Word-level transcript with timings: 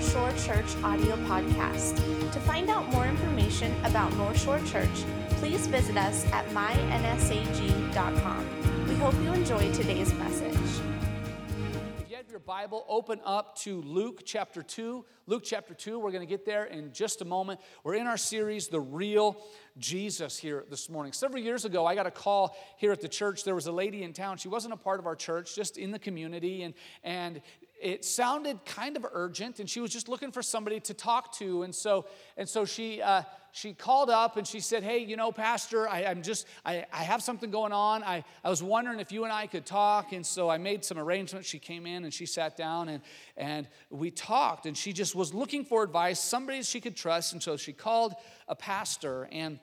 North 0.00 0.12
Shore 0.14 0.32
Church 0.54 0.82
audio 0.82 1.14
podcast. 1.26 1.94
To 2.32 2.40
find 2.40 2.70
out 2.70 2.88
more 2.90 3.04
information 3.04 3.74
about 3.84 4.10
North 4.14 4.40
Shore 4.40 4.58
Church, 4.60 4.88
please 5.32 5.66
visit 5.66 5.98
us 5.98 6.24
at 6.32 6.48
mynsag.com. 6.48 7.28
We 8.88 8.94
hope 8.94 9.12
you 9.22 9.30
enjoy 9.34 9.70
today's 9.74 10.14
message. 10.14 10.56
If 11.98 12.08
you 12.08 12.16
have 12.16 12.30
your 12.30 12.38
Bible, 12.38 12.86
open 12.88 13.20
up 13.26 13.58
to 13.58 13.82
Luke 13.82 14.22
chapter 14.24 14.62
2. 14.62 15.04
Luke 15.26 15.42
chapter 15.44 15.74
2, 15.74 15.98
we're 15.98 16.12
going 16.12 16.26
to 16.26 16.30
get 16.30 16.46
there 16.46 16.64
in 16.64 16.94
just 16.94 17.20
a 17.20 17.26
moment. 17.26 17.60
We're 17.84 17.96
in 17.96 18.06
our 18.06 18.16
series, 18.16 18.68
The 18.68 18.80
Real 18.80 19.36
Jesus, 19.76 20.38
here 20.38 20.64
this 20.70 20.88
morning. 20.88 21.12
Several 21.12 21.42
years 21.42 21.66
ago, 21.66 21.84
I 21.84 21.94
got 21.94 22.06
a 22.06 22.10
call 22.10 22.56
here 22.78 22.90
at 22.90 23.02
the 23.02 23.08
church. 23.08 23.44
There 23.44 23.54
was 23.54 23.66
a 23.66 23.72
lady 23.72 24.02
in 24.02 24.14
town. 24.14 24.38
She 24.38 24.48
wasn't 24.48 24.72
a 24.72 24.78
part 24.78 24.98
of 24.98 25.06
our 25.06 25.14
church, 25.14 25.54
just 25.54 25.76
in 25.76 25.90
the 25.90 25.98
community. 25.98 26.62
And, 26.62 26.72
and 27.04 27.42
it 27.80 28.04
sounded 28.04 28.64
kind 28.64 28.96
of 28.96 29.06
urgent 29.12 29.58
and 29.58 29.68
she 29.68 29.80
was 29.80 29.90
just 29.90 30.08
looking 30.08 30.30
for 30.30 30.42
somebody 30.42 30.78
to 30.80 30.94
talk 30.94 31.32
to 31.32 31.62
and 31.62 31.74
so 31.74 32.06
and 32.36 32.48
so 32.48 32.64
she 32.64 33.00
uh, 33.00 33.22
she 33.52 33.72
called 33.72 34.10
up 34.10 34.36
and 34.36 34.46
she 34.46 34.60
said 34.60 34.82
hey 34.82 34.98
you 34.98 35.16
know 35.16 35.32
pastor 35.32 35.88
I, 35.88 36.02
am 36.02 36.22
just 36.22 36.46
I, 36.64 36.84
I 36.92 37.02
have 37.02 37.22
something 37.22 37.50
going 37.50 37.72
on. 37.72 38.04
I, 38.04 38.22
I 38.44 38.50
was 38.50 38.62
wondering 38.62 39.00
if 39.00 39.10
you 39.10 39.24
and 39.24 39.32
i 39.32 39.46
could 39.46 39.64
talk 39.64 40.12
and 40.12 40.24
so 40.24 40.48
i 40.48 40.58
made 40.58 40.84
some 40.84 40.98
arrangements. 40.98 41.48
She 41.48 41.58
came 41.58 41.86
in 41.86 42.04
and 42.04 42.12
she 42.12 42.26
sat 42.26 42.56
down 42.56 42.88
and 42.88 43.02
and 43.36 43.66
we 43.88 44.10
talked 44.10 44.66
and 44.66 44.76
she 44.76 44.92
just 44.92 45.14
was 45.14 45.32
looking 45.32 45.64
for 45.64 45.82
advice 45.82 46.20
somebody 46.20 46.62
she 46.62 46.80
could 46.80 46.96
trust 46.96 47.32
and 47.32 47.42
so 47.42 47.56
she 47.56 47.72
called 47.72 48.14
a 48.48 48.54
pastor 48.54 49.28
and 49.32 49.58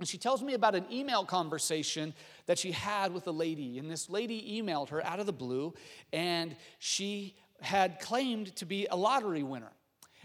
and 0.00 0.08
she 0.08 0.18
tells 0.18 0.42
me 0.42 0.54
about 0.54 0.74
an 0.74 0.84
email 0.90 1.24
conversation 1.24 2.14
that 2.46 2.58
she 2.58 2.72
had 2.72 3.12
with 3.12 3.26
a 3.26 3.32
lady. 3.32 3.78
And 3.78 3.90
this 3.90 4.10
lady 4.10 4.60
emailed 4.60 4.90
her 4.90 5.04
out 5.04 5.20
of 5.20 5.26
the 5.26 5.32
blue, 5.32 5.74
and 6.12 6.56
she 6.78 7.36
had 7.60 8.00
claimed 8.00 8.54
to 8.56 8.66
be 8.66 8.86
a 8.90 8.96
lottery 8.96 9.42
winner. 9.42 9.72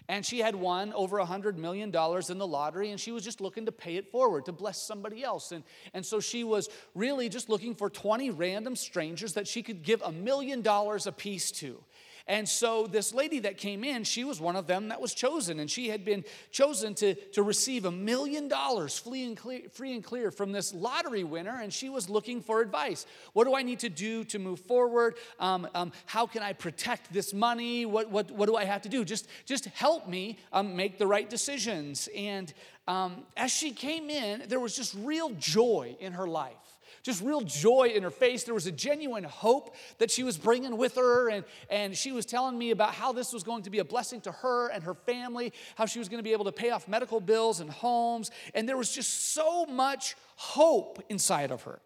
And 0.08 0.26
she 0.26 0.40
had 0.40 0.56
won 0.56 0.92
over 0.94 1.18
$100 1.20 1.56
million 1.58 1.90
in 1.90 2.38
the 2.40 2.48
lottery, 2.48 2.90
and 2.90 3.00
she 3.00 3.12
was 3.12 3.24
just 3.24 3.42
looking 3.42 3.68
to 3.68 3.72
pay 3.72 3.96
it 3.96 4.12
forward, 4.12 4.46
to 4.46 4.52
bless 4.52 4.82
somebody 4.82 5.24
else. 5.24 5.52
And, 5.52 5.64
and 5.94 6.04
so 6.04 6.20
she 6.20 6.44
was 6.44 6.68
really 6.96 7.30
just 7.30 7.48
looking 7.48 7.76
for 7.76 7.92
20 7.92 8.32
random 8.32 8.76
strangers 8.76 9.34
that 9.34 9.48
she 9.48 9.62
could 9.62 9.84
give 9.84 10.02
a 10.02 10.12
million 10.12 10.64
dollars 10.64 11.06
a 11.06 11.12
piece 11.12 11.52
to. 11.52 11.84
And 12.30 12.48
so 12.48 12.86
this 12.86 13.12
lady 13.12 13.40
that 13.40 13.58
came 13.58 13.84
in, 13.84 14.04
she 14.04 14.24
was 14.24 14.40
one 14.40 14.56
of 14.56 14.68
them 14.68 14.90
that 14.90 15.02
was 15.02 15.16
chosen, 15.16 15.60
and 15.60 15.70
she 15.70 15.90
had 15.90 16.06
been 16.06 16.24
chosen 16.52 16.94
to, 16.96 17.16
to 17.16 17.42
receive 17.42 17.86
a 17.86 17.92
million 17.92 18.48
dollars 18.48 19.00
free 19.00 19.26
and, 19.26 19.36
clear, 19.36 19.62
free 19.74 19.96
and 19.96 20.04
clear 20.04 20.30
from 20.30 20.52
this 20.52 20.72
lottery 20.72 21.24
winner, 21.24 21.60
and 21.60 21.74
she 21.74 21.90
was 21.90 22.08
looking 22.08 22.40
for 22.40 22.62
advice. 22.62 23.08
What 23.34 23.46
do 23.46 23.56
I 23.56 23.64
need 23.64 23.80
to 23.80 23.90
do 23.90 24.24
to 24.26 24.38
move 24.38 24.60
forward? 24.60 25.16
Um, 25.40 25.68
um, 25.74 25.92
how 26.06 26.28
can 26.28 26.44
I 26.44 26.54
protect 26.54 27.12
this 27.12 27.34
money? 27.34 27.88
What, 27.88 28.12
what, 28.12 28.30
what 28.30 28.46
do 28.46 28.56
I 28.56 28.64
have 28.64 28.84
to 28.84 28.90
do? 28.90 29.04
Just, 29.04 29.28
just 29.48 29.66
help 29.66 30.08
me 30.08 30.38
um, 30.54 30.76
make 30.76 31.00
the 31.00 31.08
right 31.08 31.28
decisions. 31.28 32.08
And 32.16 32.54
um, 32.88 33.24
as 33.38 33.50
she 33.50 33.72
came 33.72 34.12
in, 34.12 34.44
there 34.48 34.60
was 34.60 34.76
just 34.76 34.96
real 35.00 35.32
joy 35.32 35.98
in 36.00 36.14
her 36.14 36.28
life 36.28 36.69
just 37.04 37.24
real 37.24 37.42
joy 37.42 37.92
in 37.96 38.04
her 38.04 38.10
face. 38.10 38.44
There 38.44 38.54
was 38.54 38.68
a 38.68 38.72
genuine 38.72 39.24
hope 39.24 39.76
that 39.98 40.12
she 40.12 40.24
was 40.24 40.38
bringing 40.38 40.78
with 40.78 40.96
her. 40.96 41.30
And, 41.30 41.46
and 41.70 41.96
she 41.96 42.12
was 42.12 42.26
telling 42.26 42.58
me 42.58 42.72
about 42.72 42.94
how 42.94 43.12
this 43.14 43.34
was 43.34 43.44
going 43.44 43.64
to 43.64 43.70
be 43.70 43.80
a 43.80 43.86
blessing 43.86 44.22
to 44.22 44.32
her 44.32 44.70
and 44.70 44.84
her 44.84 44.94
family, 44.94 45.54
how 45.76 45.86
she 45.86 46.00
was 46.00 46.10
going 46.10 46.20
to 46.20 46.24
be 46.24 46.34
able 46.34 46.46
to 46.46 46.52
pay 46.52 46.72
off 46.72 46.88
medical 46.88 47.20
bills 47.20 47.60
and 47.60 47.70
homes. 47.70 48.32
And 48.54 48.68
there 48.68 48.78
was 48.78 48.94
just 48.94 49.34
so 49.34 49.66
much 49.66 50.16
hope 50.36 51.04
inside 51.10 51.52
of 51.52 51.64
her. 51.64 51.82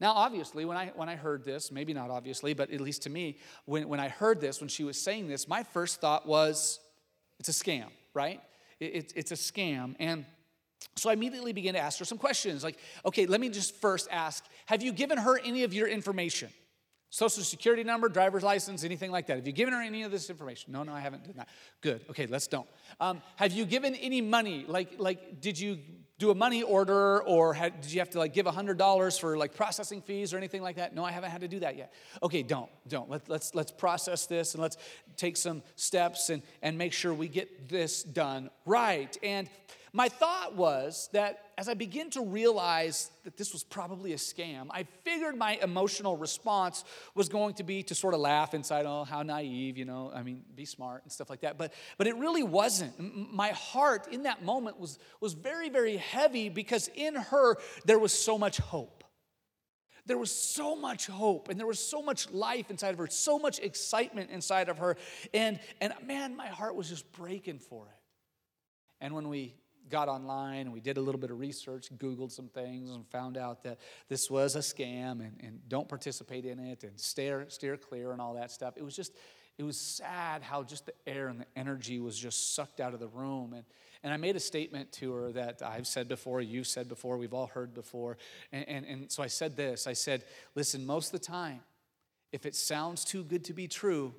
Now, 0.00 0.12
obviously, 0.12 0.64
when 0.64 0.76
I, 0.76 0.92
when 0.94 1.08
I 1.08 1.16
heard 1.16 1.44
this, 1.44 1.72
maybe 1.72 1.92
not 1.92 2.10
obviously, 2.10 2.54
but 2.54 2.70
at 2.70 2.80
least 2.80 3.02
to 3.02 3.10
me, 3.10 3.38
when, 3.64 3.88
when 3.88 3.98
I 3.98 4.08
heard 4.08 4.40
this, 4.40 4.60
when 4.60 4.68
she 4.68 4.84
was 4.84 5.00
saying 5.00 5.26
this, 5.26 5.48
my 5.48 5.64
first 5.64 6.00
thought 6.00 6.24
was, 6.24 6.78
it's 7.40 7.48
a 7.48 7.52
scam, 7.52 7.88
right? 8.14 8.40
It, 8.78 8.94
it, 8.94 9.12
it's 9.16 9.32
a 9.32 9.34
scam. 9.34 9.96
And 9.98 10.24
so 10.96 11.10
I 11.10 11.12
immediately 11.12 11.52
began 11.52 11.74
to 11.74 11.80
ask 11.80 11.98
her 11.98 12.04
some 12.04 12.18
questions 12.18 12.64
like, 12.64 12.78
okay, 13.04 13.26
let 13.26 13.40
me 13.40 13.48
just 13.48 13.74
first 13.76 14.08
ask 14.10 14.44
Have 14.66 14.82
you 14.82 14.92
given 14.92 15.18
her 15.18 15.38
any 15.38 15.64
of 15.64 15.72
your 15.72 15.88
information? 15.88 16.50
Social 17.10 17.42
security 17.42 17.84
number, 17.84 18.10
driver's 18.10 18.42
license, 18.42 18.84
anything 18.84 19.10
like 19.10 19.26
that. 19.28 19.36
Have 19.36 19.46
you 19.46 19.52
given 19.52 19.72
her 19.72 19.80
any 19.80 20.02
of 20.02 20.10
this 20.10 20.28
information? 20.28 20.74
No, 20.74 20.82
no, 20.82 20.92
I 20.92 21.00
haven't 21.00 21.24
done 21.24 21.34
that. 21.38 21.48
Good. 21.80 22.04
Okay, 22.10 22.26
let's 22.26 22.46
don't. 22.46 22.68
Um, 23.00 23.22
have 23.36 23.52
you 23.52 23.64
given 23.64 23.94
any 23.94 24.20
money? 24.20 24.66
Like, 24.68 24.96
like, 24.98 25.40
did 25.40 25.58
you 25.58 25.78
do 26.18 26.30
a 26.30 26.34
money 26.34 26.62
order, 26.62 27.22
or 27.22 27.54
had, 27.54 27.80
did 27.80 27.92
you 27.92 28.00
have 28.00 28.10
to 28.10 28.18
like 28.18 28.34
give 28.34 28.44
hundred 28.44 28.76
dollars 28.76 29.16
for 29.16 29.38
like 29.38 29.54
processing 29.54 30.02
fees 30.02 30.34
or 30.34 30.36
anything 30.36 30.60
like 30.60 30.76
that? 30.76 30.94
No, 30.94 31.02
I 31.02 31.12
haven't 31.12 31.30
had 31.30 31.40
to 31.40 31.48
do 31.48 31.60
that 31.60 31.76
yet. 31.76 31.94
Okay, 32.22 32.42
don't, 32.42 32.68
don't. 32.88 33.08
Let, 33.08 33.26
let's 33.28 33.54
let's 33.54 33.70
process 33.70 34.26
this 34.26 34.52
and 34.54 34.62
let's 34.62 34.76
take 35.16 35.38
some 35.38 35.62
steps 35.76 36.28
and 36.28 36.42
and 36.60 36.76
make 36.76 36.92
sure 36.92 37.14
we 37.14 37.28
get 37.28 37.70
this 37.70 38.02
done 38.02 38.50
right. 38.66 39.16
And 39.22 39.48
my 39.98 40.08
thought 40.08 40.54
was 40.54 41.08
that 41.12 41.46
as 41.58 41.68
I 41.68 41.74
begin 41.74 42.08
to 42.10 42.24
realize 42.24 43.10
that 43.24 43.36
this 43.36 43.52
was 43.52 43.64
probably 43.64 44.12
a 44.12 44.16
scam, 44.16 44.68
I 44.70 44.84
figured 45.02 45.36
my 45.36 45.58
emotional 45.60 46.16
response 46.16 46.84
was 47.16 47.28
going 47.28 47.54
to 47.54 47.64
be 47.64 47.82
to 47.82 47.96
sort 47.96 48.14
of 48.14 48.20
laugh 48.20 48.54
inside, 48.54 48.86
oh, 48.86 49.02
how 49.02 49.24
naive, 49.24 49.76
you 49.76 49.84
know, 49.84 50.12
I 50.14 50.22
mean, 50.22 50.44
be 50.54 50.66
smart 50.66 51.02
and 51.02 51.10
stuff 51.10 51.28
like 51.28 51.40
that. 51.40 51.58
But, 51.58 51.72
but 51.96 52.06
it 52.06 52.14
really 52.14 52.44
wasn't. 52.44 52.94
My 53.34 53.48
heart 53.48 54.06
in 54.12 54.22
that 54.22 54.44
moment 54.44 54.78
was, 54.78 55.00
was 55.20 55.32
very, 55.32 55.68
very 55.68 55.96
heavy 55.96 56.48
because 56.48 56.88
in 56.94 57.16
her 57.16 57.56
there 57.84 57.98
was 57.98 58.12
so 58.12 58.38
much 58.38 58.58
hope. 58.58 59.02
There 60.06 60.16
was 60.16 60.30
so 60.30 60.76
much 60.76 61.08
hope 61.08 61.48
and 61.48 61.58
there 61.58 61.66
was 61.66 61.80
so 61.80 62.02
much 62.02 62.30
life 62.30 62.70
inside 62.70 62.90
of 62.90 62.98
her, 62.98 63.08
so 63.08 63.36
much 63.36 63.58
excitement 63.58 64.30
inside 64.30 64.68
of 64.68 64.78
her. 64.78 64.96
And, 65.34 65.58
and 65.80 65.92
man, 66.06 66.36
my 66.36 66.46
heart 66.46 66.76
was 66.76 66.88
just 66.88 67.10
breaking 67.10 67.58
for 67.58 67.86
it. 67.86 67.98
And 69.00 69.12
when 69.12 69.28
we 69.28 69.56
got 69.90 70.08
online 70.08 70.60
and 70.60 70.72
we 70.72 70.80
did 70.80 70.96
a 70.96 71.00
little 71.00 71.20
bit 71.20 71.30
of 71.30 71.38
research, 71.38 71.88
Googled 71.96 72.30
some 72.30 72.48
things, 72.48 72.90
and 72.90 73.06
found 73.08 73.36
out 73.36 73.62
that 73.64 73.78
this 74.08 74.30
was 74.30 74.56
a 74.56 74.60
scam 74.60 75.20
and, 75.20 75.38
and 75.40 75.60
don't 75.68 75.88
participate 75.88 76.44
in 76.44 76.58
it 76.58 76.84
and 76.84 76.98
steer, 76.98 77.46
steer 77.48 77.76
clear 77.76 78.12
and 78.12 78.20
all 78.20 78.34
that 78.34 78.50
stuff. 78.50 78.74
It 78.76 78.84
was 78.84 78.94
just, 78.96 79.12
it 79.58 79.64
was 79.64 79.78
sad 79.78 80.42
how 80.42 80.62
just 80.62 80.86
the 80.86 80.94
air 81.06 81.28
and 81.28 81.40
the 81.40 81.46
energy 81.56 81.98
was 81.98 82.16
just 82.18 82.54
sucked 82.54 82.80
out 82.80 82.94
of 82.94 83.00
the 83.00 83.08
room. 83.08 83.52
And, 83.52 83.64
and 84.02 84.12
I 84.12 84.16
made 84.16 84.36
a 84.36 84.40
statement 84.40 84.92
to 84.92 85.12
her 85.12 85.32
that 85.32 85.62
I've 85.62 85.86
said 85.86 86.08
before, 86.08 86.40
you've 86.40 86.68
said 86.68 86.88
before, 86.88 87.18
we've 87.18 87.34
all 87.34 87.48
heard 87.48 87.74
before. 87.74 88.18
And, 88.52 88.68
and, 88.68 88.86
and 88.86 89.10
so 89.10 89.22
I 89.22 89.26
said 89.26 89.56
this 89.56 89.86
I 89.86 89.94
said, 89.94 90.24
listen, 90.54 90.86
most 90.86 91.12
of 91.12 91.20
the 91.20 91.26
time, 91.26 91.60
if 92.32 92.46
it 92.46 92.54
sounds 92.54 93.04
too 93.04 93.24
good 93.24 93.44
to 93.44 93.52
be 93.52 93.66
true, 93.66 94.14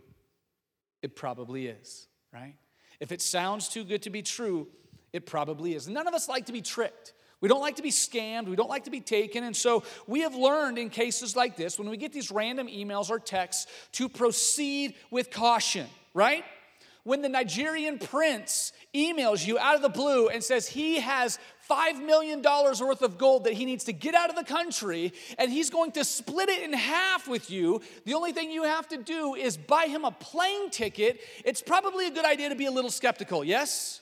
it 1.02 1.16
probably 1.16 1.68
is, 1.68 2.08
right? 2.34 2.56
If 3.00 3.12
it 3.12 3.22
sounds 3.22 3.70
too 3.70 3.84
good 3.84 4.02
to 4.04 4.10
be 4.10 4.22
true, 4.22 4.68
it 5.14 5.26
probably 5.26 5.76
is. 5.76 5.88
None 5.88 6.08
of 6.08 6.14
us 6.14 6.28
like 6.30 6.46
to 6.48 6.54
be 6.54 6.62
tricked. 6.62 7.14
We 7.42 7.48
don't 7.48 7.62
like 7.62 7.78
to 7.78 7.82
be 7.82 7.92
scammed. 7.92 8.48
We 8.48 8.56
don't 8.56 8.70
like 8.70 8.84
to 8.84 8.92
be 8.92 9.00
taken. 9.00 9.44
And 9.44 9.56
so 9.56 9.84
we 10.08 10.22
have 10.22 10.36
learned 10.36 10.78
in 10.78 10.90
cases 10.90 11.36
like 11.36 11.56
this, 11.56 11.80
when 11.80 11.90
we 11.90 11.98
get 11.98 12.12
these 12.12 12.32
random 12.32 12.68
emails 12.68 13.10
or 13.10 13.20
texts, 13.20 13.68
to 13.94 14.10
proceed 14.10 14.96
with 15.10 15.32
caution, 15.32 15.88
right? 16.14 16.44
When 17.04 17.22
the 17.22 17.30
Nigerian 17.30 17.98
prince 17.98 18.74
emails 18.94 19.48
you 19.48 19.58
out 19.58 19.76
of 19.76 19.82
the 19.82 19.90
blue 19.90 20.28
and 20.28 20.44
says 20.44 20.68
he 20.68 21.00
has 21.00 21.40
$5 21.70 22.06
million 22.06 22.42
worth 22.42 23.02
of 23.02 23.18
gold 23.18 23.46
that 23.46 23.54
he 23.54 23.64
needs 23.64 23.86
to 23.86 23.94
get 23.94 24.16
out 24.16 24.30
of 24.30 24.36
the 24.36 24.44
country 24.44 25.14
and 25.38 25.50
he's 25.50 25.70
going 25.70 25.94
to 25.94 26.04
split 26.04 26.50
it 26.50 26.62
in 26.62 26.74
half 26.74 27.28
with 27.28 27.50
you, 27.50 27.82
the 28.06 28.16
only 28.16 28.34
thing 28.34 28.52
you 28.52 28.64
have 28.64 28.88
to 28.90 28.98
do 28.98 29.36
is 29.36 29.56
buy 29.56 29.86
him 29.86 30.04
a 30.04 30.12
plane 30.12 30.70
ticket. 30.72 31.22
It's 31.46 31.62
probably 31.62 32.08
a 32.08 32.12
good 32.12 32.26
idea 32.26 32.50
to 32.50 32.56
be 32.56 32.66
a 32.66 32.72
little 32.72 32.92
skeptical, 32.92 33.46
yes? 33.46 34.02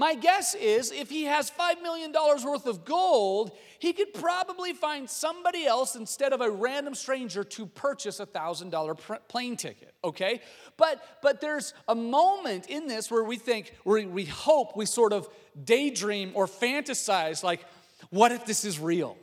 My 0.00 0.14
guess 0.14 0.54
is 0.54 0.92
if 0.92 1.10
he 1.10 1.24
has 1.24 1.50
$5 1.50 1.82
million 1.82 2.10
worth 2.10 2.64
of 2.64 2.86
gold, 2.86 3.52
he 3.78 3.92
could 3.92 4.14
probably 4.14 4.72
find 4.72 5.10
somebody 5.10 5.66
else 5.66 5.94
instead 5.94 6.32
of 6.32 6.40
a 6.40 6.48
random 6.50 6.94
stranger 6.94 7.44
to 7.44 7.66
purchase 7.66 8.18
a 8.18 8.24
$1,000 8.24 9.28
plane 9.28 9.58
ticket, 9.58 9.92
okay? 10.02 10.40
But, 10.78 11.04
but 11.20 11.42
there's 11.42 11.74
a 11.86 11.94
moment 11.94 12.70
in 12.70 12.86
this 12.86 13.10
where 13.10 13.22
we 13.22 13.36
think, 13.36 13.74
where 13.84 14.08
we 14.08 14.24
hope, 14.24 14.74
we 14.74 14.86
sort 14.86 15.12
of 15.12 15.28
daydream 15.62 16.32
or 16.32 16.46
fantasize 16.46 17.44
like, 17.44 17.66
what 18.08 18.32
if 18.32 18.46
this 18.46 18.64
is 18.64 18.78
real? 18.78 19.18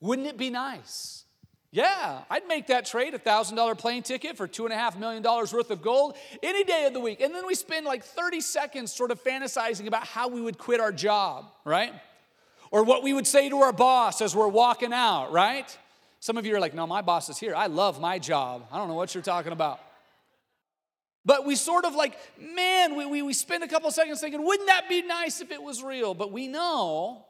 Wouldn't 0.00 0.26
it 0.26 0.36
be 0.36 0.50
nice? 0.50 1.24
Yeah, 1.70 2.22
I'd 2.30 2.46
make 2.48 2.68
that 2.68 2.86
trade, 2.86 3.12
a 3.12 3.18
$1,000 3.18 3.76
plane 3.76 4.02
ticket 4.02 4.38
for 4.38 4.48
$2.5 4.48 4.98
million 4.98 5.22
worth 5.22 5.70
of 5.70 5.82
gold 5.82 6.16
any 6.42 6.64
day 6.64 6.86
of 6.86 6.94
the 6.94 7.00
week. 7.00 7.20
And 7.20 7.34
then 7.34 7.46
we 7.46 7.54
spend 7.54 7.84
like 7.84 8.04
30 8.04 8.40
seconds 8.40 8.90
sort 8.90 9.10
of 9.10 9.22
fantasizing 9.22 9.86
about 9.86 10.06
how 10.06 10.28
we 10.28 10.40
would 10.40 10.56
quit 10.56 10.80
our 10.80 10.92
job, 10.92 11.52
right? 11.66 11.92
Or 12.70 12.84
what 12.84 13.02
we 13.02 13.12
would 13.12 13.26
say 13.26 13.50
to 13.50 13.58
our 13.58 13.72
boss 13.72 14.22
as 14.22 14.34
we're 14.34 14.48
walking 14.48 14.94
out, 14.94 15.30
right? 15.30 15.76
Some 16.20 16.38
of 16.38 16.46
you 16.46 16.56
are 16.56 16.60
like, 16.60 16.74
no, 16.74 16.86
my 16.86 17.02
boss 17.02 17.28
is 17.28 17.38
here. 17.38 17.54
I 17.54 17.66
love 17.66 18.00
my 18.00 18.18
job. 18.18 18.66
I 18.72 18.78
don't 18.78 18.88
know 18.88 18.94
what 18.94 19.14
you're 19.14 19.22
talking 19.22 19.52
about. 19.52 19.78
But 21.26 21.44
we 21.44 21.54
sort 21.54 21.84
of 21.84 21.94
like, 21.94 22.16
man, 22.40 22.96
we, 22.96 23.04
we, 23.04 23.20
we 23.20 23.34
spend 23.34 23.62
a 23.62 23.68
couple 23.68 23.90
seconds 23.90 24.22
thinking, 24.22 24.42
wouldn't 24.42 24.68
that 24.68 24.88
be 24.88 25.02
nice 25.02 25.42
if 25.42 25.50
it 25.50 25.62
was 25.62 25.82
real? 25.82 26.14
But 26.14 26.32
we 26.32 26.48
know 26.48 27.26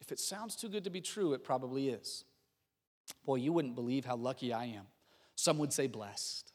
if 0.00 0.12
it 0.12 0.20
sounds 0.20 0.54
too 0.54 0.68
good 0.68 0.84
to 0.84 0.90
be 0.90 1.00
true, 1.00 1.32
it 1.32 1.42
probably 1.42 1.88
is. 1.88 2.24
Boy, 3.24 3.36
you 3.36 3.52
wouldn't 3.52 3.74
believe 3.74 4.04
how 4.04 4.16
lucky 4.16 4.52
I 4.52 4.66
am. 4.66 4.86
Some 5.36 5.58
would 5.58 5.72
say 5.72 5.86
blessed. 5.86 6.52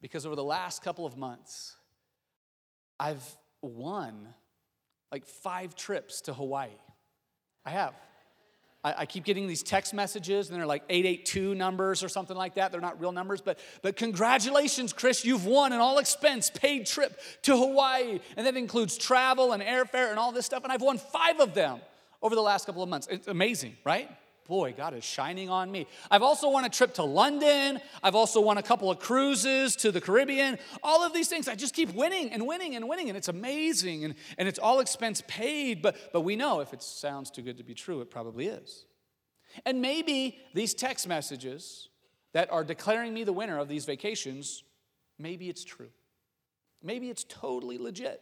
Because 0.00 0.24
over 0.24 0.36
the 0.36 0.44
last 0.44 0.82
couple 0.82 1.04
of 1.04 1.16
months, 1.16 1.76
I've 2.98 3.24
won 3.62 4.28
like 5.12 5.26
five 5.26 5.74
trips 5.74 6.22
to 6.22 6.34
Hawaii. 6.34 6.70
I 7.64 7.70
have. 7.70 7.94
I, 8.82 9.04
keep 9.04 9.24
getting 9.24 9.46
these 9.46 9.62
text 9.62 9.92
messages, 9.92 10.48
and 10.48 10.58
they're 10.58 10.66
like 10.66 10.84
882 10.88 11.54
numbers 11.54 12.02
or 12.02 12.08
something 12.08 12.36
like 12.36 12.54
that. 12.54 12.72
They're 12.72 12.80
not 12.80 12.98
real 12.98 13.12
numbers, 13.12 13.42
but, 13.42 13.58
but 13.82 13.94
congratulations, 13.94 14.94
Chris, 14.94 15.22
you've 15.22 15.44
won 15.44 15.74
an 15.74 15.80
all 15.80 15.98
expense 15.98 16.48
paid 16.48 16.86
trip 16.86 17.20
to 17.42 17.58
Hawaii. 17.58 18.20
And 18.38 18.46
that 18.46 18.56
includes 18.56 18.96
travel 18.96 19.52
and 19.52 19.62
airfare 19.62 20.08
and 20.08 20.18
all 20.18 20.32
this 20.32 20.46
stuff. 20.46 20.64
And 20.64 20.72
I've 20.72 20.80
won 20.80 20.96
five 20.96 21.40
of 21.40 21.52
them 21.52 21.80
over 22.22 22.34
the 22.34 22.40
last 22.40 22.64
couple 22.64 22.82
of 22.82 22.88
months. 22.88 23.06
It's 23.10 23.28
amazing, 23.28 23.76
right? 23.84 24.08
Boy, 24.50 24.74
God 24.76 24.94
is 24.94 25.04
shining 25.04 25.48
on 25.48 25.70
me. 25.70 25.86
I've 26.10 26.22
also 26.22 26.50
won 26.50 26.64
a 26.66 26.68
trip 26.68 26.94
to 26.94 27.04
London. 27.04 27.80
I've 28.02 28.16
also 28.16 28.40
won 28.40 28.58
a 28.58 28.62
couple 28.62 28.90
of 28.90 28.98
cruises 28.98 29.76
to 29.76 29.92
the 29.92 30.00
Caribbean. 30.00 30.58
All 30.82 31.02
of 31.02 31.14
these 31.14 31.28
things, 31.28 31.48
I 31.48 31.54
just 31.54 31.72
keep 31.72 31.94
winning 31.94 32.32
and 32.32 32.46
winning 32.46 32.74
and 32.74 32.88
winning, 32.88 33.08
and 33.08 33.16
it's 33.16 33.28
amazing, 33.28 34.04
and, 34.04 34.14
and 34.36 34.48
it's 34.48 34.58
all 34.58 34.80
expense 34.80 35.22
paid. 35.28 35.80
But, 35.80 35.96
but 36.12 36.22
we 36.22 36.34
know 36.34 36.60
if 36.60 36.74
it 36.74 36.82
sounds 36.82 37.30
too 37.30 37.42
good 37.42 37.58
to 37.58 37.64
be 37.64 37.74
true, 37.74 38.00
it 38.00 38.10
probably 38.10 38.48
is. 38.48 38.86
And 39.64 39.80
maybe 39.80 40.38
these 40.52 40.74
text 40.74 41.06
messages 41.06 41.88
that 42.32 42.50
are 42.52 42.64
declaring 42.64 43.14
me 43.14 43.24
the 43.24 43.32
winner 43.32 43.58
of 43.58 43.68
these 43.68 43.84
vacations, 43.84 44.64
maybe 45.18 45.48
it's 45.48 45.64
true. 45.64 45.90
Maybe 46.82 47.08
it's 47.08 47.24
totally 47.24 47.78
legit. 47.78 48.20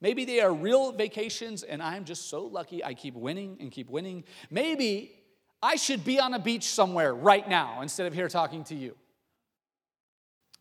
Maybe 0.00 0.24
they 0.24 0.40
are 0.40 0.52
real 0.52 0.92
vacations 0.92 1.62
and 1.62 1.82
I'm 1.82 2.04
just 2.04 2.28
so 2.28 2.44
lucky 2.44 2.82
I 2.82 2.94
keep 2.94 3.14
winning 3.14 3.58
and 3.60 3.70
keep 3.70 3.90
winning. 3.90 4.24
Maybe 4.50 5.19
I 5.62 5.76
should 5.76 6.04
be 6.04 6.18
on 6.18 6.32
a 6.34 6.38
beach 6.38 6.64
somewhere 6.64 7.14
right 7.14 7.46
now 7.46 7.82
instead 7.82 8.06
of 8.06 8.14
here 8.14 8.28
talking 8.28 8.64
to 8.64 8.74
you. 8.74 8.96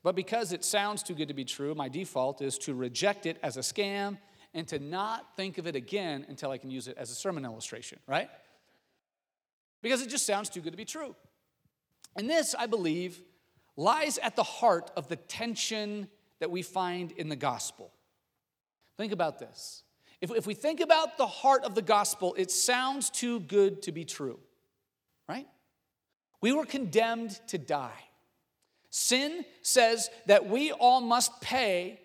But 0.04 0.16
because 0.16 0.54
it 0.54 0.64
sounds 0.64 1.04
too 1.04 1.14
good 1.14 1.28
to 1.28 1.34
be 1.34 1.46
true, 1.46 1.76
my 1.76 1.90
default 1.90 2.42
is 2.42 2.58
to 2.60 2.74
reject 2.74 3.26
it 3.26 3.38
as 3.44 3.58
a 3.58 3.62
scam 3.62 4.18
and 4.54 4.68
to 4.70 4.80
not 4.80 5.36
think 5.36 5.58
of 5.58 5.68
it 5.68 5.76
again 5.76 6.26
until 6.30 6.52
I 6.52 6.58
can 6.58 6.72
use 6.72 6.88
it 6.88 6.98
as 6.98 7.12
a 7.12 7.16
sermon 7.16 7.46
illustration, 7.46 8.00
right? 8.08 8.30
Because 9.82 10.02
it 10.02 10.10
just 10.10 10.26
sounds 10.26 10.50
too 10.50 10.62
good 10.62 10.72
to 10.72 10.78
be 10.78 10.86
true. 10.86 11.16
And 12.16 12.30
this, 12.30 12.56
I 12.58 12.66
believe, 12.66 13.22
lies 13.78 14.18
at 14.18 14.36
the 14.36 14.44
heart 14.44 14.92
of 14.98 15.08
the 15.08 15.16
tension 15.16 16.08
that 16.40 16.50
we 16.50 16.62
find 16.62 17.12
in 17.12 17.30
the 17.30 17.36
gospel. 17.36 17.92
Think 18.98 19.14
about 19.14 19.40
this. 19.40 19.84
If, 20.22 20.32
if 20.32 20.48
we 20.48 20.54
think 20.54 20.82
about 20.82 21.18
the 21.18 21.28
heart 21.28 21.64
of 21.64 21.76
the 21.76 21.82
gospel, 21.82 22.36
it 22.38 22.52
sounds 22.52 23.10
too 23.10 23.42
good 23.42 23.82
to 23.84 23.92
be 23.92 24.04
true 24.04 24.40
right? 25.30 25.48
We 26.42 26.52
were 26.52 26.66
condemned 26.66 27.40
to 27.48 27.58
die. 27.58 28.04
Sin 28.90 29.46
says 29.62 30.10
that 30.26 30.50
we 30.50 30.72
all 30.72 31.00
must 31.00 31.40
pay 31.40 32.00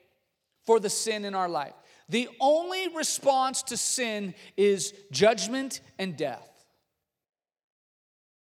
for 0.67 0.79
the 0.79 0.91
sin 0.91 1.25
in 1.25 1.35
our 1.35 1.49
life. 1.49 1.73
The 2.11 2.29
only 2.39 2.89
response 2.89 3.63
to 3.65 3.79
sin 3.79 4.35
is 4.57 4.93
judgment 5.11 5.81
and 5.99 6.17
death. 6.17 6.51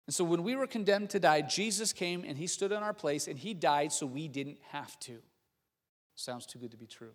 And 0.06 0.14
so 0.14 0.24
when 0.24 0.44
we 0.44 0.54
were 0.54 0.68
condemned 0.68 1.10
to 1.10 1.20
die, 1.20 1.42
Jesus 1.42 1.92
came 1.92 2.24
and 2.26 2.38
he 2.38 2.46
stood 2.46 2.72
in 2.72 2.82
our 2.82 2.94
place 2.94 3.26
and 3.26 3.38
he 3.38 3.52
died 3.52 3.92
so 3.92 4.06
we 4.06 4.28
didn't 4.28 4.58
have 4.70 4.98
to. 5.00 5.18
Sounds 6.14 6.46
too 6.46 6.58
good 6.58 6.70
to 6.70 6.76
be 6.76 6.86
true. 6.86 7.12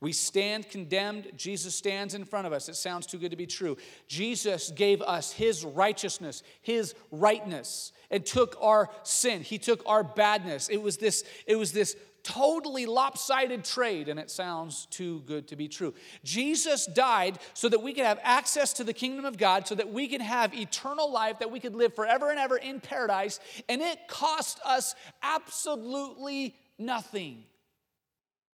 We 0.00 0.12
stand 0.12 0.68
condemned. 0.68 1.32
Jesus 1.36 1.74
stands 1.74 2.14
in 2.14 2.24
front 2.24 2.46
of 2.46 2.52
us. 2.52 2.68
It 2.68 2.76
sounds 2.76 3.06
too 3.06 3.18
good 3.18 3.30
to 3.30 3.36
be 3.36 3.46
true. 3.46 3.76
Jesus 4.08 4.70
gave 4.70 5.02
us 5.02 5.32
his 5.32 5.64
righteousness, 5.64 6.42
his 6.62 6.94
rightness, 7.10 7.92
and 8.10 8.24
took 8.24 8.56
our 8.60 8.90
sin. 9.02 9.42
He 9.42 9.58
took 9.58 9.82
our 9.86 10.04
badness. 10.04 10.68
It 10.68 10.82
was 10.82 10.96
this, 10.96 11.24
it 11.46 11.56
was 11.56 11.72
this 11.72 11.96
totally 12.26 12.86
lopsided 12.86 13.64
trade, 13.64 14.08
and 14.08 14.18
it 14.18 14.30
sounds 14.30 14.86
too 14.86 15.20
good 15.26 15.46
to 15.46 15.54
be 15.54 15.68
true. 15.68 15.94
Jesus 16.24 16.84
died 16.86 17.38
so 17.54 17.68
that 17.68 17.80
we 17.80 17.92
could 17.92 18.04
have 18.04 18.18
access 18.22 18.72
to 18.74 18.84
the 18.84 18.92
kingdom 18.92 19.24
of 19.24 19.38
God, 19.38 19.68
so 19.68 19.76
that 19.76 19.92
we 19.92 20.08
could 20.08 20.20
have 20.20 20.52
eternal 20.52 21.10
life, 21.10 21.38
that 21.38 21.52
we 21.52 21.60
could 21.60 21.76
live 21.76 21.94
forever 21.94 22.30
and 22.30 22.38
ever 22.38 22.56
in 22.56 22.80
paradise, 22.80 23.38
and 23.68 23.80
it 23.80 24.08
cost 24.08 24.58
us 24.64 24.96
absolutely 25.22 26.56
nothing. 26.78 27.44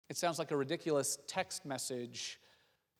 It 0.10 0.18
sounds 0.18 0.40
like 0.40 0.50
a 0.50 0.58
ridiculous 0.58 1.20
text 1.28 1.66
message 1.66 2.40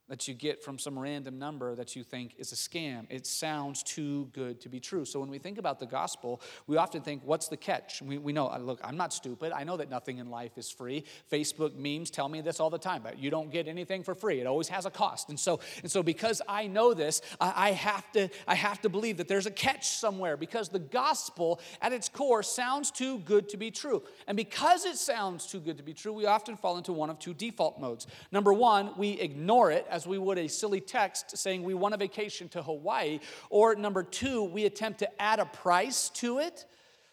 that 0.10 0.28
you 0.28 0.34
get 0.34 0.64
from 0.64 0.80
some 0.80 0.98
random 0.98 1.38
number 1.38 1.76
that 1.76 1.96
you 1.96 2.04
think 2.04 2.34
is 2.38 2.52
a 2.52 2.56
scam. 2.56 3.06
It 3.10 3.28
sounds 3.28 3.84
too 3.84 4.28
good 4.34 4.60
to 4.62 4.70
be 4.70 4.80
true. 4.80 5.06
So 5.06 5.20
when 5.20 5.30
we 5.30 5.38
think 5.38 5.60
about 5.60 5.80
the 5.80 5.86
gospel, 5.86 6.42
we 6.66 6.78
often 6.78 7.02
think, 7.02 7.22
what's 7.24 7.48
the 7.48 7.58
catch? 7.58 8.02
We, 8.02 8.18
we 8.18 8.34
know, 8.34 8.48
uh, 8.48 8.58
look, 8.58 8.80
I'm 8.84 8.98
not 8.98 9.14
stupid. 9.14 9.52
I 9.52 9.64
know 9.64 9.78
that 9.78 9.90
nothing 9.90 10.18
in 10.18 10.30
life 10.30 10.58
is 10.58 10.70
free. 10.70 11.04
Facebook 11.32 11.76
memes 11.76 12.10
tell 12.10 12.28
me 12.28 12.42
this 12.42 12.60
all 12.60 12.72
the 12.72 12.80
time, 12.80 13.02
but 13.04 13.20
you 13.20 13.30
don't 13.30 13.52
get 13.52 13.68
anything 13.68 14.04
for 14.04 14.16
free. 14.16 14.42
It 14.42 14.48
always 14.48 14.68
has 14.70 14.88
a 14.88 14.90
cost. 14.90 15.30
And 15.30 15.40
so, 15.40 15.60
and 15.84 15.92
so 15.92 16.02
because 16.02 16.42
I 16.48 16.66
know 16.66 16.96
this, 16.96 17.22
I, 17.40 17.70
I 17.70 17.72
have 17.72 18.12
to, 18.14 18.30
I 18.48 18.56
have 18.56 18.82
to 18.82 18.90
believe 18.90 19.18
that 19.18 19.28
there's 19.28 19.46
a 19.46 19.52
catch 19.52 19.90
somewhere 19.90 20.38
because 20.38 20.70
the 20.70 20.80
gospel 20.80 21.60
at 21.84 21.94
its 21.94 22.10
core 22.10 22.42
sounds 22.42 22.90
too 22.90 23.20
good 23.20 23.48
to 23.50 23.58
be 23.58 23.70
true. 23.70 24.02
And 24.26 24.36
because 24.36 24.86
it 24.86 24.98
sounds 24.98 25.46
too 25.46 25.60
good 25.60 25.78
to 25.78 25.84
be 25.84 25.94
true, 25.94 26.14
we 26.14 26.26
often 26.26 26.58
fall 26.58 26.78
into 26.78 26.94
one 26.94 27.12
of 27.12 27.20
two 27.20 27.36
default 27.36 27.80
modes. 27.80 28.08
Number 28.32 28.54
one, 28.54 28.92
we 28.98 29.12
ignore 29.12 29.72
it 29.72 29.86
as 30.00 30.08
we 30.08 30.18
would 30.18 30.38
a 30.38 30.48
silly 30.48 30.80
text 30.80 31.38
saying 31.38 31.62
we 31.62 31.74
want 31.74 31.94
a 31.94 31.98
vacation 31.98 32.48
to 32.48 32.64
Hawaii. 32.64 33.20
Or 33.50 33.76
number 33.76 34.02
two, 34.02 34.44
we 34.44 34.64
attempt 34.64 35.00
to 35.00 35.22
add 35.22 35.40
a 35.40 35.46
price 35.46 36.08
to 36.22 36.40
it 36.40 36.66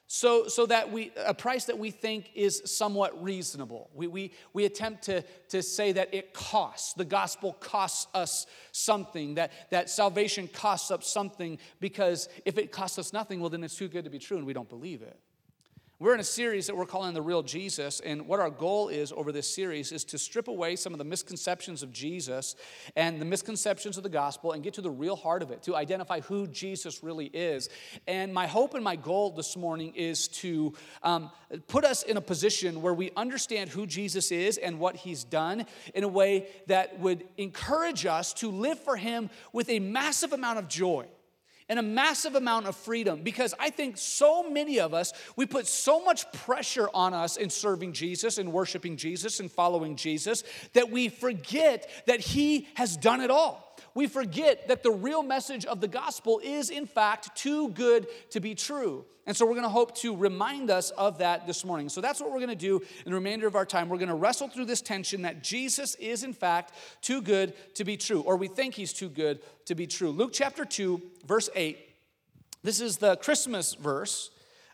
so, 0.06 0.46
so 0.46 0.66
that 0.66 0.92
we 0.92 1.10
a 1.16 1.34
price 1.34 1.64
that 1.64 1.76
we 1.76 1.90
think 1.90 2.30
is 2.36 2.62
somewhat 2.64 3.20
reasonable 3.20 3.90
we, 3.92 4.06
we, 4.06 4.32
we 4.52 4.64
attempt 4.64 5.02
to, 5.02 5.24
to 5.48 5.64
say 5.64 5.90
that 5.90 6.14
it 6.14 6.32
costs 6.32 6.92
the 6.92 7.04
gospel 7.04 7.54
costs 7.54 8.06
us 8.14 8.46
something 8.70 9.34
that, 9.34 9.50
that 9.70 9.90
salvation 9.90 10.46
costs 10.46 10.92
us 10.92 11.08
something 11.08 11.58
because 11.80 12.28
if 12.44 12.56
it 12.56 12.70
costs 12.70 13.00
us 13.00 13.12
nothing 13.12 13.40
well 13.40 13.50
then 13.50 13.64
it's 13.64 13.74
too 13.74 13.88
good 13.88 14.04
to 14.04 14.10
be 14.10 14.20
true 14.20 14.36
and 14.36 14.46
we 14.46 14.52
don't 14.52 14.68
believe 14.68 15.02
it 15.02 15.18
we're 15.98 16.12
in 16.12 16.20
a 16.20 16.24
series 16.24 16.66
that 16.66 16.76
we're 16.76 16.84
calling 16.84 17.14
The 17.14 17.22
Real 17.22 17.42
Jesus, 17.42 18.00
and 18.00 18.28
what 18.28 18.38
our 18.38 18.50
goal 18.50 18.88
is 18.88 19.12
over 19.12 19.32
this 19.32 19.52
series 19.52 19.92
is 19.92 20.04
to 20.04 20.18
strip 20.18 20.46
away 20.46 20.76
some 20.76 20.92
of 20.92 20.98
the 20.98 21.04
misconceptions 21.04 21.82
of 21.82 21.90
Jesus 21.90 22.54
and 22.96 23.18
the 23.18 23.24
misconceptions 23.24 23.96
of 23.96 24.02
the 24.02 24.10
gospel 24.10 24.52
and 24.52 24.62
get 24.62 24.74
to 24.74 24.82
the 24.82 24.90
real 24.90 25.16
heart 25.16 25.42
of 25.42 25.50
it, 25.50 25.62
to 25.62 25.74
identify 25.74 26.20
who 26.20 26.46
Jesus 26.48 27.02
really 27.02 27.26
is. 27.26 27.70
And 28.06 28.34
my 28.34 28.46
hope 28.46 28.74
and 28.74 28.84
my 28.84 28.96
goal 28.96 29.30
this 29.30 29.56
morning 29.56 29.94
is 29.94 30.28
to 30.28 30.74
um, 31.02 31.30
put 31.66 31.86
us 31.86 32.02
in 32.02 32.18
a 32.18 32.20
position 32.20 32.82
where 32.82 32.92
we 32.92 33.10
understand 33.16 33.70
who 33.70 33.86
Jesus 33.86 34.30
is 34.30 34.58
and 34.58 34.78
what 34.78 34.96
he's 34.96 35.24
done 35.24 35.64
in 35.94 36.04
a 36.04 36.08
way 36.08 36.48
that 36.66 37.00
would 37.00 37.24
encourage 37.38 38.04
us 38.04 38.34
to 38.34 38.50
live 38.50 38.78
for 38.78 38.96
him 38.96 39.30
with 39.54 39.70
a 39.70 39.78
massive 39.78 40.34
amount 40.34 40.58
of 40.58 40.68
joy 40.68 41.06
and 41.68 41.78
a 41.78 41.82
massive 41.82 42.34
amount 42.34 42.66
of 42.66 42.76
freedom 42.76 43.22
because 43.22 43.54
I 43.58 43.70
think 43.70 43.98
so 43.98 44.48
many 44.48 44.78
of 44.78 44.94
us, 44.94 45.12
we 45.34 45.46
put 45.46 45.66
so 45.66 46.04
much 46.04 46.30
pressure 46.32 46.88
on 46.94 47.12
us 47.12 47.36
in 47.36 47.50
serving 47.50 47.92
Jesus 47.92 48.38
and 48.38 48.52
worshiping 48.52 48.96
Jesus 48.96 49.40
and 49.40 49.50
following 49.50 49.96
Jesus 49.96 50.44
that 50.74 50.90
we 50.90 51.08
forget 51.08 51.90
that 52.06 52.20
He 52.20 52.68
has 52.74 52.96
done 52.96 53.20
it 53.20 53.30
all. 53.30 53.65
We 53.96 54.08
forget 54.08 54.68
that 54.68 54.82
the 54.82 54.90
real 54.90 55.22
message 55.22 55.64
of 55.64 55.80
the 55.80 55.88
gospel 55.88 56.38
is, 56.44 56.68
in 56.68 56.84
fact, 56.84 57.34
too 57.34 57.70
good 57.70 58.06
to 58.28 58.40
be 58.40 58.54
true. 58.54 59.06
And 59.26 59.34
so 59.34 59.46
we're 59.46 59.54
going 59.54 59.62
to 59.62 59.70
hope 59.70 59.96
to 59.96 60.14
remind 60.14 60.70
us 60.70 60.90
of 60.90 61.16
that 61.18 61.46
this 61.46 61.64
morning. 61.64 61.88
So 61.88 62.02
that's 62.02 62.20
what 62.20 62.30
we're 62.30 62.40
going 62.40 62.50
to 62.50 62.54
do 62.56 62.82
in 63.06 63.10
the 63.10 63.14
remainder 63.14 63.46
of 63.46 63.56
our 63.56 63.64
time. 63.64 63.88
We're 63.88 63.96
going 63.96 64.10
to 64.10 64.14
wrestle 64.14 64.48
through 64.48 64.66
this 64.66 64.82
tension 64.82 65.22
that 65.22 65.42
Jesus 65.42 65.94
is, 65.94 66.24
in 66.24 66.34
fact, 66.34 66.72
too 67.00 67.22
good 67.22 67.54
to 67.76 67.84
be 67.84 67.96
true, 67.96 68.20
or 68.20 68.36
we 68.36 68.48
think 68.48 68.74
he's 68.74 68.92
too 68.92 69.08
good 69.08 69.40
to 69.64 69.74
be 69.74 69.86
true. 69.86 70.10
Luke 70.10 70.32
chapter 70.34 70.66
2, 70.66 71.00
verse 71.24 71.48
8. 71.54 71.78
This 72.62 72.82
is 72.82 72.98
the 72.98 73.16
Christmas 73.16 73.72
verse. 73.72 74.30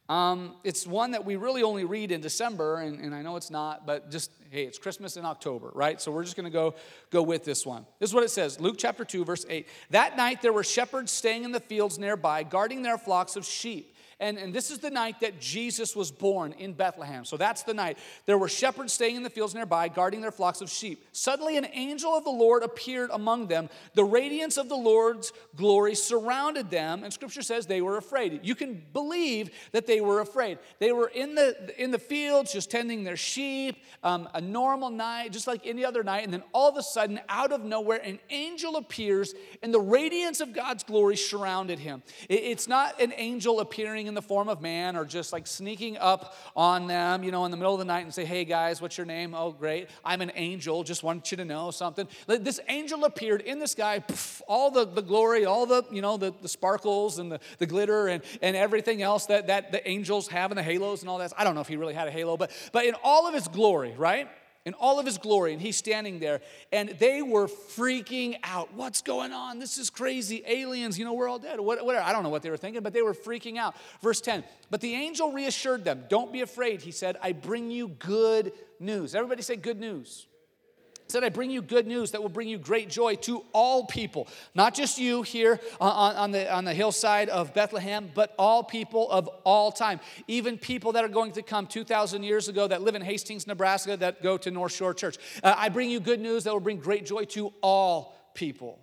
Um, 0.09 0.57
it's 0.65 0.85
one 0.85 1.13
that 1.13 1.25
we 1.25 1.37
really 1.37 1.63
only 1.63 1.85
read 1.85 2.11
in 2.11 2.23
December, 2.23 2.79
and, 2.79 2.99
and 2.99 3.15
I 3.15 3.23
know 3.23 3.37
it's 3.37 3.53
not, 3.53 3.87
but 3.87 4.11
just 4.11 4.33
hey, 4.53 4.65
it's 4.65 4.79
Christmas 4.79 5.17
in 5.17 5.25
October, 5.25 5.71
right? 5.75 5.99
So 5.99 6.13
we're 6.13 6.25
just 6.25 6.37
going 6.37 6.45
to 6.45 6.51
go 6.51 6.75
go 7.11 7.23
with 7.23 7.43
this 7.43 7.65
one. 7.65 7.87
This 7.99 8.11
is 8.11 8.15
what 8.15 8.23
it 8.23 8.31
says, 8.31 8.61
Luke 8.61 8.77
chapter 8.79 9.03
2 9.03 9.25
verse 9.25 9.47
8. 9.49 9.67
That 9.91 10.17
night 10.17 10.43
there 10.43 10.53
were 10.53 10.63
shepherds 10.63 11.11
staying 11.11 11.45
in 11.45 11.53
the 11.53 11.61
fields 11.61 11.99
nearby, 11.99 12.43
guarding 12.43 12.83
their 12.83 12.99
flocks 12.99 13.35
of 13.35 13.47
sheep. 13.47 13.92
And, 14.23 14.39
and 14.39 14.55
this 14.55 14.71
is 14.71 14.79
the 14.79 14.89
night 14.89 15.19
that 15.21 15.41
Jesus 15.41 15.97
was 15.97 16.13
born 16.13 16.53
in 16.53 16.75
Bethlehem. 16.75 17.25
So 17.25 17.37
that's 17.37 17.65
the 17.65 17.75
night. 17.75 17.99
There 18.25 18.39
were 18.39 18.49
shepherds 18.49 18.93
staying 18.93 19.17
in 19.17 19.25
the 19.25 19.31
fields 19.31 19.53
nearby, 19.53 19.89
guarding 19.89 20.21
their 20.21 20.31
flocks 20.31 20.61
of 20.61 20.71
sheep. 20.71 21.05
Suddenly, 21.11 21.57
an 21.57 21.67
angel 21.73 22.17
of 22.17 22.23
the 22.23 22.31
Lord 22.31 22.63
appeared 22.63 23.11
among 23.13 23.49
them. 23.49 23.69
The 23.95 24.05
radiance 24.05 24.59
of 24.59 24.69
the 24.69 24.77
Lord's 24.77 25.33
glory 25.57 25.97
surrounded 25.97 26.71
them, 26.71 27.03
and 27.03 27.13
scripture 27.13 27.43
says 27.43 27.67
they 27.67 27.83
were 27.83 27.97
afraid. 27.97 28.39
You 28.45 28.55
can 28.55 28.81
believe 28.93 29.51
that 29.73 29.89
they 29.89 30.01
were 30.01 30.21
afraid. 30.21 30.59
They 30.79 30.93
were 30.93 31.09
in 31.09 31.35
the, 31.35 31.75
in 31.77 31.91
the 31.91 31.99
fields 31.99 32.53
just 32.53 32.71
tending 32.71 33.03
their 33.03 33.17
sheep, 33.17 33.83
um, 34.05 34.29
a 34.35 34.41
normal 34.41 34.91
night, 34.91 35.33
just 35.33 35.49
like 35.49 35.67
any 35.67 35.85
other 35.85 36.05
night. 36.05 36.23
And 36.23 36.33
then 36.33 36.45
all 36.53 36.69
of 36.69 36.77
a 36.77 36.83
sudden, 36.85 37.19
out 37.29 37.51
of 37.51 37.65
nowhere, 37.65 37.99
an 37.99 38.21
angel 38.31 38.77
appears, 38.77 39.35
and 39.65 39.75
the 39.75 39.81
radiance 39.81 40.41
of 40.41 40.53
God's 40.53 40.85
glory 40.85 41.17
surrounded 41.17 41.81
him. 41.81 42.05
It, 42.29 42.45
it's 42.45 42.69
not 42.69 43.01
an 43.01 43.13
angel 43.17 43.59
appearing 43.59 44.12
in 44.13 44.15
the 44.15 44.21
form 44.21 44.51
of 44.51 44.61
man 44.61 44.95
or 44.95 45.07
just 45.07 45.33
like 45.33 45.47
sneaking 45.47 45.97
up 45.97 46.37
on 46.55 46.87
them, 46.87 47.25
you 47.25 47.31
know, 47.31 47.47
in 47.47 47.51
the 47.51 47.57
middle 47.57 47.73
of 47.73 47.79
the 47.79 47.85
night 47.87 48.05
and 48.05 48.13
say, 48.13 48.27
hey 48.27 48.45
guys, 48.45 48.83
what's 48.83 48.99
your 48.99 49.07
name? 49.07 49.35
Oh, 49.35 49.53
great. 49.53 49.89
I'm 50.05 50.21
an 50.21 50.33
angel. 50.35 50.85
Just 50.85 51.03
want 51.03 51.31
you 51.31 51.39
to 51.39 51.47
know 51.47 51.71
something. 51.71 52.07
This 52.27 52.61
angel 52.69 53.07
appeared 53.07 53.41
in 53.41 53.59
the 53.59 53.67
sky, 53.67 54.01
poof, 54.01 54.43
all 54.47 54.71
the, 54.71 54.85
the 54.85 55.01
glory, 55.01 55.47
all 55.47 55.65
the, 55.65 55.83
you 55.91 56.03
know, 56.03 56.19
the, 56.19 56.35
the 56.43 56.49
sparkles 56.49 57.19
and 57.19 57.33
the, 57.33 57.41
the 57.57 57.67
glitter 57.67 58.09
and, 58.09 58.23
and 58.43 58.55
everything 58.55 59.01
else 59.01 59.25
that, 59.27 59.47
that 59.47 59.73
the 59.73 59.89
angels 59.89 60.29
have 60.29 60.51
and 60.51 60.59
the 60.59 60.63
halos 60.63 61.01
and 61.01 61.09
all 61.09 61.17
that. 61.19 61.33
I 61.39 61.45
don't 61.45 61.55
know 61.55 61.63
if 61.63 61.69
he 61.69 61.77
really 61.77 61.95
had 61.95 62.07
a 62.07 62.11
halo, 62.11 62.37
but, 62.37 62.51
but 62.73 62.85
in 62.85 62.95
all 63.03 63.27
of 63.27 63.33
his 63.33 63.49
glory, 63.49 63.95
right? 63.97 64.29
In 64.65 64.75
all 64.75 65.01
of 65.01 65.07
his 65.07 65.19
glory, 65.19 65.53
and 65.53 65.61
he's 65.61 65.77
standing 65.77 66.21
there, 66.21 66.41
and 66.71 66.91
they 66.91 67.21
were 67.23 67.49
freaking 67.49 68.37
out. 68.45 68.73
What's 68.75 69.03
going 69.03 69.33
on? 69.33 69.59
This 69.59 69.77
is 69.77 69.91
crazy. 69.91 70.43
Aliens, 70.47 70.99
you 70.99 71.05
know, 71.05 71.15
we're 71.15 71.29
all 71.29 71.39
dead. 71.39 71.59
Whatever. 71.59 72.01
I 72.01 72.13
don't 72.13 72.23
know 72.23 72.29
what 72.29 72.43
they 72.43 72.51
were 72.51 72.57
thinking, 72.57 72.83
but 72.83 72.93
they 72.93 73.03
were 73.03 73.15
freaking 73.15 73.57
out. 73.57 73.75
Verse 74.03 74.21
10 74.21 74.45
But 74.71 74.81
the 74.81 74.95
angel 74.95 75.33
reassured 75.33 75.85
them, 75.85 76.05
Don't 76.09 76.33
be 76.33 76.43
afraid. 76.43 76.83
He 76.83 76.93
said, 76.93 77.17
I 77.23 77.33
bring 77.33 77.71
you 77.71 77.89
good 77.89 78.53
news. 78.79 79.15
Everybody 79.15 79.43
say 79.43 79.57
good 79.57 79.81
news 79.81 80.27
said, 81.13 81.23
I 81.23 81.29
bring 81.29 81.51
you 81.51 81.63
good 81.63 81.87
news 81.87 82.11
that 82.13 82.23
will 82.23 82.29
bring 82.29 82.49
you 82.49 82.59
great 82.59 82.89
joy 82.89 83.15
to 83.17 83.45
all 83.53 83.87
people, 83.87 84.29
not 84.55 84.75
just 84.75 84.99
you 84.99 85.23
here 85.23 85.61
on, 85.81 86.17
on, 86.17 86.31
the, 86.33 86.53
on 86.53 86.65
the 86.65 86.75
hillside 86.75 87.29
of 87.29 87.55
Bethlehem, 87.55 88.11
but 88.15 88.35
all 88.39 88.65
people 88.65 89.11
of 89.11 89.29
all 89.45 89.71
time. 89.71 90.01
Even 90.27 90.59
people 90.59 90.93
that 90.93 91.05
are 91.05 91.09
going 91.09 91.33
to 91.33 91.43
come 91.43 91.67
2,000 91.67 92.23
years 92.23 92.49
ago 92.49 92.67
that 92.67 92.83
live 92.83 92.95
in 92.95 93.03
Hastings, 93.03 93.47
Nebraska, 93.47 93.97
that 93.99 94.23
go 94.23 94.37
to 94.39 94.51
North 94.51 94.73
Shore 94.73 94.95
Church. 94.95 95.19
Uh, 95.43 95.55
I 95.57 95.69
bring 95.69 95.91
you 95.91 96.01
good 96.01 96.21
news 96.21 96.45
that 96.45 96.53
will 96.53 96.61
bring 96.61 96.79
great 96.79 97.05
joy 97.07 97.25
to 97.27 97.53
all 97.61 98.17
people. 98.35 98.81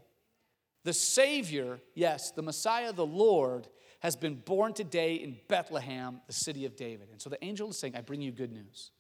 The 0.84 0.94
Savior, 0.94 1.80
yes, 1.96 2.32
the 2.32 2.42
Messiah, 2.42 2.94
the 2.94 3.06
Lord, 3.06 3.68
has 4.00 4.16
been 4.16 4.36
born 4.36 4.74
today 4.74 5.16
in 5.16 5.38
Bethlehem, 5.48 6.22
the 6.28 6.34
city 6.34 6.66
of 6.66 6.76
David. 6.76 7.10
And 7.12 7.22
so 7.22 7.30
the 7.30 7.44
angel 7.44 7.70
is 7.70 7.78
saying, 7.78 7.96
I 7.96 8.02
bring 8.02 8.22
you 8.22 8.32
good 8.32 8.52
news. 8.52 8.92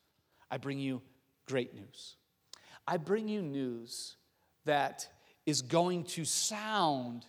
I 0.51 0.57
bring 0.57 0.79
you 0.79 1.01
great 1.45 1.74
news. 1.74 2.17
I 2.89 2.98
bring 2.98 3.27
you 3.27 3.43
news 3.43 4.17
that 4.65 5.08
is 5.46 5.62
going 5.62 6.05
to 6.05 6.25
sound, 6.25 7.24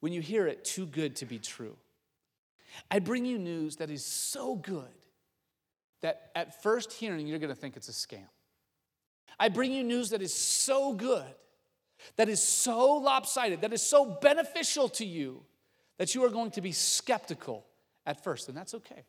when 0.00 0.12
you 0.12 0.20
hear 0.20 0.46
it, 0.46 0.66
too 0.66 0.84
good 0.84 1.16
to 1.16 1.26
be 1.26 1.38
true. 1.38 1.76
I 2.90 2.98
bring 2.98 3.24
you 3.24 3.38
news 3.38 3.76
that 3.76 3.88
is 3.88 4.04
so 4.04 4.54
good 4.54 4.84
that 6.02 6.30
at 6.34 6.62
first 6.62 6.92
hearing, 6.92 7.26
you're 7.26 7.38
going 7.38 7.48
to 7.48 7.58
think 7.58 7.74
it's 7.74 7.88
a 7.88 7.92
scam. 7.92 8.28
I 9.40 9.48
bring 9.48 9.72
you 9.72 9.82
news 9.82 10.10
that 10.10 10.20
is 10.20 10.34
so 10.34 10.92
good, 10.92 11.34
that 12.16 12.28
is 12.28 12.42
so 12.42 12.96
lopsided, 12.98 13.62
that 13.62 13.72
is 13.72 13.82
so 13.82 14.18
beneficial 14.20 14.90
to 14.90 15.06
you 15.06 15.42
that 15.96 16.14
you 16.14 16.22
are 16.22 16.30
going 16.30 16.50
to 16.50 16.60
be 16.60 16.72
skeptical 16.72 17.64
at 18.04 18.22
first, 18.22 18.48
and 18.48 18.56
that's 18.56 18.74
okay. 18.74 19.04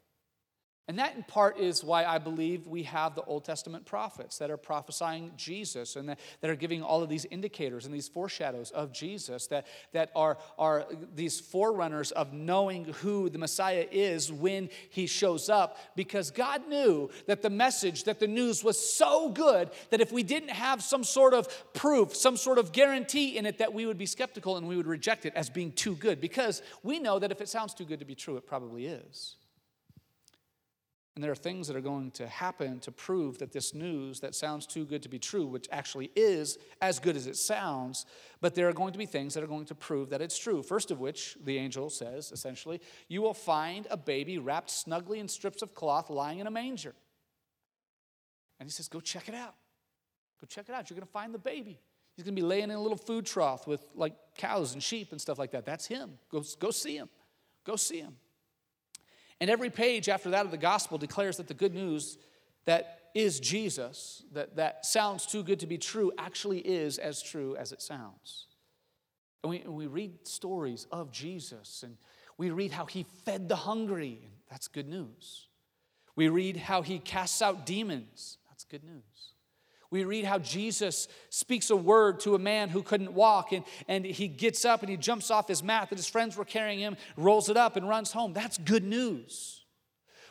And 0.89 0.99
that, 0.99 1.15
in 1.15 1.23
part, 1.23 1.57
is 1.57 1.81
why 1.81 2.03
I 2.03 2.17
believe 2.17 2.67
we 2.67 2.83
have 2.83 3.15
the 3.15 3.23
Old 3.23 3.45
Testament 3.45 3.85
prophets 3.85 4.37
that 4.39 4.51
are 4.51 4.57
prophesying 4.57 5.31
Jesus 5.37 5.95
and 5.95 6.09
that, 6.09 6.19
that 6.41 6.49
are 6.49 6.57
giving 6.57 6.83
all 6.83 7.01
of 7.01 7.07
these 7.07 7.23
indicators 7.23 7.85
and 7.85 7.95
these 7.95 8.09
foreshadows 8.09 8.69
of 8.71 8.91
Jesus 8.91 9.47
that, 9.47 9.65
that 9.93 10.11
are, 10.13 10.37
are 10.59 10.85
these 11.15 11.39
forerunners 11.39 12.11
of 12.11 12.33
knowing 12.33 12.83
who 12.95 13.29
the 13.29 13.37
Messiah 13.37 13.87
is 13.91 14.29
when 14.29 14.69
he 14.89 15.07
shows 15.07 15.47
up. 15.47 15.77
Because 15.95 16.31
God 16.31 16.67
knew 16.67 17.09
that 17.27 17.41
the 17.41 17.49
message, 17.49 18.03
that 18.03 18.19
the 18.19 18.27
news 18.27 18.61
was 18.61 18.77
so 18.77 19.29
good 19.29 19.69
that 19.89 20.01
if 20.01 20.11
we 20.11 20.21
didn't 20.21 20.49
have 20.49 20.83
some 20.83 21.05
sort 21.05 21.33
of 21.33 21.47
proof, 21.73 22.13
some 22.13 22.35
sort 22.35 22.57
of 22.57 22.73
guarantee 22.73 23.37
in 23.37 23.45
it, 23.45 23.59
that 23.59 23.73
we 23.73 23.85
would 23.85 23.97
be 23.97 24.05
skeptical 24.05 24.57
and 24.57 24.67
we 24.67 24.75
would 24.75 24.87
reject 24.87 25.25
it 25.25 25.33
as 25.33 25.49
being 25.49 25.71
too 25.71 25.95
good. 25.95 26.19
Because 26.19 26.61
we 26.83 26.99
know 26.99 27.19
that 27.19 27.31
if 27.31 27.39
it 27.39 27.47
sounds 27.47 27.73
too 27.73 27.85
good 27.85 27.99
to 27.99 28.05
be 28.05 28.15
true, 28.15 28.35
it 28.35 28.45
probably 28.45 28.87
is. 28.87 29.37
And 31.15 31.23
there 31.23 31.31
are 31.31 31.35
things 31.35 31.67
that 31.67 31.75
are 31.75 31.81
going 31.81 32.09
to 32.11 32.27
happen 32.27 32.79
to 32.79 32.91
prove 32.91 33.37
that 33.37 33.51
this 33.51 33.75
news 33.75 34.19
that 34.21 34.33
sounds 34.33 34.65
too 34.65 34.83
good 34.83 35.03
to 35.03 35.09
be 35.09 35.19
true, 35.19 35.45
which 35.45 35.67
actually 35.71 36.09
is 36.15 36.57
as 36.81 36.97
good 36.97 37.15
as 37.15 37.27
it 37.27 37.37
sounds, 37.37 38.07
but 38.41 38.55
there 38.55 38.67
are 38.67 38.73
going 38.73 38.93
to 38.93 38.97
be 38.97 39.05
things 39.05 39.35
that 39.35 39.43
are 39.43 39.47
going 39.47 39.65
to 39.65 39.75
prove 39.75 40.09
that 40.09 40.21
it's 40.21 40.37
true. 40.37 40.63
First 40.63 40.89
of 40.89 40.99
which, 40.99 41.37
the 41.43 41.57
angel 41.59 41.91
says 41.91 42.31
essentially, 42.31 42.81
you 43.09 43.21
will 43.21 43.35
find 43.35 43.85
a 43.91 43.97
baby 43.97 44.39
wrapped 44.39 44.71
snugly 44.71 45.19
in 45.19 45.27
strips 45.27 45.61
of 45.61 45.75
cloth 45.75 46.09
lying 46.09 46.39
in 46.39 46.47
a 46.47 46.51
manger. 46.51 46.95
And 48.59 48.67
he 48.67 48.71
says, 48.71 48.87
go 48.87 48.99
check 48.99 49.29
it 49.29 49.35
out. 49.35 49.53
Go 50.41 50.47
check 50.47 50.67
it 50.67 50.73
out. 50.73 50.89
You're 50.89 50.95
going 50.95 51.05
to 51.05 51.13
find 51.13 51.31
the 51.31 51.39
baby. 51.39 51.79
He's 52.15 52.25
going 52.25 52.35
to 52.35 52.41
be 52.41 52.47
laying 52.47 52.65
in 52.65 52.71
a 52.71 52.81
little 52.81 52.97
food 52.97 53.25
trough 53.25 53.67
with 53.67 53.85
like 53.93 54.13
cows 54.35 54.73
and 54.73 54.81
sheep 54.81 55.11
and 55.11 55.21
stuff 55.21 55.37
like 55.37 55.51
that. 55.51 55.63
That's 55.63 55.85
him. 55.85 56.17
Go, 56.31 56.43
go 56.59 56.71
see 56.71 56.95
him. 56.95 57.09
Go 57.65 57.75
see 57.75 57.99
him. 57.99 58.15
And 59.43 59.49
every 59.49 59.69
page 59.69 60.07
after 60.07 60.29
that 60.29 60.45
of 60.45 60.51
the 60.51 60.57
gospel 60.57 60.97
declares 60.97 61.35
that 61.35 61.49
the 61.49 61.53
good 61.53 61.73
news 61.73 62.17
that 62.63 63.09
is 63.13 63.41
Jesus, 63.41 64.23
that, 64.31 64.55
that 64.55 64.85
sounds 64.85 65.25
too 65.25 65.43
good 65.43 65.59
to 65.59 65.67
be 65.67 65.77
true, 65.77 66.13
actually 66.17 66.59
is 66.59 66.97
as 66.97 67.21
true 67.21 67.53
as 67.57 67.73
it 67.73 67.81
sounds. 67.81 68.47
And 69.43 69.49
we, 69.49 69.59
and 69.59 69.73
we 69.73 69.87
read 69.87 70.25
stories 70.25 70.87
of 70.93 71.11
Jesus, 71.11 71.83
and 71.83 71.97
we 72.37 72.51
read 72.51 72.71
how 72.71 72.85
he 72.85 73.05
fed 73.25 73.49
the 73.49 73.57
hungry, 73.57 74.21
and 74.23 74.31
that's 74.49 74.69
good 74.69 74.87
news. 74.87 75.49
We 76.15 76.29
read 76.29 76.55
how 76.55 76.81
he 76.81 76.99
casts 76.99 77.41
out 77.41 77.65
demons, 77.65 78.37
that's 78.47 78.63
good 78.63 78.85
news. 78.85 79.32
We 79.93 80.05
read 80.05 80.25
how 80.25 80.39
Jesus 80.39 81.07
speaks 81.29 81.69
a 81.69 81.75
word 81.75 82.21
to 82.21 82.33
a 82.33 82.39
man 82.39 82.69
who 82.69 82.81
couldn't 82.81 83.13
walk, 83.13 83.51
and, 83.51 83.63
and 83.87 84.03
he 84.03 84.27
gets 84.27 84.65
up 84.65 84.81
and 84.81 84.89
he 84.89 84.97
jumps 84.97 85.29
off 85.29 85.47
his 85.47 85.61
mat 85.61 85.91
that 85.91 85.99
his 85.99 86.07
friends 86.07 86.35
were 86.35 86.45
carrying 86.45 86.79
him, 86.79 86.97
rolls 87.15 87.47
it 87.47 87.57
up, 87.57 87.75
and 87.75 87.87
runs 87.87 88.11
home. 88.11 88.33
That's 88.33 88.57
good 88.57 88.83
news. 88.83 89.62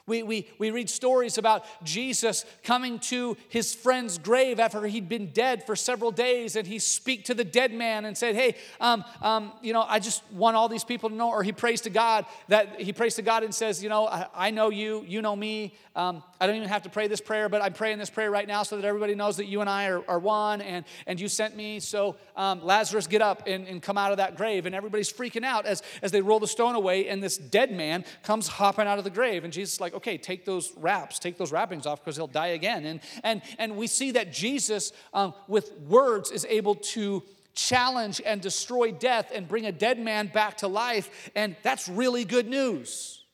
We, 0.07 0.25
we, 0.25 0.49
we 0.59 0.71
read 0.73 0.91
stories 0.91 1.39
about 1.39 1.65
Jesus 1.85 2.45
coming 2.65 2.99
to 3.01 3.37
his 3.49 3.73
friend's 3.73 4.19
grave 4.19 4.59
after 4.59 4.85
he'd 4.87 5.09
been 5.09 5.29
dead 5.29 5.65
for 5.65 5.77
several 5.77 6.11
days, 6.11 6.57
and 6.57 6.67
he 6.67 6.81
speak 6.81 7.27
to 7.27 7.35
the 7.35 7.45
dead 7.45 7.73
man 7.73 8.05
and 8.05 8.19
said, 8.19 8.35
"Hey, 8.35 8.57
um, 8.81 9.05
um, 9.21 9.53
you 9.63 9.73
know, 9.73 9.83
I 9.83 10.01
just 10.01 10.23
want 10.33 10.57
all 10.57 10.69
these 10.69 10.83
people 10.83 11.09
to 11.09 11.15
know." 11.15 11.31
Or 11.31 11.45
he 11.45 11.53
prays 11.53 11.83
to 11.83 11.91
God 11.91 12.27
that 12.49 12.81
he 12.81 12.93
prays 12.93 13.15
to 13.15 13.23
God 13.23 13.45
and 13.45 13.55
says, 13.55 13.81
"You 13.81 13.91
know, 13.91 14.09
I, 14.09 14.27
I 14.35 14.51
know 14.51 14.71
you, 14.71 15.05
you 15.07 15.23
know 15.23 15.37
me. 15.37 15.75
Um, 15.95 16.25
I 16.41 16.47
don't 16.47 16.57
even 16.57 16.69
have 16.69 16.83
to 16.83 16.91
pray 16.91 17.07
this 17.07 17.21
prayer, 17.21 17.49
but 17.49 17.63
I'm 17.63 17.73
praying 17.73 17.99
this 17.99 18.11
prayer 18.11 18.31
right 18.31 18.49
now 18.49 18.65
so 18.65 18.77
that 18.77 18.85
everybody 18.85 19.15
knows 19.15 19.37
that 19.37 19.47
you 19.47 19.61
and 19.61 19.71
I 19.71 19.87
are, 19.87 20.03
are 20.09 20.19
one, 20.19 20.63
and 20.63 20.85
and 21.07 21.21
you 21.21 21.29
sent 21.29 21.55
me. 21.55 21.79
So 21.79 22.17
um, 22.35 22.65
Lazarus, 22.65 23.07
get 23.07 23.23
up 23.23 23.45
and, 23.47 23.69
and 23.69 23.81
come 23.81 23.97
out 23.97 24.11
of 24.11 24.17
that 24.17 24.37
grave." 24.37 24.67
And 24.67 24.75
everybody's 24.75 25.13
freaking 25.13 25.45
out 25.45 25.65
as 25.65 25.83
as 26.03 26.11
they 26.11 26.23
roll 26.23 26.41
the 26.41 26.49
stone 26.49 26.75
away, 26.75 27.09
and 27.09 27.23
this 27.23 27.39
dead 27.39 27.71
man 27.71 28.05
comes 28.25 28.49
hopping 28.49 28.89
out 28.89 28.99
of 28.99 29.05
the 29.05 29.11
grave, 29.11 29.45
and 29.45 29.53
Jesus 29.53 29.81
like 29.81 29.92
like, 29.93 29.97
okay, 29.97 30.19
take 30.19 30.45
those 30.45 30.73
wraps, 30.77 31.19
take 31.19 31.39
those 31.39 31.53
wrappings 31.53 31.87
off 31.87 32.01
because 32.01 32.17
he'll 32.17 32.27
die 32.27 32.49
again. 32.49 32.85
And, 32.85 33.01
and, 33.23 33.43
and 33.59 33.77
we 33.77 33.87
see 33.87 34.13
that 34.13 34.33
Jesus, 34.33 34.93
um, 35.13 35.35
with 35.49 35.73
words, 35.89 36.31
is 36.31 36.47
able 36.49 36.75
to 36.77 37.23
challenge 37.55 38.21
and 38.25 38.41
destroy 38.41 38.93
death 38.93 39.31
and 39.35 39.47
bring 39.47 39.67
a 39.67 39.73
dead 39.73 39.99
man 39.99 40.29
back 40.29 40.59
to 40.59 40.69
life. 40.69 41.31
And 41.35 41.57
that's 41.63 41.89
really 41.89 42.25
good 42.25 42.49
news, 42.49 43.25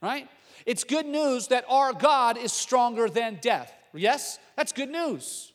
right? 0.00 0.28
It's 0.66 0.84
good 0.84 1.06
news 1.06 1.48
that 1.48 1.64
our 1.68 1.92
God 1.92 2.36
is 2.36 2.52
stronger 2.52 3.08
than 3.08 3.38
death. 3.40 3.72
Yes? 3.94 4.38
That's 4.56 4.72
good 4.72 4.90
news. 4.90 5.52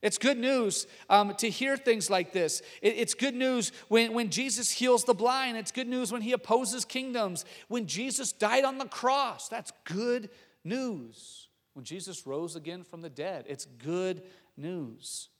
It's 0.00 0.18
good 0.18 0.38
news 0.38 0.86
um, 1.10 1.34
to 1.38 1.50
hear 1.50 1.76
things 1.76 2.08
like 2.08 2.32
this. 2.32 2.62
It, 2.82 2.94
it's 2.98 3.14
good 3.14 3.34
news 3.34 3.72
when, 3.88 4.12
when 4.12 4.30
Jesus 4.30 4.70
heals 4.70 5.04
the 5.04 5.14
blind. 5.14 5.56
It's 5.56 5.72
good 5.72 5.88
news 5.88 6.12
when 6.12 6.22
he 6.22 6.32
opposes 6.32 6.84
kingdoms. 6.84 7.44
When 7.66 7.86
Jesus 7.86 8.30
died 8.30 8.64
on 8.64 8.78
the 8.78 8.86
cross, 8.86 9.48
that's 9.48 9.72
good 9.84 10.30
news. 10.62 11.48
When 11.74 11.84
Jesus 11.84 12.26
rose 12.26 12.54
again 12.54 12.84
from 12.84 13.02
the 13.02 13.10
dead, 13.10 13.44
it's 13.48 13.64
good 13.64 14.22
news. 14.56 15.30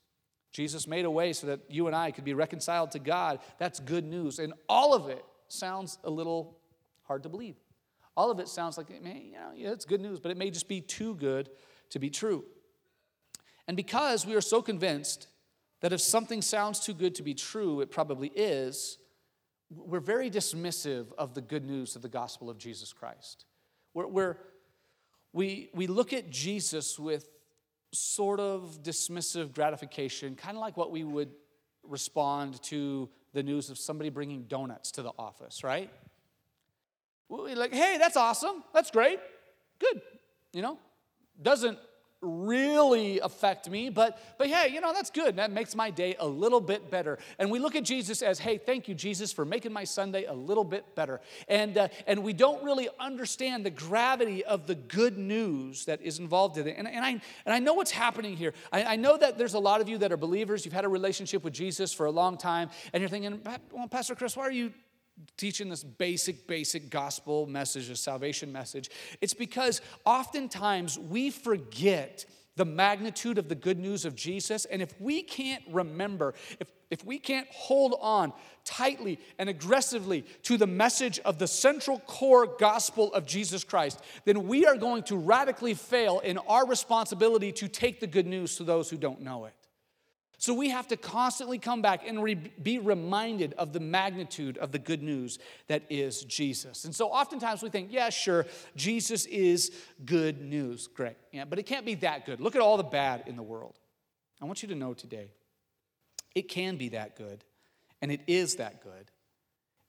Jesus 0.50 0.88
made 0.88 1.04
a 1.04 1.10
way 1.10 1.32
so 1.32 1.46
that 1.48 1.60
you 1.68 1.86
and 1.86 1.94
I 1.94 2.10
could 2.10 2.24
be 2.24 2.34
reconciled 2.34 2.90
to 2.92 2.98
God. 2.98 3.38
That's 3.58 3.78
good 3.78 4.04
news. 4.04 4.40
And 4.40 4.54
all 4.68 4.94
of 4.94 5.08
it 5.08 5.24
sounds 5.46 5.98
a 6.02 6.10
little 6.10 6.58
hard 7.02 7.22
to 7.22 7.28
believe. 7.28 7.56
All 8.16 8.32
of 8.32 8.40
it 8.40 8.48
sounds 8.48 8.76
like, 8.76 8.90
man, 9.02 9.22
you 9.24 9.32
know, 9.34 9.50
yeah, 9.54 9.70
it's 9.70 9.84
good 9.84 10.00
news, 10.00 10.18
but 10.18 10.32
it 10.32 10.36
may 10.36 10.50
just 10.50 10.66
be 10.66 10.80
too 10.80 11.14
good 11.14 11.50
to 11.90 12.00
be 12.00 12.10
true. 12.10 12.44
And 13.68 13.76
because 13.76 14.26
we 14.26 14.34
are 14.34 14.40
so 14.40 14.62
convinced 14.62 15.28
that 15.80 15.92
if 15.92 16.00
something 16.00 16.42
sounds 16.42 16.80
too 16.80 16.94
good 16.94 17.14
to 17.16 17.22
be 17.22 17.34
true, 17.34 17.80
it 17.82 17.90
probably 17.90 18.32
is, 18.34 18.98
we're 19.70 20.00
very 20.00 20.30
dismissive 20.30 21.12
of 21.18 21.34
the 21.34 21.42
good 21.42 21.64
news 21.64 21.94
of 21.94 22.02
the 22.02 22.08
gospel 22.08 22.48
of 22.48 22.56
Jesus 22.58 22.92
Christ. 22.92 23.44
We're, 23.92 24.06
we're, 24.06 24.36
we, 25.34 25.68
we 25.74 25.86
look 25.86 26.14
at 26.14 26.30
Jesus 26.30 26.98
with 26.98 27.28
sort 27.92 28.40
of 28.40 28.82
dismissive 28.82 29.54
gratification, 29.54 30.34
kind 30.34 30.56
of 30.56 30.62
like 30.62 30.76
what 30.76 30.90
we 30.90 31.04
would 31.04 31.30
respond 31.82 32.62
to 32.62 33.08
the 33.34 33.42
news 33.42 33.68
of 33.68 33.78
somebody 33.78 34.08
bringing 34.08 34.44
donuts 34.44 34.90
to 34.92 35.02
the 35.02 35.12
office, 35.18 35.62
right? 35.62 35.90
We're 37.28 37.54
like, 37.54 37.74
hey, 37.74 37.98
that's 37.98 38.16
awesome. 38.16 38.64
That's 38.72 38.90
great. 38.90 39.20
Good. 39.78 40.00
You 40.54 40.62
know, 40.62 40.78
doesn't 41.40 41.78
really 42.20 43.20
affect 43.20 43.70
me, 43.70 43.90
but 43.90 44.18
but 44.38 44.48
hey, 44.48 44.72
you 44.72 44.80
know, 44.80 44.92
that's 44.92 45.10
good. 45.10 45.36
That 45.36 45.52
makes 45.52 45.76
my 45.76 45.90
day 45.90 46.16
a 46.18 46.26
little 46.26 46.60
bit 46.60 46.90
better. 46.90 47.18
And 47.38 47.50
we 47.50 47.58
look 47.58 47.76
at 47.76 47.84
Jesus 47.84 48.22
as, 48.22 48.38
hey, 48.38 48.58
thank 48.58 48.88
you, 48.88 48.94
Jesus, 48.94 49.32
for 49.32 49.44
making 49.44 49.72
my 49.72 49.84
Sunday 49.84 50.24
a 50.24 50.32
little 50.32 50.64
bit 50.64 50.94
better. 50.94 51.20
And 51.46 51.78
uh, 51.78 51.88
and 52.06 52.24
we 52.24 52.32
don't 52.32 52.62
really 52.64 52.88
understand 52.98 53.64
the 53.64 53.70
gravity 53.70 54.44
of 54.44 54.66
the 54.66 54.74
good 54.74 55.16
news 55.16 55.84
that 55.84 56.02
is 56.02 56.18
involved 56.18 56.58
in 56.58 56.66
it. 56.66 56.74
And, 56.76 56.88
and 56.88 57.04
I 57.04 57.10
and 57.10 57.22
I 57.46 57.60
know 57.60 57.74
what's 57.74 57.92
happening 57.92 58.36
here. 58.36 58.52
I, 58.72 58.82
I 58.84 58.96
know 58.96 59.16
that 59.16 59.38
there's 59.38 59.54
a 59.54 59.60
lot 59.60 59.80
of 59.80 59.88
you 59.88 59.98
that 59.98 60.10
are 60.10 60.16
believers. 60.16 60.64
You've 60.64 60.74
had 60.74 60.84
a 60.84 60.88
relationship 60.88 61.44
with 61.44 61.52
Jesus 61.52 61.92
for 61.92 62.06
a 62.06 62.10
long 62.10 62.36
time, 62.36 62.70
and 62.92 63.00
you're 63.00 63.10
thinking, 63.10 63.40
well, 63.72 63.88
Pastor 63.88 64.14
Chris, 64.14 64.36
why 64.36 64.44
are 64.44 64.52
you 64.52 64.72
teaching 65.36 65.68
this 65.68 65.84
basic, 65.84 66.46
basic 66.46 66.90
gospel 66.90 67.46
message, 67.46 67.90
a 67.90 67.96
salvation 67.96 68.52
message, 68.52 68.90
it's 69.20 69.34
because 69.34 69.80
oftentimes 70.04 70.98
we 70.98 71.30
forget 71.30 72.24
the 72.58 72.64
magnitude 72.64 73.38
of 73.38 73.48
the 73.48 73.54
good 73.54 73.78
news 73.78 74.04
of 74.04 74.14
Jesus. 74.16 74.64
And 74.64 74.82
if 74.82 75.00
we 75.00 75.22
can't 75.22 75.62
remember, 75.70 76.34
if, 76.58 76.68
if 76.90 77.04
we 77.04 77.18
can't 77.18 77.46
hold 77.50 77.94
on 78.00 78.32
tightly 78.64 79.20
and 79.38 79.48
aggressively 79.48 80.22
to 80.42 80.56
the 80.56 80.66
message 80.66 81.20
of 81.20 81.38
the 81.38 81.46
central 81.46 82.00
core 82.00 82.46
gospel 82.58 83.14
of 83.14 83.24
Jesus 83.24 83.62
Christ, 83.62 84.02
then 84.24 84.48
we 84.48 84.66
are 84.66 84.76
going 84.76 85.04
to 85.04 85.16
radically 85.16 85.74
fail 85.74 86.18
in 86.18 86.36
our 86.36 86.66
responsibility 86.66 87.52
to 87.52 87.68
take 87.68 88.00
the 88.00 88.06
good 88.08 88.26
news 88.26 88.56
to 88.56 88.64
those 88.64 88.90
who 88.90 88.96
don't 88.96 89.20
know 89.20 89.44
it. 89.44 89.54
So 90.40 90.54
we 90.54 90.68
have 90.70 90.86
to 90.88 90.96
constantly 90.96 91.58
come 91.58 91.82
back 91.82 92.06
and 92.06 92.22
re- 92.22 92.36
be 92.36 92.78
reminded 92.78 93.54
of 93.54 93.72
the 93.72 93.80
magnitude 93.80 94.56
of 94.58 94.70
the 94.70 94.78
good 94.78 95.02
news 95.02 95.40
that 95.66 95.82
is 95.90 96.22
Jesus. 96.24 96.84
And 96.84 96.94
so 96.94 97.08
oftentimes 97.08 97.60
we 97.60 97.70
think, 97.70 97.88
yeah, 97.90 98.08
sure, 98.08 98.46
Jesus 98.76 99.26
is 99.26 99.72
good 100.04 100.40
news. 100.40 100.86
Great. 100.86 101.16
Yeah, 101.32 101.44
but 101.44 101.58
it 101.58 101.64
can't 101.64 101.84
be 101.84 101.96
that 101.96 102.24
good. 102.24 102.40
Look 102.40 102.54
at 102.54 102.62
all 102.62 102.76
the 102.76 102.84
bad 102.84 103.24
in 103.26 103.34
the 103.34 103.42
world. 103.42 103.80
I 104.40 104.44
want 104.44 104.62
you 104.62 104.68
to 104.68 104.76
know 104.76 104.94
today, 104.94 105.32
it 106.36 106.48
can 106.48 106.76
be 106.76 106.90
that 106.90 107.16
good, 107.16 107.42
and 108.00 108.12
it 108.12 108.20
is 108.28 108.56
that 108.56 108.80
good. 108.80 109.10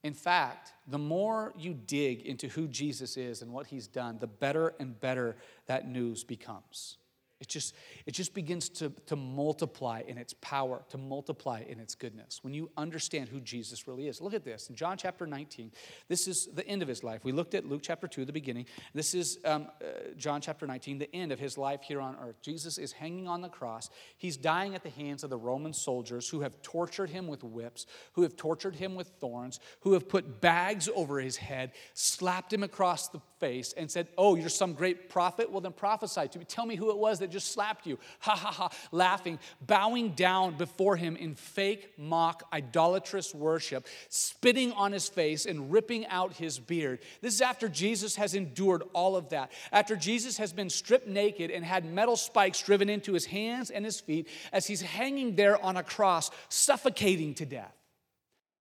In 0.03 0.15
fact, 0.15 0.73
the 0.87 0.97
more 0.97 1.53
you 1.55 1.75
dig 1.75 2.21
into 2.21 2.47
who 2.47 2.67
Jesus 2.67 3.17
is 3.17 3.43
and 3.43 3.51
what 3.51 3.67
he's 3.67 3.85
done, 3.85 4.17
the 4.17 4.25
better 4.25 4.73
and 4.79 4.99
better 4.99 5.35
that 5.67 5.87
news 5.87 6.23
becomes. 6.23 6.97
It 7.39 7.47
just, 7.47 7.73
it 8.05 8.11
just 8.11 8.33
begins 8.33 8.67
to, 8.69 8.91
to 9.05 9.15
multiply 9.15 10.03
in 10.05 10.17
its 10.17 10.33
power, 10.41 10.83
to 10.89 10.97
multiply 10.97 11.63
in 11.67 11.79
its 11.79 11.95
goodness. 11.95 12.39
When 12.43 12.53
you 12.53 12.69
understand 12.77 13.29
who 13.29 13.39
Jesus 13.39 13.87
really 13.87 14.07
is. 14.07 14.21
Look 14.21 14.33
at 14.33 14.43
this. 14.43 14.69
In 14.69 14.75
John 14.75 14.97
chapter 14.97 15.25
19, 15.25 15.71
this 16.07 16.27
is 16.27 16.47
the 16.53 16.67
end 16.67 16.81
of 16.81 16.87
his 16.87 17.03
life. 17.03 17.23
We 17.23 17.31
looked 17.31 17.55
at 17.55 17.65
Luke 17.65 17.81
chapter 17.81 18.07
2, 18.07 18.25
the 18.25 18.33
beginning. 18.33 18.65
This 18.93 19.13
is 19.13 19.39
um, 19.45 19.67
uh, 19.81 20.11
John 20.17 20.41
chapter 20.41 20.67
19, 20.67 20.97
the 20.97 21.15
end 21.15 21.31
of 21.31 21.39
his 21.39 21.57
life 21.57 21.81
here 21.81 22.01
on 22.01 22.17
earth. 22.21 22.41
Jesus 22.41 22.77
is 22.77 22.91
hanging 22.91 23.27
on 23.27 23.41
the 23.41 23.49
cross. 23.49 23.89
He's 24.17 24.35
dying 24.35 24.75
at 24.75 24.83
the 24.83 24.89
hands 24.89 25.23
of 25.23 25.29
the 25.29 25.37
Roman 25.37 25.73
soldiers 25.73 26.29
who 26.29 26.41
have 26.41 26.61
tortured 26.61 27.09
him 27.09 27.27
with 27.27 27.43
whips, 27.43 27.85
who 28.13 28.23
have 28.23 28.35
tortured 28.35 28.75
him 28.75 28.95
with 28.95 29.07
thorns, 29.19 29.59
who 29.81 29.93
have 29.93 30.09
put 30.09 30.41
bags 30.41 30.89
over 30.93 31.19
his 31.19 31.37
head, 31.37 31.71
slapped 31.93 32.51
him 32.51 32.63
across 32.63 33.07
the 33.07 33.21
face, 33.39 33.73
and 33.77 33.89
said, 33.89 34.07
Oh, 34.17 34.35
you're 34.35 34.49
some 34.49 34.73
great 34.73 35.09
prophet? 35.09 35.49
Well, 35.49 35.61
then 35.61 35.71
prophesy 35.71 36.27
to 36.27 36.39
me. 36.39 36.45
Tell 36.45 36.65
me 36.65 36.75
who 36.75 36.89
it 36.89 36.97
was 36.97 37.19
that 37.19 37.28
that 37.29 37.33
just 37.33 37.51
slapped 37.51 37.85
you. 37.85 37.97
Ha 38.21 38.35
ha 38.35 38.51
ha, 38.51 38.69
laughing, 38.91 39.39
bowing 39.65 40.09
down 40.09 40.57
before 40.57 40.95
him 40.95 41.15
in 41.15 41.35
fake, 41.35 41.93
mock, 41.97 42.43
idolatrous 42.51 43.33
worship, 43.33 43.87
spitting 44.09 44.71
on 44.73 44.91
his 44.91 45.07
face 45.07 45.45
and 45.45 45.71
ripping 45.71 46.05
out 46.07 46.33
his 46.33 46.59
beard. 46.59 46.99
This 47.21 47.33
is 47.33 47.41
after 47.41 47.69
Jesus 47.69 48.17
has 48.17 48.35
endured 48.35 48.83
all 48.93 49.15
of 49.15 49.29
that. 49.29 49.51
After 49.71 49.95
Jesus 49.95 50.37
has 50.37 50.53
been 50.53 50.69
stripped 50.69 51.07
naked 51.07 51.49
and 51.49 51.63
had 51.63 51.85
metal 51.85 52.17
spikes 52.17 52.61
driven 52.61 52.89
into 52.89 53.13
his 53.13 53.25
hands 53.25 53.69
and 53.69 53.85
his 53.85 53.99
feet 53.99 54.27
as 54.51 54.67
he's 54.67 54.81
hanging 54.81 55.35
there 55.35 55.63
on 55.63 55.77
a 55.77 55.83
cross, 55.83 56.29
suffocating 56.49 57.33
to 57.35 57.45
death. 57.45 57.78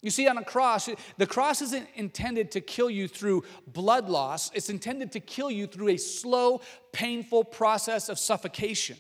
You 0.00 0.11
see, 0.11 0.28
on 0.28 0.38
a 0.38 0.45
cross, 0.45 0.88
the 1.17 1.26
cross 1.26 1.61
isn't 1.61 1.88
intended 1.95 2.52
to 2.52 2.61
kill 2.61 2.88
you 2.88 3.09
through 3.09 3.43
blood 3.67 4.09
loss, 4.09 4.50
it's 4.55 4.71
intended 4.71 5.12
to 5.12 5.21
kill 5.21 5.50
you 5.50 5.67
through 5.67 5.88
a 5.88 5.97
slow, 5.97 6.61
painful 6.93 7.45
process 7.45 8.09
of 8.09 8.19
suffocation. 8.19 8.97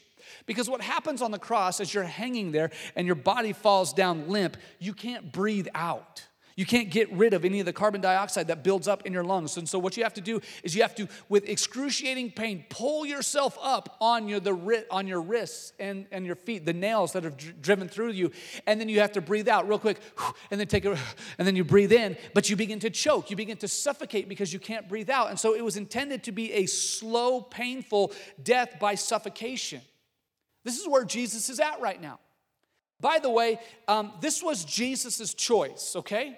Because 0.46 0.68
what 0.68 0.80
happens 0.80 1.22
on 1.22 1.30
the 1.30 1.38
cross 1.38 1.80
as 1.80 1.94
you're 1.94 2.04
hanging 2.04 2.52
there 2.52 2.70
and 2.96 3.06
your 3.06 3.16
body 3.16 3.52
falls 3.52 3.92
down 3.92 4.28
limp, 4.28 4.56
you 4.78 4.92
can't 4.92 5.32
breathe 5.32 5.68
out. 5.74 6.27
You 6.58 6.66
can't 6.66 6.90
get 6.90 7.12
rid 7.12 7.34
of 7.34 7.44
any 7.44 7.60
of 7.60 7.66
the 7.66 7.72
carbon 7.72 8.00
dioxide 8.00 8.48
that 8.48 8.64
builds 8.64 8.88
up 8.88 9.06
in 9.06 9.12
your 9.12 9.22
lungs. 9.22 9.56
And 9.56 9.68
so, 9.68 9.78
what 9.78 9.96
you 9.96 10.02
have 10.02 10.14
to 10.14 10.20
do 10.20 10.40
is 10.64 10.74
you 10.74 10.82
have 10.82 10.96
to, 10.96 11.06
with 11.28 11.48
excruciating 11.48 12.32
pain, 12.32 12.64
pull 12.68 13.06
yourself 13.06 13.56
up 13.62 13.96
on 14.00 14.26
your, 14.26 14.40
the, 14.40 14.84
on 14.90 15.06
your 15.06 15.20
wrists 15.20 15.72
and, 15.78 16.06
and 16.10 16.26
your 16.26 16.34
feet, 16.34 16.66
the 16.66 16.72
nails 16.72 17.12
that 17.12 17.22
have 17.22 17.36
driven 17.62 17.88
through 17.88 18.10
you. 18.10 18.32
And 18.66 18.80
then 18.80 18.88
you 18.88 18.98
have 18.98 19.12
to 19.12 19.20
breathe 19.20 19.48
out 19.48 19.68
real 19.68 19.78
quick, 19.78 20.00
and 20.50 20.58
then 20.58 20.66
take 20.66 20.84
a, 20.84 20.98
and 21.38 21.46
then 21.46 21.54
you 21.54 21.62
breathe 21.62 21.92
in, 21.92 22.16
but 22.34 22.50
you 22.50 22.56
begin 22.56 22.80
to 22.80 22.90
choke. 22.90 23.30
You 23.30 23.36
begin 23.36 23.58
to 23.58 23.68
suffocate 23.68 24.28
because 24.28 24.52
you 24.52 24.58
can't 24.58 24.88
breathe 24.88 25.10
out. 25.10 25.30
And 25.30 25.38
so, 25.38 25.54
it 25.54 25.64
was 25.64 25.76
intended 25.76 26.24
to 26.24 26.32
be 26.32 26.52
a 26.54 26.66
slow, 26.66 27.40
painful 27.40 28.10
death 28.42 28.80
by 28.80 28.96
suffocation. 28.96 29.80
This 30.64 30.80
is 30.80 30.88
where 30.88 31.04
Jesus 31.04 31.50
is 31.50 31.60
at 31.60 31.80
right 31.80 32.02
now. 32.02 32.18
By 33.00 33.20
the 33.20 33.30
way, 33.30 33.60
um, 33.86 34.10
this 34.20 34.42
was 34.42 34.64
Jesus' 34.64 35.34
choice, 35.34 35.94
okay? 35.94 36.36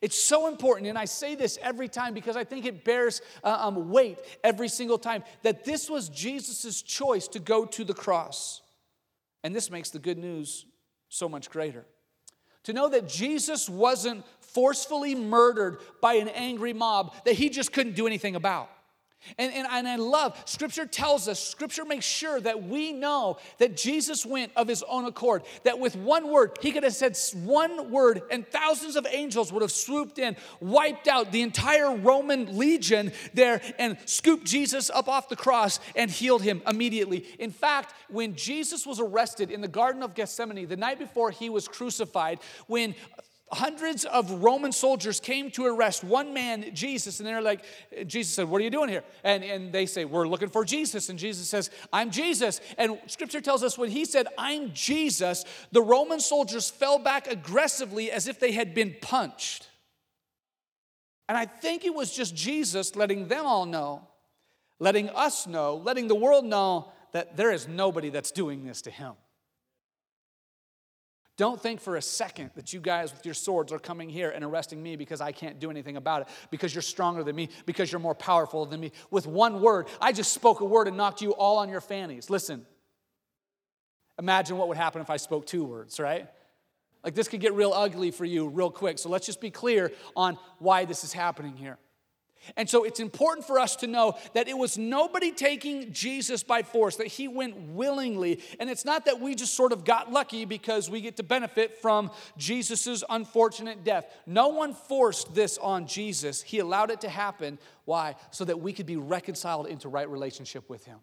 It's 0.00 0.18
so 0.18 0.48
important, 0.48 0.88
and 0.88 0.96
I 0.96 1.04
say 1.04 1.34
this 1.34 1.58
every 1.60 1.88
time 1.88 2.14
because 2.14 2.36
I 2.36 2.44
think 2.44 2.64
it 2.64 2.84
bears 2.84 3.20
uh, 3.44 3.58
um, 3.60 3.90
weight 3.90 4.18
every 4.42 4.68
single 4.68 4.98
time 4.98 5.22
that 5.42 5.64
this 5.64 5.90
was 5.90 6.08
Jesus' 6.08 6.80
choice 6.80 7.28
to 7.28 7.38
go 7.38 7.66
to 7.66 7.84
the 7.84 7.92
cross. 7.92 8.62
And 9.44 9.54
this 9.54 9.70
makes 9.70 9.90
the 9.90 9.98
good 9.98 10.16
news 10.16 10.64
so 11.10 11.28
much 11.28 11.50
greater. 11.50 11.84
To 12.64 12.72
know 12.72 12.88
that 12.88 13.08
Jesus 13.08 13.68
wasn't 13.68 14.24
forcefully 14.40 15.14
murdered 15.14 15.78
by 16.00 16.14
an 16.14 16.28
angry 16.28 16.72
mob 16.72 17.14
that 17.24 17.34
he 17.34 17.50
just 17.50 17.72
couldn't 17.72 17.94
do 17.94 18.06
anything 18.06 18.36
about. 18.36 18.70
And, 19.38 19.52
and, 19.52 19.66
and 19.70 19.86
I 19.86 19.96
love, 19.96 20.40
Scripture 20.46 20.86
tells 20.86 21.28
us, 21.28 21.38
Scripture 21.38 21.84
makes 21.84 22.06
sure 22.06 22.40
that 22.40 22.62
we 22.62 22.92
know 22.92 23.38
that 23.58 23.76
Jesus 23.76 24.24
went 24.24 24.52
of 24.56 24.66
his 24.66 24.82
own 24.88 25.04
accord. 25.04 25.42
That 25.64 25.78
with 25.78 25.94
one 25.96 26.30
word, 26.30 26.58
he 26.60 26.72
could 26.72 26.84
have 26.84 26.94
said 26.94 27.16
one 27.44 27.90
word, 27.90 28.22
and 28.30 28.46
thousands 28.46 28.96
of 28.96 29.06
angels 29.10 29.52
would 29.52 29.62
have 29.62 29.72
swooped 29.72 30.18
in, 30.18 30.36
wiped 30.60 31.06
out 31.06 31.32
the 31.32 31.42
entire 31.42 31.94
Roman 31.94 32.56
legion 32.56 33.12
there, 33.34 33.60
and 33.78 33.98
scooped 34.06 34.44
Jesus 34.44 34.90
up 34.90 35.08
off 35.08 35.28
the 35.28 35.36
cross 35.36 35.80
and 35.94 36.10
healed 36.10 36.42
him 36.42 36.62
immediately. 36.66 37.26
In 37.38 37.50
fact, 37.50 37.94
when 38.08 38.34
Jesus 38.34 38.86
was 38.86 39.00
arrested 39.00 39.50
in 39.50 39.60
the 39.60 39.68
Garden 39.68 40.02
of 40.02 40.14
Gethsemane, 40.14 40.66
the 40.66 40.76
night 40.76 40.98
before 40.98 41.30
he 41.30 41.50
was 41.50 41.68
crucified, 41.68 42.40
when 42.66 42.94
hundreds 43.52 44.04
of 44.04 44.30
Roman 44.42 44.72
soldiers 44.72 45.18
came 45.18 45.50
to 45.52 45.66
arrest 45.66 46.04
one 46.04 46.32
man, 46.32 46.72
Jesus, 46.72 47.18
and 47.18 47.28
they're 47.28 47.42
like, 47.42 47.64
Jesus 48.06 48.34
said, 48.34 48.48
What 48.48 48.60
are 48.60 48.64
you 48.64 48.70
doing 48.70 48.88
here? 48.88 49.04
And, 49.24 49.42
and 49.42 49.72
they 49.72 49.86
say, 49.86 50.04
We're 50.04 50.28
looking 50.28 50.48
for 50.48 50.64
Jesus. 50.64 51.08
And 51.08 51.18
Jesus 51.18 51.48
says, 51.48 51.70
I'm 51.92 52.10
Jesus. 52.10 52.60
And 52.78 52.98
scripture 53.06 53.40
tells 53.40 53.62
us 53.62 53.76
when 53.76 53.90
he 53.90 54.04
said, 54.04 54.28
I'm 54.38 54.72
Jesus, 54.72 55.44
the 55.72 55.82
Roman 55.82 56.20
soldiers 56.20 56.70
fell 56.70 56.98
back 56.98 57.26
aggressively 57.26 58.10
as 58.10 58.28
if 58.28 58.38
they 58.38 58.52
had 58.52 58.74
been 58.74 58.94
punched. 59.00 59.68
And 61.28 61.36
I 61.36 61.46
think 61.46 61.84
it 61.84 61.94
was 61.94 62.14
just 62.14 62.34
Jesus 62.34 62.96
letting 62.96 63.28
them 63.28 63.46
all 63.46 63.66
know, 63.66 64.08
letting 64.78 65.08
us 65.10 65.46
know, 65.46 65.76
letting 65.76 66.08
the 66.08 66.14
world 66.14 66.44
know 66.44 66.92
that 67.12 67.36
there 67.36 67.52
is 67.52 67.68
nobody 67.68 68.10
that's 68.10 68.30
doing 68.30 68.64
this 68.64 68.82
to 68.82 68.90
him. 68.90 69.14
Don't 71.40 71.58
think 71.58 71.80
for 71.80 71.96
a 71.96 72.02
second 72.02 72.50
that 72.54 72.74
you 72.74 72.80
guys 72.80 73.14
with 73.14 73.24
your 73.24 73.32
swords 73.32 73.72
are 73.72 73.78
coming 73.78 74.10
here 74.10 74.28
and 74.28 74.44
arresting 74.44 74.82
me 74.82 74.94
because 74.94 75.22
I 75.22 75.32
can't 75.32 75.58
do 75.58 75.70
anything 75.70 75.96
about 75.96 76.20
it, 76.20 76.28
because 76.50 76.74
you're 76.74 76.82
stronger 76.82 77.24
than 77.24 77.34
me, 77.34 77.48
because 77.64 77.90
you're 77.90 77.98
more 77.98 78.14
powerful 78.14 78.66
than 78.66 78.78
me. 78.78 78.92
With 79.10 79.26
one 79.26 79.62
word, 79.62 79.86
I 80.02 80.12
just 80.12 80.34
spoke 80.34 80.60
a 80.60 80.66
word 80.66 80.86
and 80.86 80.98
knocked 80.98 81.22
you 81.22 81.30
all 81.30 81.56
on 81.56 81.70
your 81.70 81.80
fannies. 81.80 82.28
Listen, 82.28 82.66
imagine 84.18 84.58
what 84.58 84.68
would 84.68 84.76
happen 84.76 85.00
if 85.00 85.08
I 85.08 85.16
spoke 85.16 85.46
two 85.46 85.64
words, 85.64 85.98
right? 85.98 86.28
Like 87.02 87.14
this 87.14 87.26
could 87.26 87.40
get 87.40 87.54
real 87.54 87.72
ugly 87.72 88.10
for 88.10 88.26
you 88.26 88.46
real 88.46 88.70
quick. 88.70 88.98
So 88.98 89.08
let's 89.08 89.24
just 89.24 89.40
be 89.40 89.50
clear 89.50 89.92
on 90.14 90.36
why 90.58 90.84
this 90.84 91.04
is 91.04 91.14
happening 91.14 91.56
here. 91.56 91.78
And 92.56 92.68
so 92.68 92.84
it's 92.84 93.00
important 93.00 93.46
for 93.46 93.58
us 93.58 93.76
to 93.76 93.86
know 93.86 94.16
that 94.34 94.48
it 94.48 94.56
was 94.56 94.78
nobody 94.78 95.30
taking 95.30 95.92
Jesus 95.92 96.42
by 96.42 96.62
force, 96.62 96.96
that 96.96 97.06
he 97.06 97.28
went 97.28 97.56
willingly. 97.56 98.40
And 98.58 98.70
it's 98.70 98.84
not 98.84 99.04
that 99.04 99.20
we 99.20 99.34
just 99.34 99.54
sort 99.54 99.72
of 99.72 99.84
got 99.84 100.10
lucky 100.10 100.44
because 100.44 100.88
we 100.88 101.00
get 101.00 101.16
to 101.18 101.22
benefit 101.22 101.76
from 101.78 102.10
Jesus' 102.36 103.04
unfortunate 103.08 103.84
death. 103.84 104.06
No 104.26 104.48
one 104.48 104.74
forced 104.74 105.34
this 105.34 105.58
on 105.58 105.86
Jesus, 105.86 106.42
he 106.42 106.58
allowed 106.58 106.90
it 106.90 107.02
to 107.02 107.08
happen. 107.08 107.58
Why? 107.84 108.16
So 108.30 108.44
that 108.44 108.60
we 108.60 108.72
could 108.72 108.86
be 108.86 108.96
reconciled 108.96 109.66
into 109.66 109.88
right 109.88 110.08
relationship 110.08 110.68
with 110.70 110.84
him. 110.84 110.98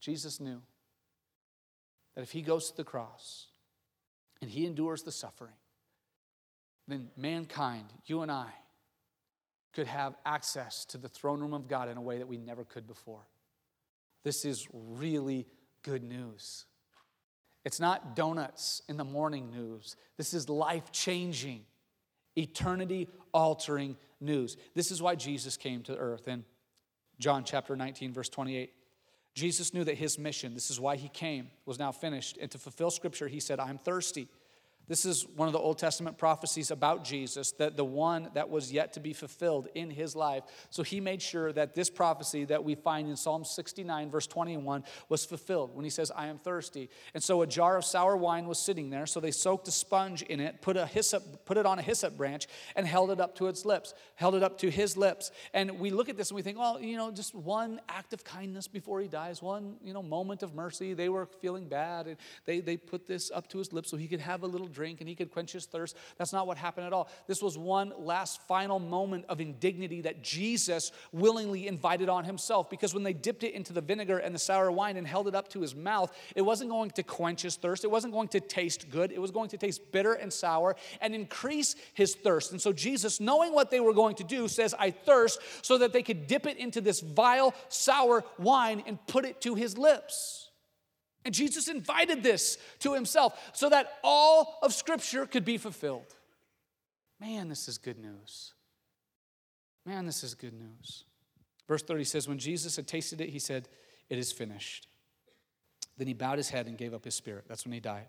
Jesus 0.00 0.40
knew 0.40 0.62
that 2.14 2.22
if 2.22 2.30
he 2.30 2.42
goes 2.42 2.70
to 2.70 2.76
the 2.76 2.84
cross 2.84 3.46
and 4.40 4.50
he 4.50 4.64
endures 4.66 5.02
the 5.02 5.12
suffering, 5.12 5.54
then 6.86 7.08
mankind, 7.16 7.86
you 8.06 8.22
and 8.22 8.30
I, 8.30 8.46
could 9.72 9.86
have 9.86 10.16
access 10.24 10.84
to 10.86 10.98
the 10.98 11.08
throne 11.08 11.40
room 11.40 11.54
of 11.54 11.68
God 11.68 11.88
in 11.88 11.96
a 11.96 12.02
way 12.02 12.18
that 12.18 12.28
we 12.28 12.38
never 12.38 12.64
could 12.64 12.86
before. 12.86 13.26
This 14.24 14.44
is 14.44 14.66
really 14.72 15.46
good 15.82 16.02
news. 16.02 16.66
It's 17.64 17.80
not 17.80 18.16
donuts 18.16 18.82
in 18.88 18.96
the 18.96 19.04
morning 19.04 19.50
news. 19.50 19.96
This 20.16 20.32
is 20.32 20.48
life 20.48 20.90
changing, 20.90 21.64
eternity 22.36 23.08
altering 23.32 23.96
news. 24.20 24.56
This 24.74 24.90
is 24.90 25.02
why 25.02 25.14
Jesus 25.14 25.56
came 25.56 25.82
to 25.82 25.96
earth 25.96 26.28
in 26.28 26.44
John 27.18 27.44
chapter 27.44 27.76
19, 27.76 28.12
verse 28.12 28.28
28. 28.28 28.72
Jesus 29.34 29.72
knew 29.72 29.84
that 29.84 29.96
his 29.96 30.18
mission, 30.18 30.54
this 30.54 30.70
is 30.70 30.80
why 30.80 30.96
he 30.96 31.08
came, 31.08 31.48
was 31.64 31.78
now 31.78 31.92
finished. 31.92 32.38
And 32.40 32.50
to 32.50 32.58
fulfill 32.58 32.90
scripture, 32.90 33.28
he 33.28 33.40
said, 33.40 33.60
I'm 33.60 33.78
thirsty. 33.78 34.28
This 34.88 35.04
is 35.04 35.26
one 35.36 35.48
of 35.48 35.52
the 35.52 35.58
Old 35.58 35.78
Testament 35.78 36.16
prophecies 36.16 36.70
about 36.70 37.04
Jesus, 37.04 37.52
that 37.52 37.76
the 37.76 37.84
one 37.84 38.30
that 38.34 38.48
was 38.48 38.72
yet 38.72 38.94
to 38.94 39.00
be 39.00 39.12
fulfilled 39.12 39.68
in 39.74 39.90
his 39.90 40.16
life. 40.16 40.44
So 40.70 40.82
he 40.82 40.98
made 40.98 41.20
sure 41.20 41.52
that 41.52 41.74
this 41.74 41.90
prophecy 41.90 42.46
that 42.46 42.64
we 42.64 42.74
find 42.74 43.08
in 43.08 43.16
Psalm 43.16 43.44
69, 43.44 44.10
verse 44.10 44.26
21, 44.26 44.84
was 45.10 45.26
fulfilled 45.26 45.74
when 45.74 45.84
he 45.84 45.90
says, 45.90 46.10
I 46.10 46.28
am 46.28 46.38
thirsty. 46.38 46.88
And 47.12 47.22
so 47.22 47.42
a 47.42 47.46
jar 47.46 47.76
of 47.76 47.84
sour 47.84 48.16
wine 48.16 48.46
was 48.46 48.58
sitting 48.58 48.88
there. 48.88 49.04
So 49.04 49.20
they 49.20 49.30
soaked 49.30 49.68
a 49.68 49.70
sponge 49.70 50.22
in 50.22 50.40
it, 50.40 50.62
put, 50.62 50.78
a 50.78 50.86
hyssop, 50.86 51.44
put 51.44 51.58
it 51.58 51.66
on 51.66 51.78
a 51.78 51.82
hyssop 51.82 52.16
branch, 52.16 52.46
and 52.74 52.86
held 52.86 53.10
it 53.10 53.20
up 53.20 53.34
to 53.36 53.48
its 53.48 53.66
lips, 53.66 53.92
held 54.14 54.34
it 54.34 54.42
up 54.42 54.56
to 54.58 54.70
his 54.70 54.96
lips. 54.96 55.30
And 55.52 55.78
we 55.78 55.90
look 55.90 56.08
at 56.08 56.16
this 56.16 56.30
and 56.30 56.36
we 56.36 56.42
think, 56.42 56.58
well, 56.58 56.80
you 56.80 56.96
know, 56.96 57.10
just 57.10 57.34
one 57.34 57.80
act 57.90 58.14
of 58.14 58.24
kindness 58.24 58.66
before 58.68 59.00
he 59.02 59.08
dies, 59.08 59.42
one, 59.42 59.76
you 59.84 59.92
know, 59.92 60.02
moment 60.02 60.42
of 60.42 60.54
mercy. 60.54 60.94
They 60.94 61.10
were 61.10 61.26
feeling 61.26 61.68
bad, 61.68 62.06
and 62.06 62.16
they, 62.46 62.60
they 62.60 62.78
put 62.78 63.06
this 63.06 63.30
up 63.30 63.48
to 63.48 63.58
his 63.58 63.72
lips 63.72 63.90
so 63.90 63.98
he 63.98 64.08
could 64.08 64.20
have 64.20 64.42
a 64.42 64.46
little 64.46 64.66
drink 64.78 65.00
and 65.00 65.08
he 65.08 65.16
could 65.16 65.32
quench 65.32 65.50
his 65.50 65.66
thirst. 65.66 65.96
That's 66.18 66.32
not 66.32 66.46
what 66.46 66.56
happened 66.56 66.86
at 66.86 66.92
all. 66.92 67.08
This 67.26 67.42
was 67.42 67.58
one 67.58 67.92
last 67.98 68.40
final 68.46 68.78
moment 68.78 69.24
of 69.28 69.40
indignity 69.40 70.02
that 70.02 70.22
Jesus 70.22 70.92
willingly 71.10 71.66
invited 71.66 72.08
on 72.08 72.22
himself 72.24 72.70
because 72.70 72.94
when 72.94 73.02
they 73.02 73.12
dipped 73.12 73.42
it 73.42 73.54
into 73.54 73.72
the 73.72 73.80
vinegar 73.80 74.18
and 74.18 74.32
the 74.32 74.38
sour 74.38 74.70
wine 74.70 74.96
and 74.96 75.04
held 75.04 75.26
it 75.26 75.34
up 75.34 75.48
to 75.48 75.60
his 75.60 75.74
mouth, 75.74 76.16
it 76.36 76.42
wasn't 76.42 76.70
going 76.70 76.90
to 76.92 77.02
quench 77.02 77.42
his 77.42 77.56
thirst. 77.56 77.82
It 77.82 77.90
wasn't 77.90 78.12
going 78.12 78.28
to 78.28 78.40
taste 78.40 78.88
good. 78.88 79.10
It 79.10 79.20
was 79.20 79.32
going 79.32 79.48
to 79.48 79.58
taste 79.58 79.90
bitter 79.90 80.12
and 80.12 80.32
sour 80.32 80.76
and 81.00 81.12
increase 81.12 81.74
his 81.94 82.14
thirst. 82.14 82.52
And 82.52 82.62
so 82.62 82.72
Jesus, 82.72 83.18
knowing 83.18 83.52
what 83.52 83.72
they 83.72 83.80
were 83.80 83.94
going 83.94 84.14
to 84.16 84.24
do, 84.24 84.46
says, 84.46 84.76
I 84.78 84.92
thirst, 84.92 85.40
so 85.62 85.78
that 85.78 85.92
they 85.92 86.04
could 86.04 86.28
dip 86.28 86.46
it 86.46 86.56
into 86.56 86.80
this 86.80 87.00
vile, 87.00 87.52
sour 87.68 88.22
wine 88.38 88.84
and 88.86 89.04
put 89.08 89.24
it 89.24 89.40
to 89.40 89.56
his 89.56 89.76
lips. 89.76 90.47
And 91.28 91.34
Jesus 91.34 91.68
invited 91.68 92.22
this 92.22 92.56
to 92.78 92.94
himself 92.94 93.50
so 93.52 93.68
that 93.68 93.98
all 94.02 94.58
of 94.62 94.72
Scripture 94.72 95.26
could 95.26 95.44
be 95.44 95.58
fulfilled. 95.58 96.16
Man, 97.20 97.50
this 97.50 97.68
is 97.68 97.76
good 97.76 97.98
news. 97.98 98.54
Man, 99.84 100.06
this 100.06 100.24
is 100.24 100.34
good 100.34 100.54
news. 100.54 101.04
Verse 101.68 101.82
30 101.82 102.04
says, 102.04 102.28
When 102.28 102.38
Jesus 102.38 102.76
had 102.76 102.86
tasted 102.86 103.20
it, 103.20 103.28
he 103.28 103.38
said, 103.38 103.68
It 104.08 104.16
is 104.16 104.32
finished. 104.32 104.88
Then 105.98 106.06
he 106.06 106.14
bowed 106.14 106.38
his 106.38 106.48
head 106.48 106.66
and 106.66 106.78
gave 106.78 106.94
up 106.94 107.04
his 107.04 107.14
spirit. 107.14 107.44
That's 107.46 107.66
when 107.66 107.74
he 107.74 107.80
died. 107.80 108.06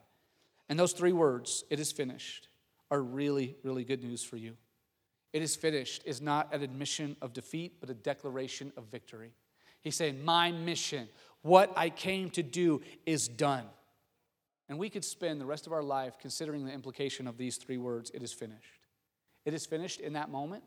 And 0.70 0.80
those 0.80 0.94
three 0.94 1.12
words, 1.12 1.66
it 1.70 1.78
is 1.78 1.92
finished, 1.92 2.48
are 2.90 3.02
really, 3.02 3.58
really 3.64 3.84
good 3.84 4.02
news 4.02 4.24
for 4.24 4.38
you. 4.38 4.56
It 5.34 5.42
is 5.42 5.58
finished 5.58 6.04
is 6.06 6.22
not 6.22 6.54
an 6.54 6.64
admission 6.64 7.18
of 7.22 7.34
defeat, 7.34 7.82
but 7.82 7.90
a 7.90 7.96
declaration 7.96 8.72
of 8.78 8.86
victory. 8.86 9.34
He's 9.82 9.96
saying, 9.96 10.24
My 10.24 10.52
mission, 10.52 11.08
what 11.42 11.72
I 11.76 11.90
came 11.90 12.30
to 12.32 12.44
do 12.44 12.82
is 13.06 13.28
done. 13.28 13.66
And 14.68 14.78
we 14.78 14.90
could 14.90 15.04
spend 15.04 15.42
the 15.42 15.46
rest 15.46 15.66
of 15.66 15.74
our 15.74 15.82
life 15.82 16.18
considering 16.20 16.66
the 16.66 16.72
implication 16.72 17.28
of 17.28 17.38
these 17.38 17.58
three 17.58 17.78
words 17.78 18.12
it 18.14 18.22
is 18.22 18.34
finished. 18.34 18.88
It 19.46 19.54
is 19.54 19.66
finished 19.66 20.00
in 20.00 20.14
that 20.14 20.30
moment, 20.30 20.64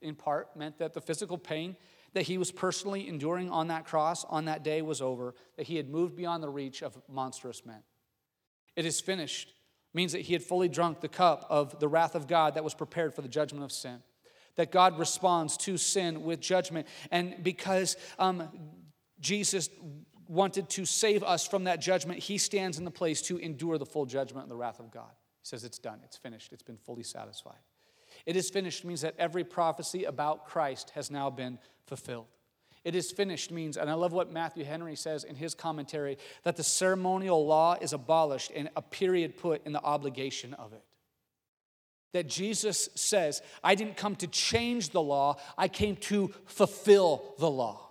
in 0.00 0.14
part, 0.14 0.56
meant 0.56 0.78
that 0.78 0.92
the 0.92 1.00
physical 1.00 1.38
pain 1.38 1.76
that 2.14 2.22
he 2.22 2.36
was 2.36 2.50
personally 2.50 3.08
enduring 3.08 3.48
on 3.48 3.68
that 3.68 3.84
cross 3.84 4.24
on 4.24 4.46
that 4.46 4.62
day 4.62 4.82
was 4.82 5.00
over, 5.00 5.34
that 5.56 5.66
he 5.66 5.76
had 5.76 5.88
moved 5.88 6.16
beyond 6.16 6.42
the 6.42 6.48
reach 6.48 6.82
of 6.82 7.00
monstrous 7.08 7.64
men. 7.64 7.82
It 8.76 8.84
is 8.84 9.00
finished 9.00 9.54
means 9.94 10.12
that 10.12 10.22
he 10.22 10.32
had 10.32 10.42
fully 10.42 10.68
drunk 10.68 11.00
the 11.00 11.08
cup 11.08 11.46
of 11.50 11.78
the 11.78 11.88
wrath 11.88 12.14
of 12.14 12.26
God 12.26 12.54
that 12.54 12.64
was 12.64 12.74
prepared 12.74 13.14
for 13.14 13.22
the 13.22 13.28
judgment 13.28 13.64
of 13.64 13.70
sin. 13.70 14.02
That 14.56 14.70
God 14.70 14.98
responds 14.98 15.56
to 15.58 15.76
sin 15.76 16.22
with 16.22 16.40
judgment. 16.40 16.86
And 17.10 17.42
because 17.42 17.96
um, 18.18 18.48
Jesus 19.20 19.70
wanted 20.28 20.68
to 20.70 20.84
save 20.84 21.22
us 21.22 21.46
from 21.46 21.64
that 21.64 21.80
judgment, 21.80 22.18
he 22.18 22.38
stands 22.38 22.78
in 22.78 22.84
the 22.84 22.90
place 22.90 23.22
to 23.22 23.38
endure 23.38 23.78
the 23.78 23.86
full 23.86 24.06
judgment 24.06 24.44
and 24.44 24.50
the 24.50 24.56
wrath 24.56 24.80
of 24.80 24.90
God. 24.90 25.10
He 25.42 25.46
says, 25.46 25.64
It's 25.64 25.78
done, 25.78 26.00
it's 26.04 26.16
finished, 26.16 26.52
it's 26.52 26.62
been 26.62 26.76
fully 26.76 27.02
satisfied. 27.02 27.58
It 28.26 28.36
is 28.36 28.50
finished 28.50 28.84
means 28.84 29.00
that 29.00 29.14
every 29.18 29.44
prophecy 29.44 30.04
about 30.04 30.46
Christ 30.46 30.90
has 30.94 31.10
now 31.10 31.30
been 31.30 31.58
fulfilled. 31.86 32.26
It 32.84 32.94
is 32.94 33.12
finished 33.12 33.50
means, 33.50 33.76
and 33.76 33.88
I 33.88 33.94
love 33.94 34.12
what 34.12 34.32
Matthew 34.32 34.64
Henry 34.64 34.96
says 34.96 35.24
in 35.24 35.36
his 35.36 35.54
commentary, 35.54 36.18
that 36.42 36.56
the 36.56 36.64
ceremonial 36.64 37.46
law 37.46 37.76
is 37.80 37.92
abolished 37.92 38.50
and 38.54 38.70
a 38.76 38.82
period 38.82 39.36
put 39.36 39.64
in 39.64 39.72
the 39.72 39.82
obligation 39.82 40.54
of 40.54 40.72
it. 40.72 40.82
That 42.12 42.28
Jesus 42.28 42.88
says, 42.94 43.42
I 43.64 43.74
didn't 43.74 43.96
come 43.96 44.16
to 44.16 44.26
change 44.26 44.90
the 44.90 45.02
law, 45.02 45.36
I 45.56 45.68
came 45.68 45.96
to 45.96 46.32
fulfill 46.46 47.34
the 47.38 47.50
law. 47.50 47.88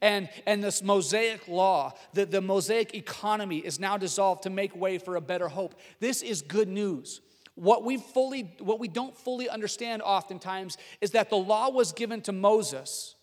And, 0.00 0.28
and 0.46 0.62
this 0.62 0.82
Mosaic 0.82 1.48
law, 1.48 1.94
the, 2.12 2.26
the 2.26 2.40
Mosaic 2.40 2.94
economy 2.94 3.58
is 3.58 3.80
now 3.80 3.96
dissolved 3.96 4.42
to 4.42 4.50
make 4.50 4.76
way 4.76 4.98
for 4.98 5.16
a 5.16 5.20
better 5.20 5.48
hope. 5.48 5.74
This 6.00 6.22
is 6.22 6.42
good 6.42 6.68
news. 6.68 7.20
What 7.54 7.84
we 7.84 7.96
fully, 7.96 8.54
what 8.58 8.78
we 8.78 8.88
don't 8.88 9.16
fully 9.16 9.48
understand 9.48 10.02
oftentimes 10.02 10.76
is 11.00 11.12
that 11.12 11.30
the 11.30 11.36
law 11.36 11.70
was 11.70 11.92
given 11.92 12.20
to 12.22 12.32
Moses 12.32 13.14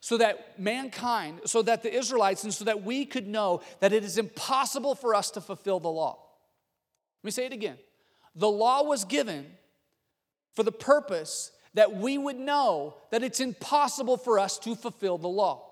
so 0.00 0.16
that 0.16 0.58
mankind, 0.58 1.40
so 1.44 1.62
that 1.62 1.82
the 1.82 1.94
Israelites, 1.94 2.42
and 2.42 2.52
so 2.52 2.64
that 2.64 2.82
we 2.82 3.04
could 3.04 3.28
know 3.28 3.60
that 3.80 3.92
it 3.92 4.02
is 4.02 4.18
impossible 4.18 4.94
for 4.94 5.14
us 5.14 5.30
to 5.32 5.40
fulfill 5.40 5.78
the 5.78 5.90
law. 5.90 6.18
Let 7.22 7.28
me 7.28 7.30
say 7.30 7.46
it 7.46 7.52
again. 7.52 7.76
The 8.34 8.50
law 8.50 8.82
was 8.82 9.04
given 9.04 9.46
for 10.54 10.62
the 10.62 10.72
purpose 10.72 11.50
that 11.74 11.96
we 11.96 12.18
would 12.18 12.38
know 12.38 12.94
that 13.10 13.22
it's 13.22 13.40
impossible 13.40 14.16
for 14.16 14.38
us 14.38 14.58
to 14.60 14.74
fulfill 14.74 15.18
the 15.18 15.28
law. 15.28 15.70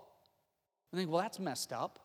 I 0.92 0.96
think, 0.96 1.10
well, 1.10 1.20
that's 1.20 1.38
messed 1.38 1.72
up. 1.72 1.98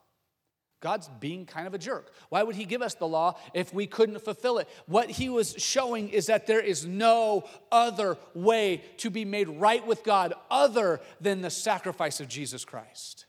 God's 0.80 1.08
being 1.18 1.46
kind 1.46 1.66
of 1.66 1.72
a 1.72 1.78
jerk. 1.78 2.12
Why 2.28 2.42
would 2.42 2.56
He 2.56 2.66
give 2.66 2.82
us 2.82 2.94
the 2.94 3.08
law 3.08 3.38
if 3.54 3.72
we 3.72 3.86
couldn't 3.86 4.22
fulfill 4.22 4.58
it? 4.58 4.68
What 4.86 5.08
He 5.08 5.30
was 5.30 5.54
showing 5.56 6.10
is 6.10 6.26
that 6.26 6.46
there 6.46 6.60
is 6.60 6.84
no 6.84 7.44
other 7.72 8.18
way 8.34 8.82
to 8.98 9.08
be 9.08 9.24
made 9.24 9.48
right 9.48 9.84
with 9.86 10.04
God 10.04 10.34
other 10.50 11.00
than 11.22 11.40
the 11.40 11.48
sacrifice 11.48 12.20
of 12.20 12.28
Jesus 12.28 12.66
Christ. 12.66 13.24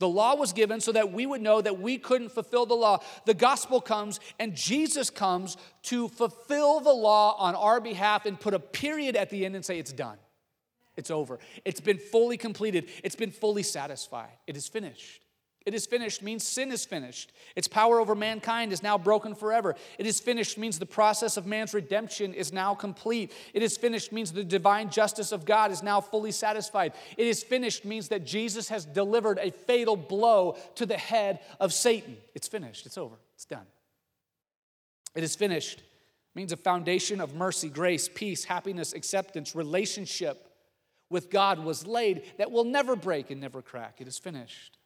The 0.00 0.08
law 0.08 0.34
was 0.34 0.54
given 0.54 0.80
so 0.80 0.92
that 0.92 1.12
we 1.12 1.26
would 1.26 1.42
know 1.42 1.60
that 1.60 1.78
we 1.78 1.98
couldn't 1.98 2.30
fulfill 2.30 2.64
the 2.64 2.74
law. 2.74 3.02
The 3.26 3.34
gospel 3.34 3.82
comes 3.82 4.18
and 4.38 4.56
Jesus 4.56 5.10
comes 5.10 5.58
to 5.84 6.08
fulfill 6.08 6.80
the 6.80 6.92
law 6.92 7.36
on 7.38 7.54
our 7.54 7.80
behalf 7.82 8.24
and 8.24 8.40
put 8.40 8.54
a 8.54 8.58
period 8.58 9.14
at 9.14 9.28
the 9.28 9.44
end 9.44 9.54
and 9.54 9.64
say, 9.64 9.78
It's 9.78 9.92
done. 9.92 10.16
It's 10.96 11.10
over. 11.10 11.38
It's 11.64 11.80
been 11.80 11.98
fully 11.98 12.38
completed. 12.38 12.88
It's 13.04 13.14
been 13.14 13.30
fully 13.30 13.62
satisfied. 13.62 14.32
It 14.46 14.56
is 14.56 14.68
finished. 14.68 15.19
It 15.66 15.74
is 15.74 15.84
finished 15.84 16.22
means 16.22 16.46
sin 16.46 16.72
is 16.72 16.86
finished. 16.86 17.32
Its 17.54 17.68
power 17.68 18.00
over 18.00 18.14
mankind 18.14 18.72
is 18.72 18.82
now 18.82 18.96
broken 18.96 19.34
forever. 19.34 19.74
It 19.98 20.06
is 20.06 20.18
finished 20.18 20.56
means 20.56 20.78
the 20.78 20.86
process 20.86 21.36
of 21.36 21.46
man's 21.46 21.74
redemption 21.74 22.32
is 22.32 22.50
now 22.50 22.74
complete. 22.74 23.32
It 23.52 23.62
is 23.62 23.76
finished 23.76 24.10
means 24.10 24.32
the 24.32 24.42
divine 24.42 24.88
justice 24.88 25.32
of 25.32 25.44
God 25.44 25.70
is 25.70 25.82
now 25.82 26.00
fully 26.00 26.32
satisfied. 26.32 26.94
It 27.18 27.26
is 27.26 27.42
finished 27.42 27.84
means 27.84 28.08
that 28.08 28.24
Jesus 28.24 28.70
has 28.70 28.86
delivered 28.86 29.38
a 29.38 29.50
fatal 29.50 29.96
blow 29.96 30.56
to 30.76 30.86
the 30.86 30.96
head 30.96 31.40
of 31.60 31.74
Satan. 31.74 32.16
It's 32.34 32.48
finished. 32.48 32.86
It's 32.86 32.96
over. 32.96 33.16
It's 33.34 33.44
done. 33.44 33.66
It 35.14 35.24
is 35.24 35.36
finished 35.36 35.82
means 36.34 36.52
a 36.52 36.56
foundation 36.56 37.20
of 37.20 37.34
mercy, 37.34 37.68
grace, 37.68 38.08
peace, 38.08 38.44
happiness, 38.44 38.92
acceptance, 38.94 39.54
relationship 39.54 40.46
with 41.10 41.28
God 41.28 41.58
was 41.58 41.86
laid 41.86 42.22
that 42.38 42.50
will 42.50 42.64
never 42.64 42.96
break 42.96 43.30
and 43.30 43.40
never 43.40 43.60
crack. 43.60 43.96
It 44.00 44.08
is 44.08 44.18
finished. 44.18 44.78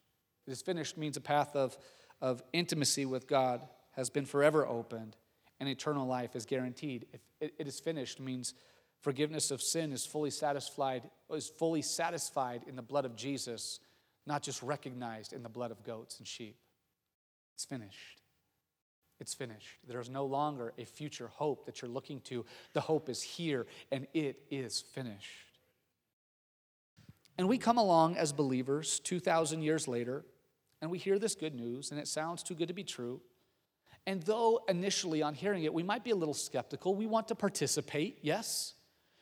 It 0.46 0.52
is 0.52 0.62
finished 0.62 0.98
means 0.98 1.16
a 1.16 1.20
path 1.20 1.56
of, 1.56 1.76
of 2.20 2.42
intimacy 2.52 3.06
with 3.06 3.26
God 3.26 3.62
has 3.92 4.10
been 4.10 4.26
forever 4.26 4.66
opened 4.66 5.16
and 5.60 5.68
eternal 5.68 6.06
life 6.06 6.36
is 6.36 6.44
guaranteed. 6.44 7.06
If 7.12 7.20
it, 7.40 7.54
it 7.58 7.66
is 7.66 7.80
finished 7.80 8.20
means 8.20 8.54
forgiveness 9.00 9.50
of 9.50 9.62
sin 9.62 9.92
is 9.92 10.04
fully 10.04 10.30
satisfied, 10.30 11.08
is 11.32 11.48
fully 11.48 11.82
satisfied 11.82 12.62
in 12.66 12.76
the 12.76 12.82
blood 12.82 13.04
of 13.04 13.16
Jesus, 13.16 13.80
not 14.26 14.42
just 14.42 14.62
recognized 14.62 15.32
in 15.32 15.42
the 15.42 15.48
blood 15.48 15.70
of 15.70 15.82
goats 15.84 16.18
and 16.18 16.26
sheep. 16.26 16.56
It's 17.54 17.64
finished. 17.64 18.20
It's 19.20 19.32
finished. 19.32 19.78
There 19.86 20.00
is 20.00 20.10
no 20.10 20.26
longer 20.26 20.72
a 20.76 20.84
future 20.84 21.28
hope 21.28 21.66
that 21.66 21.80
you're 21.80 21.90
looking 21.90 22.20
to. 22.22 22.44
The 22.72 22.80
hope 22.80 23.08
is 23.08 23.22
here 23.22 23.66
and 23.92 24.06
it 24.12 24.40
is 24.50 24.80
finished. 24.80 25.46
And 27.38 27.48
we 27.48 27.58
come 27.58 27.78
along 27.78 28.16
as 28.16 28.32
believers 28.32 29.00
2,000 29.00 29.62
years 29.62 29.88
later, 29.88 30.24
and 30.84 30.90
we 30.90 30.98
hear 30.98 31.18
this 31.18 31.34
good 31.34 31.54
news, 31.54 31.90
and 31.90 31.98
it 31.98 32.06
sounds 32.06 32.42
too 32.42 32.54
good 32.54 32.68
to 32.68 32.74
be 32.74 32.84
true. 32.84 33.20
And 34.06 34.22
though 34.22 34.60
initially 34.68 35.22
on 35.22 35.34
hearing 35.34 35.64
it, 35.64 35.72
we 35.72 35.82
might 35.82 36.04
be 36.04 36.10
a 36.10 36.16
little 36.16 36.34
skeptical, 36.34 36.94
we 36.94 37.06
want 37.06 37.28
to 37.28 37.34
participate, 37.34 38.18
yes. 38.22 38.74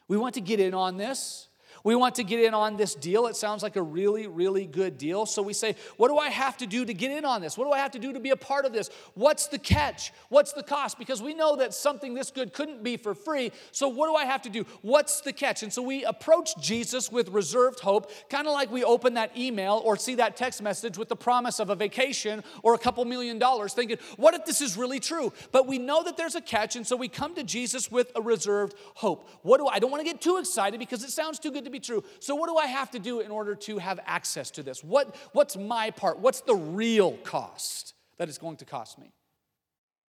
We 0.09 0.17
want 0.17 0.35
to 0.35 0.41
get 0.41 0.61
in 0.61 0.75
on 0.75 0.97
this. 0.97 1.49
We 1.85 1.95
want 1.95 2.15
to 2.17 2.25
get 2.25 2.41
in 2.41 2.55
on 2.55 2.77
this 2.77 2.95
deal. 2.95 3.27
It 3.27 3.37
sounds 3.37 3.63
like 3.63 3.77
a 3.77 3.83
really, 3.83 4.27
really 4.27 4.67
good 4.67 4.99
deal. 4.99 5.27
So 5.27 5.43
we 5.43 5.53
say, 5.53 5.77
What 5.97 6.09
do 6.09 6.17
I 6.17 6.29
have 6.29 6.57
to 6.59 6.67
do 6.67 6.85
to 6.85 6.95
get 6.95 7.11
in 7.11 7.25
on 7.25 7.43
this? 7.43 7.59
What 7.59 7.65
do 7.65 7.73
I 7.73 7.79
have 7.79 7.91
to 7.93 7.99
do 7.99 8.13
to 8.13 8.21
be 8.21 8.31
a 8.31 8.37
part 8.37 8.65
of 8.65 8.73
this? 8.73 8.91
What's 9.15 9.49
the 9.49 9.59
catch? 9.59 10.13
What's 10.29 10.53
the 10.53 10.63
cost? 10.63 10.99
Because 10.99 11.21
we 11.21 11.35
know 11.35 11.57
that 11.57 11.75
something 11.75 12.15
this 12.15 12.31
good 12.31 12.53
couldn't 12.53 12.83
be 12.83 12.97
for 12.97 13.15
free. 13.15 13.53
So 13.73 13.89
what 13.89 14.09
do 14.09 14.15
I 14.15 14.25
have 14.25 14.43
to 14.43 14.51
do? 14.51 14.65
What's 14.83 15.21
the 15.21 15.33
catch? 15.33 15.63
And 15.63 15.73
so 15.73 15.83
we 15.83 16.05
approach 16.05 16.57
Jesus 16.61 17.11
with 17.11 17.29
reserved 17.29 17.81
hope, 17.81 18.11
kind 18.31 18.47
of 18.47 18.53
like 18.53 18.71
we 18.71 18.85
open 18.85 19.15
that 19.15 19.37
email 19.37 19.83
or 19.85 19.97
see 19.97 20.15
that 20.17 20.37
text 20.37 20.63
message 20.63 20.97
with 20.97 21.09
the 21.09 21.17
promise 21.17 21.59
of 21.59 21.71
a 21.71 21.75
vacation 21.75 22.45
or 22.63 22.75
a 22.75 22.79
couple 22.79 23.05
million 23.05 23.39
dollars, 23.39 23.75
thinking, 23.75 23.99
What 24.17 24.35
if 24.35 24.45
this 24.45 24.61
is 24.61 24.77
really 24.77 25.01
true? 25.01 25.33
But 25.51 25.67
we 25.67 25.79
know 25.79 26.03
that 26.05 26.17
there's 26.17 26.35
a 26.35 26.41
catch. 26.41 26.77
And 26.77 26.87
so 26.87 26.97
we 26.97 27.09
come 27.09 27.35
to 27.35 27.43
Jesus 27.43 27.91
with 27.91 28.13
a 28.15 28.23
reserved 28.23 28.75
hope. 28.95 29.29
What 29.43 29.59
do 29.59 29.67
I, 29.67 29.73
I 29.73 29.79
don't 29.81 29.91
want 29.91 30.01
to 30.01 30.05
get 30.05 30.21
too 30.21 30.37
excited 30.37 30.79
because 30.79 31.03
it 31.03 31.11
sounds 31.11 31.41
too 31.41 31.51
good 31.51 31.65
to 31.65 31.72
be 31.73 31.81
true. 31.81 32.05
So, 32.21 32.35
what 32.35 32.49
do 32.49 32.57
I 32.57 32.67
have 32.67 32.91
to 32.93 32.99
do 32.99 33.21
in 33.21 33.31
order 33.31 33.55
to 33.55 33.79
have 33.79 33.99
access 34.07 34.51
to 34.53 34.63
this? 34.63 34.85
What, 34.85 35.17
what's 35.33 35.57
my 35.57 35.91
part? 35.91 36.19
What's 36.19 36.41
the 36.41 36.55
real 36.55 37.13
cost 37.19 37.95
that 38.19 38.29
it's 38.29 38.39
going 38.39 38.57
to 38.59 38.65
cost 38.65 38.99
me? 38.99 39.13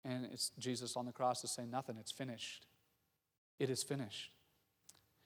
And 0.04 0.26
it's 0.32 0.52
Jesus 0.60 0.96
on 0.96 1.06
the 1.06 1.12
cross 1.12 1.44
is 1.44 1.52
saying, 1.52 1.72
Nothing, 1.72 1.98
it's 2.00 2.12
finished. 2.12 2.68
It 3.60 3.70
is 3.70 3.84
finished. 3.84 4.32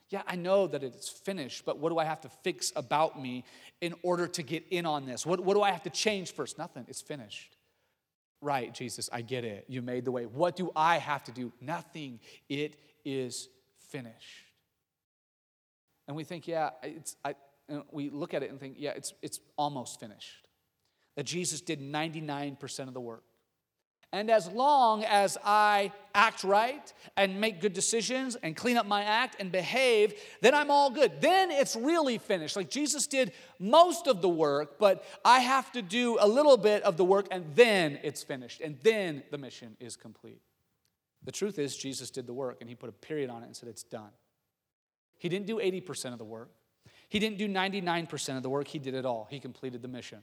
Yeah, 0.10 0.24
I 0.26 0.36
know 0.36 0.66
that 0.66 0.82
it's 0.84 1.08
finished, 1.08 1.66
but 1.66 1.78
what 1.78 1.90
do 1.90 2.00
I 2.00 2.06
have 2.06 2.22
to 2.22 2.30
fix 2.44 2.72
about 2.76 3.22
me 3.22 3.44
in 3.80 3.94
order 4.02 4.28
to 4.28 4.42
get 4.42 4.64
in 4.72 4.88
on 4.88 5.06
this? 5.06 5.24
What, 5.24 5.40
what 5.42 5.54
do 5.54 5.62
I 5.62 5.72
have 5.72 5.84
to 5.84 5.92
change 5.92 6.34
first? 6.34 6.58
Nothing, 6.58 6.86
it's 6.88 7.02
finished. 7.02 7.56
Right, 8.42 8.74
Jesus, 8.74 9.10
I 9.12 9.22
get 9.22 9.44
it. 9.44 9.66
You 9.68 9.82
made 9.82 10.06
the 10.06 10.12
way. 10.12 10.26
What 10.26 10.56
do 10.56 10.72
I 10.76 10.98
have 10.98 11.24
to 11.26 11.32
do? 11.32 11.52
Nothing. 11.62 12.20
It 12.48 12.76
is 13.04 13.50
finished. 13.90 14.49
And 16.10 16.16
we 16.16 16.24
think, 16.24 16.48
yeah, 16.48 16.72
it's, 16.82 17.16
I, 17.24 17.36
we 17.92 18.10
look 18.10 18.34
at 18.34 18.42
it 18.42 18.50
and 18.50 18.60
think, 18.60 18.78
yeah, 18.80 18.94
it's, 18.96 19.14
it's 19.22 19.40
almost 19.60 20.00
finished. 20.00 20.48
That 21.16 21.28
Jesus 21.28 21.62
did 21.62 21.80
99% 21.80 22.88
of 22.88 22.96
the 22.96 23.00
work. 23.00 23.24
And 24.12 24.32
as 24.32 24.48
long 24.48 25.04
as 25.04 25.38
I 25.46 25.92
act 26.16 26.44
right 26.44 26.92
and 27.16 27.40
make 27.40 27.62
good 27.62 27.74
decisions 27.74 28.36
and 28.42 28.56
clean 28.56 28.76
up 28.76 28.88
my 28.88 29.04
act 29.04 29.36
and 29.40 29.52
behave, 29.52 30.16
then 30.42 30.56
I'm 30.56 30.72
all 30.72 30.90
good. 30.90 31.22
Then 31.22 31.52
it's 31.52 31.76
really 31.76 32.18
finished. 32.18 32.56
Like 32.56 32.72
Jesus 32.72 33.06
did 33.06 33.32
most 33.60 34.08
of 34.08 34.24
the 34.24 34.30
work, 34.30 34.80
but 34.80 35.06
I 35.24 35.42
have 35.42 35.72
to 35.74 35.84
do 35.84 36.18
a 36.20 36.28
little 36.28 36.58
bit 36.58 36.82
of 36.82 36.98
the 36.98 37.06
work 37.06 37.28
and 37.30 37.46
then 37.54 38.00
it's 38.02 38.24
finished. 38.24 38.62
And 38.62 38.80
then 38.82 39.22
the 39.30 39.38
mission 39.38 39.78
is 39.80 39.96
complete. 39.96 40.42
The 41.24 41.32
truth 41.32 41.60
is, 41.60 41.78
Jesus 41.78 42.10
did 42.10 42.26
the 42.26 42.34
work 42.34 42.58
and 42.62 42.68
he 42.68 42.76
put 42.76 42.90
a 42.90 42.94
period 42.94 43.30
on 43.30 43.44
it 43.44 43.46
and 43.46 43.56
said, 43.56 43.70
It's 43.70 43.84
done. 43.84 44.10
He 45.20 45.30
didn't 45.30 45.46
do 45.46 45.58
80% 45.58 46.14
of 46.14 46.18
the 46.18 46.26
work, 46.26 46.50
he 47.10 47.18
didn't 47.18 47.40
do 47.40 47.48
99% 47.48 48.38
of 48.38 48.44
the 48.44 48.50
work. 48.50 48.68
He 48.68 48.78
did 48.78 48.94
it 48.94 49.04
all. 49.04 49.28
He 49.32 49.40
completed 49.40 49.82
the 49.82 49.88
mission. 49.88 50.20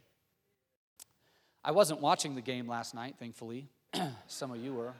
I 1.64 1.72
wasn't 1.72 2.00
watching 2.00 2.36
the 2.36 2.40
game 2.40 2.68
last 2.68 2.94
night, 2.94 3.16
thankfully. 3.18 3.68
Some 4.28 4.52
of 4.52 4.58
you 4.58 4.72
were. 4.72 4.92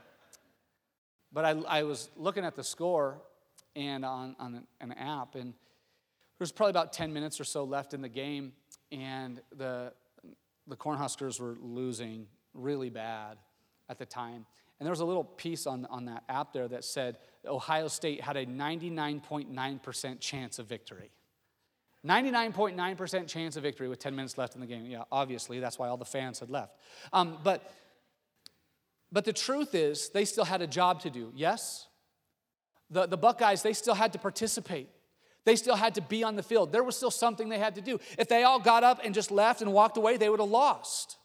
But 1.33 1.45
I, 1.45 1.51
I 1.51 1.83
was 1.85 2.11
looking 2.17 2.45
at 2.45 2.57
the 2.57 2.65
score 2.65 3.19
and 3.77 4.05
on, 4.05 4.35
on 4.41 4.67
an 4.81 4.93
app, 4.93 5.37
and 5.37 5.53
there 5.53 6.41
was 6.41 6.51
probably 6.51 6.71
about 6.71 6.93
10 6.93 7.13
minutes 7.13 7.41
or 7.41 7.45
so 7.45 7.63
left 7.63 7.95
in 7.95 8.03
the 8.03 8.09
game, 8.09 8.53
and 8.91 9.41
the, 9.57 9.93
the 10.67 10.77
Cornhuskers 10.77 11.39
were 11.39 11.57
losing 11.61 12.27
really 12.53 12.91
bad 12.91 13.39
at 13.89 13.99
the 13.99 14.07
time. 14.07 14.45
And 14.79 14.87
there 14.87 14.93
was 14.93 15.01
a 15.01 15.05
little 15.05 15.25
piece 15.25 15.67
on, 15.67 15.87
on 15.87 16.05
that 16.07 16.25
app 16.29 16.53
there 16.53 16.69
that 16.69 16.85
said 16.85 17.17
Ohio 17.47 17.89
State 17.89 18.21
had 18.21 18.37
a 18.37 18.45
99.9% 18.45 20.21
chance 20.21 20.59
of 20.59 20.67
victory. 20.67 21.11
99.9% 22.07 23.27
chance 23.27 23.57
of 23.57 23.63
victory 23.63 23.89
with 23.89 23.99
10 23.99 24.15
minutes 24.15 24.39
left 24.39 24.55
in 24.55 24.61
the 24.61 24.67
game. 24.67 24.87
Yeah, 24.87 25.05
obviously, 25.11 25.61
that's 25.61 25.79
why 25.79 25.89
all 25.89 25.97
the 25.97 26.05
fans 26.05 26.39
had 26.39 26.51
left. 26.51 26.77
Um, 27.13 27.39
but, 27.43 27.73
but 29.11 29.25
the 29.25 29.33
truth 29.33 29.75
is, 29.75 30.11
they 30.11 30.25
still 30.25 30.45
had 30.45 30.63
a 30.63 30.67
job 30.67 31.01
to 31.03 31.11
do, 31.11 31.33
yes? 31.35 31.89
The, 32.91 33.07
the 33.07 33.17
Buckeyes, 33.17 33.63
they 33.63 33.73
still 33.73 33.95
had 33.95 34.13
to 34.13 34.19
participate. 34.19 34.89
They 35.45 35.57
still 35.57 35.77
had 35.77 35.95
to 35.95 36.01
be 36.01 36.23
on 36.23 36.37
the 36.37 36.43
field. 36.43 36.71
There 36.71 36.85
was 36.85 36.97
still 36.97 37.11
something 37.11 37.49
they 37.49 37.59
had 37.59 37.77
to 37.77 37.81
do. 37.81 37.99
If 38.19 38.29
they 38.29 38.43
all 38.43 38.61
got 38.61 38.85
up 38.85 39.01
and 39.05 39.15
just 39.15 39.31
left 39.31 39.63
and 39.63 39.73
walked 39.73 39.97
away, 39.97 40.17
they 40.17 40.29
would 40.29 40.41
have 40.41 40.49
lost. 40.49 41.17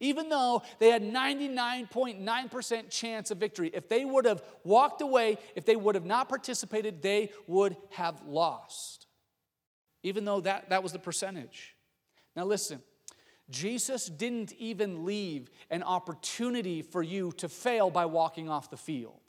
Even 0.00 0.28
though 0.28 0.62
they 0.78 0.90
had 0.90 1.02
99.9% 1.02 2.90
chance 2.90 3.30
of 3.30 3.38
victory, 3.38 3.70
if 3.74 3.88
they 3.88 4.04
would 4.04 4.24
have 4.24 4.42
walked 4.62 5.00
away, 5.00 5.38
if 5.56 5.64
they 5.64 5.74
would 5.74 5.96
have 5.96 6.04
not 6.04 6.28
participated, 6.28 7.02
they 7.02 7.32
would 7.48 7.76
have 7.90 8.22
lost. 8.24 9.06
Even 10.04 10.24
though 10.24 10.40
that, 10.40 10.70
that 10.70 10.82
was 10.82 10.92
the 10.92 10.98
percentage. 11.00 11.74
Now, 12.36 12.44
listen, 12.44 12.80
Jesus 13.50 14.06
didn't 14.06 14.52
even 14.54 15.04
leave 15.04 15.50
an 15.70 15.82
opportunity 15.82 16.82
for 16.82 17.02
you 17.02 17.32
to 17.38 17.48
fail 17.48 17.90
by 17.90 18.06
walking 18.06 18.48
off 18.48 18.70
the 18.70 18.76
field. 18.76 19.20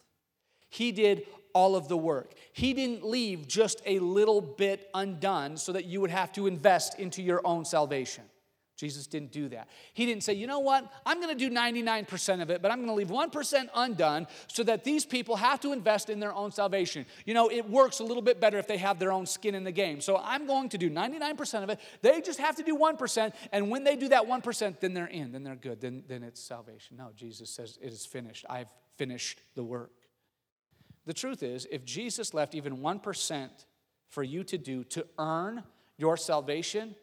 He 0.69 0.91
did 0.91 1.25
all 1.53 1.75
of 1.75 1.88
the 1.88 1.97
work. 1.97 2.34
He 2.53 2.73
didn't 2.73 3.03
leave 3.03 3.47
just 3.47 3.82
a 3.86 3.97
little 3.99 4.41
bit 4.41 4.88
undone 4.93 5.58
so 5.58 5.71
that 5.71 5.86
you 5.86 5.99
would 6.01 6.12
have 6.12 6.32
to 6.34 6.45
invest 6.45 6.99
into 6.99 7.23
your 7.23 7.41
own 7.43 7.65
salvation. 7.65 8.23
Jesus 8.80 9.08
didn't 9.08 9.34
do 9.34 9.50
that. 9.50 9.68
He 9.92 10.06
didn't 10.06 10.24
say, 10.24 10.34
you 10.34 10.48
know 10.48 10.60
what, 10.60 10.89
I'm 11.06 11.20
going 11.20 11.38
to 11.38 11.50
do 11.50 11.54
99% 11.54 12.42
of 12.42 12.50
it, 12.50 12.62
but 12.62 12.72
I'm 12.72 12.78
going 12.78 12.88
to 12.88 12.94
leave 12.94 13.10
1% 13.10 13.68
undone 13.76 14.26
so 14.48 14.63
that 14.63 14.86
these 14.86 15.06
people 15.06 15.36
have 15.36 15.60
to 15.62 15.74
invest 15.74 16.10
in 16.10 16.22
their 16.22 16.34
own 16.34 16.54
salvation. 16.54 17.06
You 17.26 17.34
know, 17.34 17.52
it 17.52 17.70
works 17.70 18.00
a 18.00 18.06
little 18.06 18.24
bit 18.24 18.39
better 18.39 18.58
if 18.58 18.68
they 18.68 18.78
have 18.78 18.98
their 18.98 19.12
own 19.12 19.26
skin 19.26 19.54
in 19.54 19.65
the 19.65 19.72
game. 19.74 20.00
So 20.00 20.15
I'm 20.24 20.48
going 20.48 20.70
to 20.70 20.78
do 20.78 20.89
99% 20.89 21.62
of 21.62 21.70
it. 21.70 21.82
They 22.02 22.22
just 22.22 22.39
have 22.39 22.56
to 22.56 22.63
do 22.63 22.78
1%. 22.78 23.34
And 23.52 23.70
when 23.70 23.84
they 23.84 23.98
do 23.98 24.08
that 24.08 24.24
1%, 24.24 24.80
then 24.80 24.94
they're 24.94 25.08
in, 25.08 25.34
then 25.34 25.44
they're 25.44 25.56
good, 25.58 25.82
then, 25.82 26.06
then 26.08 26.24
it's 26.24 26.42
salvation. 26.42 26.96
No, 26.96 27.10
Jesus 27.13 27.50
says, 27.50 27.78
it 27.82 27.92
is 27.92 28.06
finished. 28.06 28.46
I've 28.50 28.72
finished 28.96 29.42
the 29.56 29.63
work. 29.63 29.92
The 31.06 31.13
truth 31.13 31.44
is, 31.44 31.68
if 31.70 31.84
Jesus 31.84 32.34
left 32.34 32.56
even 32.56 32.78
1% 32.78 33.50
for 34.08 34.24
you 34.24 34.46
to 34.46 34.58
do 34.58 34.86
to 34.86 35.06
earn 35.18 35.63
your 35.98 36.15
salvation, 36.15 36.96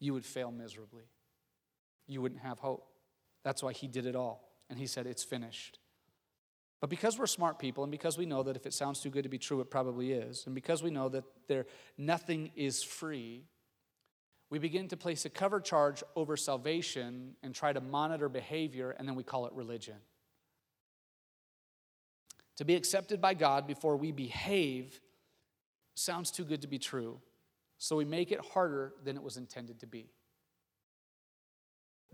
you 0.00 0.12
would 0.12 0.24
fail 0.24 0.50
miserably 0.50 1.04
you 2.10 2.20
wouldn't 2.20 2.40
have 2.40 2.58
hope. 2.58 2.86
That's 3.44 3.62
why 3.62 3.72
he 3.72 3.86
did 3.86 4.06
it 4.06 4.16
all. 4.16 4.50
And 4.68 4.78
he 4.78 4.86
said, 4.86 5.06
It's 5.06 5.24
finished. 5.24 5.78
But 6.80 6.88
because 6.88 7.18
we're 7.18 7.26
smart 7.26 7.58
people, 7.58 7.84
and 7.84 7.90
because 7.90 8.16
we 8.16 8.24
know 8.24 8.42
that 8.42 8.56
if 8.56 8.64
it 8.64 8.72
sounds 8.72 9.00
too 9.00 9.10
good 9.10 9.24
to 9.24 9.28
be 9.28 9.38
true, 9.38 9.60
it 9.60 9.70
probably 9.70 10.12
is, 10.12 10.46
and 10.46 10.54
because 10.54 10.82
we 10.82 10.90
know 10.90 11.10
that 11.10 11.24
there 11.46 11.66
nothing 11.98 12.52
is 12.56 12.82
free, 12.82 13.44
we 14.48 14.58
begin 14.58 14.88
to 14.88 14.96
place 14.96 15.26
a 15.26 15.30
cover 15.30 15.60
charge 15.60 16.02
over 16.16 16.36
salvation 16.38 17.36
and 17.42 17.54
try 17.54 17.72
to 17.72 17.80
monitor 17.80 18.30
behavior, 18.30 18.96
and 18.98 19.06
then 19.06 19.14
we 19.14 19.22
call 19.22 19.46
it 19.46 19.52
religion. 19.52 19.96
To 22.56 22.64
be 22.64 22.74
accepted 22.74 23.20
by 23.20 23.34
God 23.34 23.66
before 23.66 23.96
we 23.96 24.10
behave 24.10 25.00
sounds 25.94 26.30
too 26.30 26.44
good 26.44 26.62
to 26.62 26.68
be 26.68 26.78
true, 26.78 27.20
so 27.76 27.94
we 27.94 28.06
make 28.06 28.32
it 28.32 28.40
harder 28.40 28.94
than 29.04 29.16
it 29.16 29.22
was 29.22 29.36
intended 29.36 29.80
to 29.80 29.86
be 29.86 30.08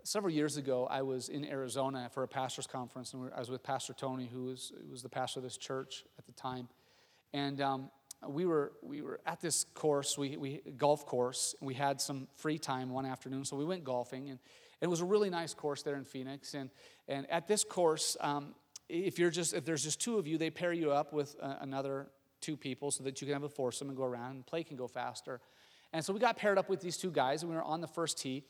several 0.05 0.33
years 0.33 0.57
ago, 0.57 0.87
I 0.91 1.03
was 1.03 1.29
in 1.29 1.45
Arizona 1.45 2.09
for 2.13 2.23
a 2.23 2.29
pastor's 2.29 2.67
conference, 2.67 3.13
and 3.13 3.31
I 3.35 3.39
was 3.39 3.51
with 3.51 3.63
Pastor 3.63 3.93
Tony, 3.93 4.27
who 4.33 4.45
was, 4.45 4.73
was 4.91 5.03
the 5.03 5.09
pastor 5.09 5.41
of 5.41 5.45
this 5.45 5.57
church 5.57 6.05
at 6.19 6.27
the 6.27 6.33
time. 6.33 6.69
And 7.33 7.61
um, 7.61 7.91
we, 8.27 8.47
were, 8.47 8.73
we 8.83 9.03
were 9.03 9.21
at 9.27 9.41
this 9.41 9.65
course, 9.75 10.17
we, 10.17 10.37
we, 10.37 10.63
golf 10.77 11.07
course, 11.07 11.55
and 11.61 11.67
we 11.67 11.75
had 11.75 12.01
some 12.01 12.29
free 12.37 12.59
time 12.59 12.91
one 12.91 13.07
afternoon, 13.07 13.45
so 13.45 13.57
we 13.57 13.65
went 13.65 13.85
golfing. 13.85 14.31
And 14.31 14.39
it 14.81 14.87
was 14.87 15.01
a 15.01 15.05
really 15.05 15.31
nice 15.31 15.55
course 15.55 15.83
there 15.83 15.97
in 15.97 16.05
Phoenix. 16.05 16.55
And, 16.55 16.71
and 17.09 17.29
at 17.31 17.47
this 17.47 17.65
course, 17.65 18.17
um, 18.21 18.55
if, 18.89 19.19
you're 19.19 19.31
just, 19.31 19.55
if 19.55 19.65
there's 19.65 19.83
just 19.83 20.01
two 20.01 20.19
of 20.19 20.27
you, 20.27 20.39
they 20.39 20.51
pair 20.51 20.73
you 20.73 20.93
up 20.93 21.13
with 21.13 21.37
uh, 21.43 21.57
another 21.61 22.09
two 22.41 22.57
people 22.57 22.91
so 22.91 23.03
that 23.05 23.21
you 23.21 23.27
can 23.27 23.35
have 23.35 23.43
a 23.43 23.49
foursome 23.49 23.89
and 23.89 23.97
go 23.97 24.05
around, 24.05 24.33
and 24.33 24.47
play 24.47 24.63
can 24.63 24.77
go 24.77 24.87
faster. 24.87 25.41
And 25.93 26.05
so 26.05 26.13
we 26.13 26.21
got 26.21 26.37
paired 26.37 26.59
up 26.59 26.69
with 26.69 26.81
these 26.81 26.97
two 26.97 27.11
guys, 27.11 27.43
and 27.43 27.51
we 27.51 27.57
were 27.57 27.63
on 27.63 27.81
the 27.81 27.89
first 27.89 28.19
tee 28.19 28.45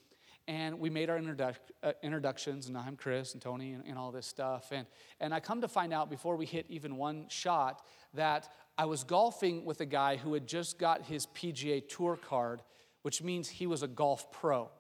and 0.49 0.79
we 0.79 0.91
made 0.91 1.11
our 1.11 1.19
introduc- 1.19 1.57
uh, 1.83 1.93
introductions, 2.03 2.69
and 2.69 2.79
I'm 2.79 2.97
Chris 2.97 3.33
and 3.33 3.43
Tony 3.43 3.73
and, 3.73 3.85
and 3.85 3.99
all 3.99 4.13
this 4.13 4.27
stuff. 4.27 4.71
And, 4.71 4.87
and 5.21 5.35
I 5.35 5.41
come 5.41 5.61
to 5.63 5.69
find 5.69 5.93
out 5.93 6.09
before 6.09 6.37
we 6.37 6.47
hit 6.47 6.67
even 6.69 6.97
one 6.97 7.27
shot 7.29 7.83
that 8.15 8.49
I 8.79 8.85
was 8.85 9.03
golfing 9.05 9.65
with 9.65 9.81
a 9.81 9.87
guy 9.87 10.17
who 10.17 10.35
had 10.35 10.47
just 10.47 10.79
got 10.79 11.03
his 11.03 11.27
PGA 11.27 11.87
Tour 11.89 12.17
card, 12.17 12.63
which 13.03 13.23
means 13.23 13.49
he 13.49 13.67
was 13.67 13.83
a 13.83 13.89
golf 13.89 14.31
pro. 14.31 14.71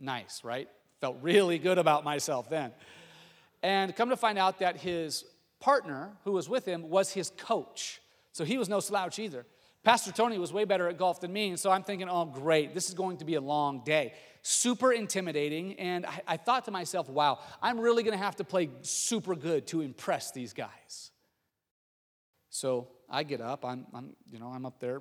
Nice, 0.00 0.42
right? 0.42 0.68
Felt 1.00 1.18
really 1.22 1.58
good 1.58 1.78
about 1.78 2.02
myself 2.02 2.50
then. 2.50 2.72
And 3.62 3.94
come 3.94 4.08
to 4.08 4.16
find 4.16 4.38
out 4.38 4.58
that 4.58 4.76
his 4.76 5.24
partner, 5.60 6.10
who 6.24 6.32
was 6.32 6.48
with 6.48 6.64
him, 6.64 6.90
was 6.90 7.12
his 7.12 7.30
coach. 7.30 8.00
So 8.32 8.44
he 8.44 8.58
was 8.58 8.68
no 8.68 8.80
slouch 8.80 9.20
either. 9.20 9.46
Pastor 9.84 10.12
Tony 10.12 10.38
was 10.38 10.52
way 10.52 10.64
better 10.64 10.88
at 10.88 10.96
golf 10.96 11.20
than 11.20 11.32
me, 11.32 11.48
and 11.48 11.58
so 11.58 11.70
I'm 11.70 11.82
thinking, 11.82 12.08
oh, 12.08 12.24
great, 12.24 12.72
this 12.72 12.88
is 12.88 12.94
going 12.94 13.16
to 13.16 13.24
be 13.24 13.34
a 13.34 13.40
long 13.40 13.82
day. 13.84 14.14
Super 14.42 14.92
intimidating, 14.92 15.78
and 15.78 16.06
I, 16.06 16.20
I 16.26 16.36
thought 16.36 16.66
to 16.66 16.70
myself, 16.70 17.08
wow, 17.08 17.40
I'm 17.60 17.80
really 17.80 18.02
gonna 18.02 18.16
have 18.16 18.36
to 18.36 18.44
play 18.44 18.70
super 18.82 19.34
good 19.34 19.66
to 19.68 19.80
impress 19.80 20.30
these 20.30 20.52
guys. 20.52 21.10
So 22.52 22.88
I 23.08 23.22
get 23.22 23.40
up. 23.40 23.64
I'm, 23.64 23.86
I'm, 23.94 24.14
you 24.30 24.38
know, 24.38 24.48
I'm 24.48 24.66
up 24.66 24.78
there. 24.78 25.00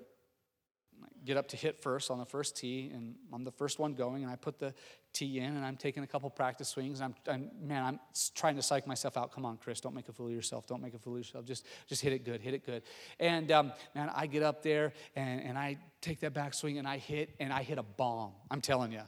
I 1.04 1.08
get 1.26 1.38
up 1.38 1.50
to 1.50 1.58
hit 1.58 1.82
first 1.82 2.10
on 2.10 2.18
the 2.18 2.26
first 2.26 2.56
tee, 2.56 2.92
and 2.94 3.16
I'm 3.34 3.44
the 3.44 3.52
first 3.52 3.78
one 3.78 3.94
going. 3.94 4.24
And 4.24 4.32
I 4.32 4.36
put 4.36 4.58
the 4.58 4.74
tee 5.14 5.40
in, 5.40 5.56
and 5.56 5.66
I'm 5.66 5.78
taking 5.78 6.04
a 6.04 6.08
couple 6.08 6.30
practice 6.30 6.70
swings. 6.70 7.02
I'm, 7.02 7.16
I'm, 7.28 7.50
man, 7.62 7.84
I'm 7.84 8.00
trying 8.36 8.56
to 8.56 8.62
psych 8.62 8.88
myself 8.88 9.18
out. 9.18 9.32
Come 9.32 9.46
on, 9.46 9.58
Chris, 9.58 9.82
don't 9.82 9.96
make 9.96 10.10
a 10.10 10.14
fool 10.14 10.28
of 10.28 10.34
yourself. 10.34 10.68
Don't 10.68 10.82
make 10.82 10.94
a 10.94 11.00
fool 11.00 11.14
of 11.14 11.20
yourself. 11.20 11.46
Just, 11.46 11.66
just 11.88 12.02
hit 12.02 12.14
it 12.14 12.26
good. 12.26 12.42
Hit 12.42 12.54
it 12.54 12.66
good. 12.66 12.84
And 13.20 13.52
um, 13.52 13.74
man, 13.96 14.12
I 14.14 14.28
get 14.28 14.44
up 14.44 14.64
there, 14.64 14.94
and, 15.16 15.42
and 15.42 15.58
I 15.58 15.78
take 16.02 16.20
that 16.22 16.34
backswing 16.34 16.80
and 16.80 16.88
I 16.88 16.98
hit, 16.98 17.36
and 17.40 17.52
I 17.54 17.64
hit 17.64 17.78
a 17.78 17.84
bomb. 17.84 18.32
I'm 18.50 18.62
telling 18.62 18.92
you, 18.92 19.02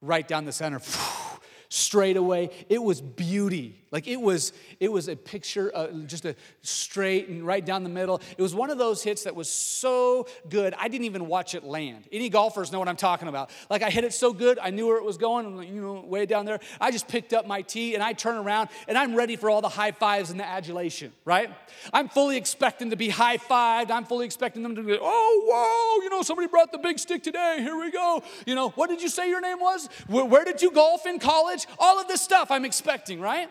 right 0.00 0.26
down 0.26 0.44
the 0.44 0.52
center 0.52 0.80
straight 1.74 2.16
away. 2.16 2.50
It 2.68 2.82
was 2.82 3.00
beauty. 3.00 3.84
Like 3.94 4.08
it 4.08 4.20
was 4.20 4.52
it 4.80 4.90
was 4.90 5.06
a 5.06 5.14
picture 5.14 5.70
uh, 5.72 5.86
just 6.06 6.24
a 6.24 6.34
straight 6.62 7.28
and 7.28 7.46
right 7.46 7.64
down 7.64 7.84
the 7.84 7.88
middle. 7.88 8.20
It 8.36 8.42
was 8.42 8.52
one 8.52 8.70
of 8.70 8.76
those 8.76 9.04
hits 9.04 9.22
that 9.22 9.36
was 9.36 9.48
so 9.48 10.26
good 10.48 10.74
i 10.76 10.88
didn't 10.88 11.04
even 11.04 11.28
watch 11.28 11.54
it 11.54 11.62
land. 11.62 12.08
Any 12.10 12.28
golfers 12.28 12.72
know 12.72 12.80
what 12.80 12.88
i'm 12.88 12.96
talking 12.96 13.28
about. 13.28 13.50
Like 13.70 13.84
i 13.84 13.90
hit 13.90 14.02
it 14.02 14.12
so 14.12 14.32
good 14.32 14.58
i 14.58 14.70
knew 14.70 14.88
where 14.88 14.96
it 14.96 15.04
was 15.04 15.16
going 15.16 15.62
you 15.72 15.80
know 15.80 16.00
way 16.00 16.26
down 16.26 16.44
there. 16.44 16.58
I 16.80 16.90
just 16.90 17.06
picked 17.06 17.32
up 17.32 17.46
my 17.46 17.62
tee 17.62 17.94
and 17.94 18.02
i 18.02 18.14
turn 18.14 18.36
around 18.36 18.68
and 18.88 18.98
i'm 18.98 19.14
ready 19.14 19.36
for 19.36 19.48
all 19.48 19.60
the 19.60 19.68
high 19.68 19.92
fives 19.92 20.32
and 20.32 20.40
the 20.40 20.44
adulation 20.46 21.12
right? 21.24 21.48
I'm 21.92 22.08
fully 22.08 22.36
expecting 22.36 22.90
to 22.90 22.96
be 22.96 23.10
high 23.10 23.36
fived. 23.36 23.92
I'm 23.92 24.04
fully 24.04 24.26
expecting 24.26 24.64
them 24.64 24.74
to 24.74 24.82
be 24.82 24.98
oh 25.00 25.42
whoa 25.48 26.02
you 26.02 26.10
know 26.10 26.22
somebody 26.22 26.48
brought 26.48 26.72
the 26.72 26.78
big 26.78 26.98
stick 26.98 27.22
today. 27.22 27.58
Here 27.60 27.76
we 27.76 27.92
go. 27.92 28.24
You 28.44 28.56
know 28.56 28.70
what 28.70 28.90
did 28.90 29.02
you 29.02 29.08
say 29.08 29.28
your 29.28 29.40
name 29.40 29.60
was? 29.60 29.88
Where, 30.08 30.24
where 30.24 30.44
did 30.44 30.62
you 30.62 30.72
golf 30.72 31.06
in 31.06 31.20
college 31.20 31.63
all 31.78 32.00
of 32.00 32.08
this 32.08 32.20
stuff 32.20 32.50
I'm 32.50 32.64
expecting, 32.64 33.20
right? 33.20 33.48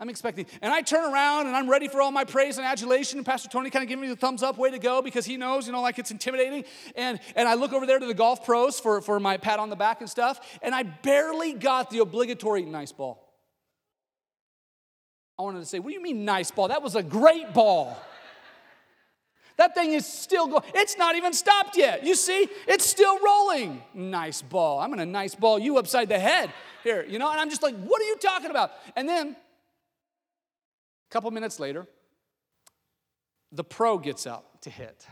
I'm 0.00 0.08
expecting. 0.08 0.46
And 0.62 0.72
I 0.72 0.82
turn 0.82 1.12
around 1.12 1.48
and 1.48 1.56
I'm 1.56 1.68
ready 1.68 1.88
for 1.88 2.00
all 2.00 2.12
my 2.12 2.24
praise 2.24 2.56
and 2.56 2.66
adulation. 2.66 3.18
And 3.18 3.26
Pastor 3.26 3.48
Tony 3.48 3.68
kind 3.68 3.82
of 3.82 3.88
giving 3.88 4.02
me 4.02 4.08
the 4.08 4.16
thumbs 4.16 4.44
up, 4.44 4.56
way 4.56 4.70
to 4.70 4.78
go, 4.78 5.02
because 5.02 5.26
he 5.26 5.36
knows, 5.36 5.66
you 5.66 5.72
know, 5.72 5.80
like 5.80 5.98
it's 5.98 6.12
intimidating. 6.12 6.64
And, 6.94 7.18
and 7.34 7.48
I 7.48 7.54
look 7.54 7.72
over 7.72 7.84
there 7.84 7.98
to 7.98 8.06
the 8.06 8.14
golf 8.14 8.44
pros 8.44 8.78
for, 8.78 9.00
for 9.00 9.18
my 9.18 9.38
pat 9.38 9.58
on 9.58 9.70
the 9.70 9.76
back 9.76 10.00
and 10.00 10.08
stuff. 10.08 10.58
And 10.62 10.72
I 10.72 10.84
barely 10.84 11.52
got 11.52 11.90
the 11.90 11.98
obligatory 11.98 12.62
nice 12.62 12.92
ball. 12.92 13.24
I 15.36 15.42
wanted 15.42 15.60
to 15.60 15.66
say, 15.66 15.80
what 15.80 15.88
do 15.88 15.94
you 15.94 16.02
mean 16.02 16.24
nice 16.24 16.50
ball? 16.52 16.68
That 16.68 16.82
was 16.82 16.94
a 16.94 17.02
great 17.02 17.52
ball. 17.52 17.96
That 19.58 19.74
thing 19.74 19.92
is 19.92 20.06
still 20.06 20.46
going. 20.46 20.62
It's 20.72 20.96
not 20.96 21.16
even 21.16 21.32
stopped 21.32 21.76
yet. 21.76 22.04
You 22.04 22.14
see, 22.14 22.48
it's 22.68 22.86
still 22.86 23.18
rolling. 23.18 23.82
Nice 23.92 24.40
ball. 24.40 24.78
I'm 24.78 24.88
going 24.88 25.00
to 25.00 25.06
nice 25.06 25.34
ball 25.34 25.58
you 25.58 25.78
upside 25.78 26.08
the 26.08 26.18
head 26.18 26.52
here, 26.84 27.04
you 27.04 27.18
know? 27.18 27.28
And 27.30 27.40
I'm 27.40 27.50
just 27.50 27.62
like, 27.62 27.74
what 27.74 28.00
are 28.00 28.04
you 28.04 28.16
talking 28.18 28.50
about? 28.50 28.70
And 28.94 29.08
then 29.08 29.30
a 29.30 31.10
couple 31.10 31.28
minutes 31.32 31.58
later, 31.58 31.88
the 33.50 33.64
pro 33.64 33.98
gets 33.98 34.28
up 34.28 34.60
to 34.62 34.70
hit. 34.70 35.04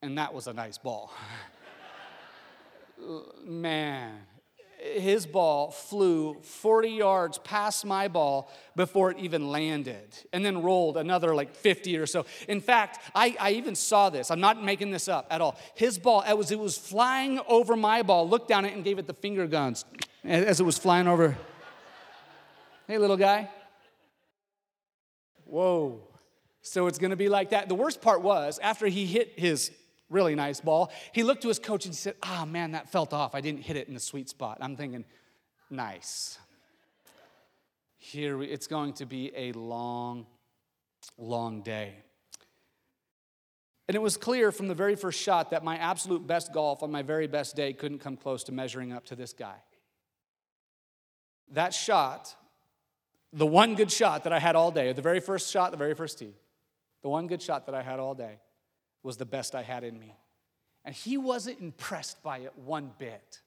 And 0.00 0.16
that 0.16 0.32
was 0.32 0.46
a 0.46 0.52
nice 0.52 0.78
ball. 0.78 1.12
Man, 3.44 4.14
his 4.80 5.26
ball 5.26 5.70
flew 5.70 6.34
40 6.42 6.88
yards 6.88 7.38
past 7.38 7.84
my 7.84 8.08
ball 8.08 8.50
before 8.76 9.10
it 9.10 9.18
even 9.18 9.48
landed 9.48 10.16
and 10.32 10.44
then 10.44 10.62
rolled 10.62 10.96
another 10.96 11.34
like 11.34 11.54
50 11.54 11.96
or 11.98 12.06
so. 12.06 12.26
In 12.48 12.60
fact 12.60 12.98
I, 13.14 13.36
I 13.38 13.52
even 13.52 13.74
saw 13.74 14.10
this. 14.10 14.30
I'm 14.30 14.40
not 14.40 14.62
making 14.62 14.90
this 14.90 15.08
up 15.08 15.26
at 15.30 15.40
all. 15.40 15.56
His 15.74 15.98
ball 15.98 16.24
it 16.28 16.36
was, 16.36 16.50
it 16.50 16.58
was 16.58 16.78
flying 16.78 17.40
over 17.48 17.76
my 17.76 18.02
ball 18.02 18.28
looked 18.28 18.48
down 18.48 18.64
it 18.64 18.74
and 18.74 18.82
gave 18.84 18.98
it 18.98 19.06
the 19.06 19.14
finger 19.14 19.46
guns 19.46 19.84
as 20.24 20.60
it 20.60 20.64
was 20.64 20.78
flying 20.78 21.06
over. 21.06 21.36
Hey 22.86 22.98
little 22.98 23.16
guy. 23.16 23.50
Whoa. 25.44 26.00
So 26.62 26.86
it's 26.86 26.98
going 26.98 27.10
to 27.10 27.16
be 27.16 27.28
like 27.28 27.50
that. 27.50 27.68
The 27.68 27.74
worst 27.74 28.00
part 28.00 28.22
was 28.22 28.58
after 28.60 28.86
he 28.86 29.06
hit 29.06 29.38
his 29.38 29.72
really 30.10 30.34
nice 30.34 30.60
ball. 30.60 30.92
He 31.12 31.22
looked 31.22 31.42
to 31.42 31.48
his 31.48 31.58
coach 31.58 31.86
and 31.86 31.94
he 31.94 31.98
said, 31.98 32.16
Ah, 32.22 32.42
oh, 32.42 32.46
man, 32.46 32.72
that 32.72 32.90
felt 32.90 33.14
off. 33.14 33.34
I 33.34 33.40
didn't 33.40 33.62
hit 33.62 33.76
it 33.76 33.88
in 33.88 33.94
the 33.94 34.00
sweet 34.00 34.28
spot. 34.28 34.58
I'm 34.60 34.76
thinking, 34.76 35.04
nice. 35.70 36.38
Here, 37.96 38.36
we, 38.36 38.46
it's 38.46 38.66
going 38.66 38.94
to 38.94 39.06
be 39.06 39.32
a 39.34 39.52
long, 39.52 40.26
long 41.16 41.62
day. 41.62 41.94
And 43.88 43.94
it 43.94 44.02
was 44.02 44.16
clear 44.16 44.52
from 44.52 44.68
the 44.68 44.74
very 44.74 44.94
first 44.94 45.20
shot 45.20 45.50
that 45.50 45.64
my 45.64 45.76
absolute 45.76 46.26
best 46.26 46.52
golf 46.52 46.82
on 46.82 46.92
my 46.92 47.02
very 47.02 47.26
best 47.26 47.56
day 47.56 47.72
couldn't 47.72 47.98
come 47.98 48.16
close 48.16 48.44
to 48.44 48.52
measuring 48.52 48.92
up 48.92 49.04
to 49.06 49.16
this 49.16 49.32
guy. 49.32 49.56
That 51.52 51.74
shot, 51.74 52.34
the 53.32 53.46
one 53.46 53.74
good 53.74 53.90
shot 53.90 54.24
that 54.24 54.32
I 54.32 54.38
had 54.38 54.54
all 54.54 54.70
day, 54.70 54.92
the 54.92 55.02
very 55.02 55.20
first 55.20 55.50
shot, 55.50 55.72
the 55.72 55.76
very 55.76 55.94
first 55.94 56.20
tee, 56.20 56.34
the 57.02 57.08
one 57.08 57.26
good 57.26 57.42
shot 57.42 57.66
that 57.66 57.74
I 57.74 57.82
had 57.82 57.98
all 57.98 58.14
day, 58.14 58.38
was 59.02 59.16
the 59.16 59.24
best 59.24 59.54
I 59.54 59.62
had 59.62 59.84
in 59.84 59.98
me. 59.98 60.16
And 60.84 60.94
he 60.94 61.18
wasn't 61.18 61.60
impressed 61.60 62.22
by 62.22 62.38
it 62.38 62.52
one 62.56 62.92
bit. 62.98 63.40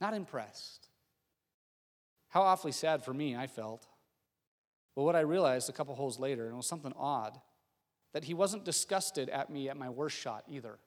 Not 0.00 0.14
impressed. 0.14 0.88
How 2.28 2.42
awfully 2.42 2.72
sad 2.72 3.04
for 3.04 3.14
me 3.14 3.36
I 3.36 3.46
felt. 3.46 3.86
But 4.96 5.02
what 5.02 5.16
I 5.16 5.20
realized 5.20 5.68
a 5.68 5.72
couple 5.72 5.94
holes 5.94 6.18
later, 6.18 6.44
and 6.44 6.54
it 6.54 6.56
was 6.56 6.66
something 6.66 6.92
odd, 6.96 7.38
that 8.12 8.24
he 8.24 8.34
wasn't 8.34 8.64
disgusted 8.64 9.28
at 9.28 9.50
me 9.50 9.68
at 9.68 9.76
my 9.76 9.90
worst 9.90 10.16
shot 10.16 10.44
either. 10.48 10.78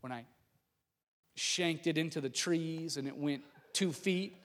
When 0.00 0.10
I 0.12 0.24
shanked 1.36 1.86
it 1.86 1.98
into 1.98 2.20
the 2.20 2.30
trees 2.30 2.96
and 2.96 3.06
it 3.06 3.16
went 3.16 3.42
two 3.72 3.92
feet, 3.92 4.36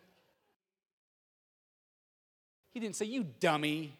he 2.73 2.79
didn't 2.79 2.95
say, 2.95 3.05
You 3.05 3.25
dummy. 3.39 3.97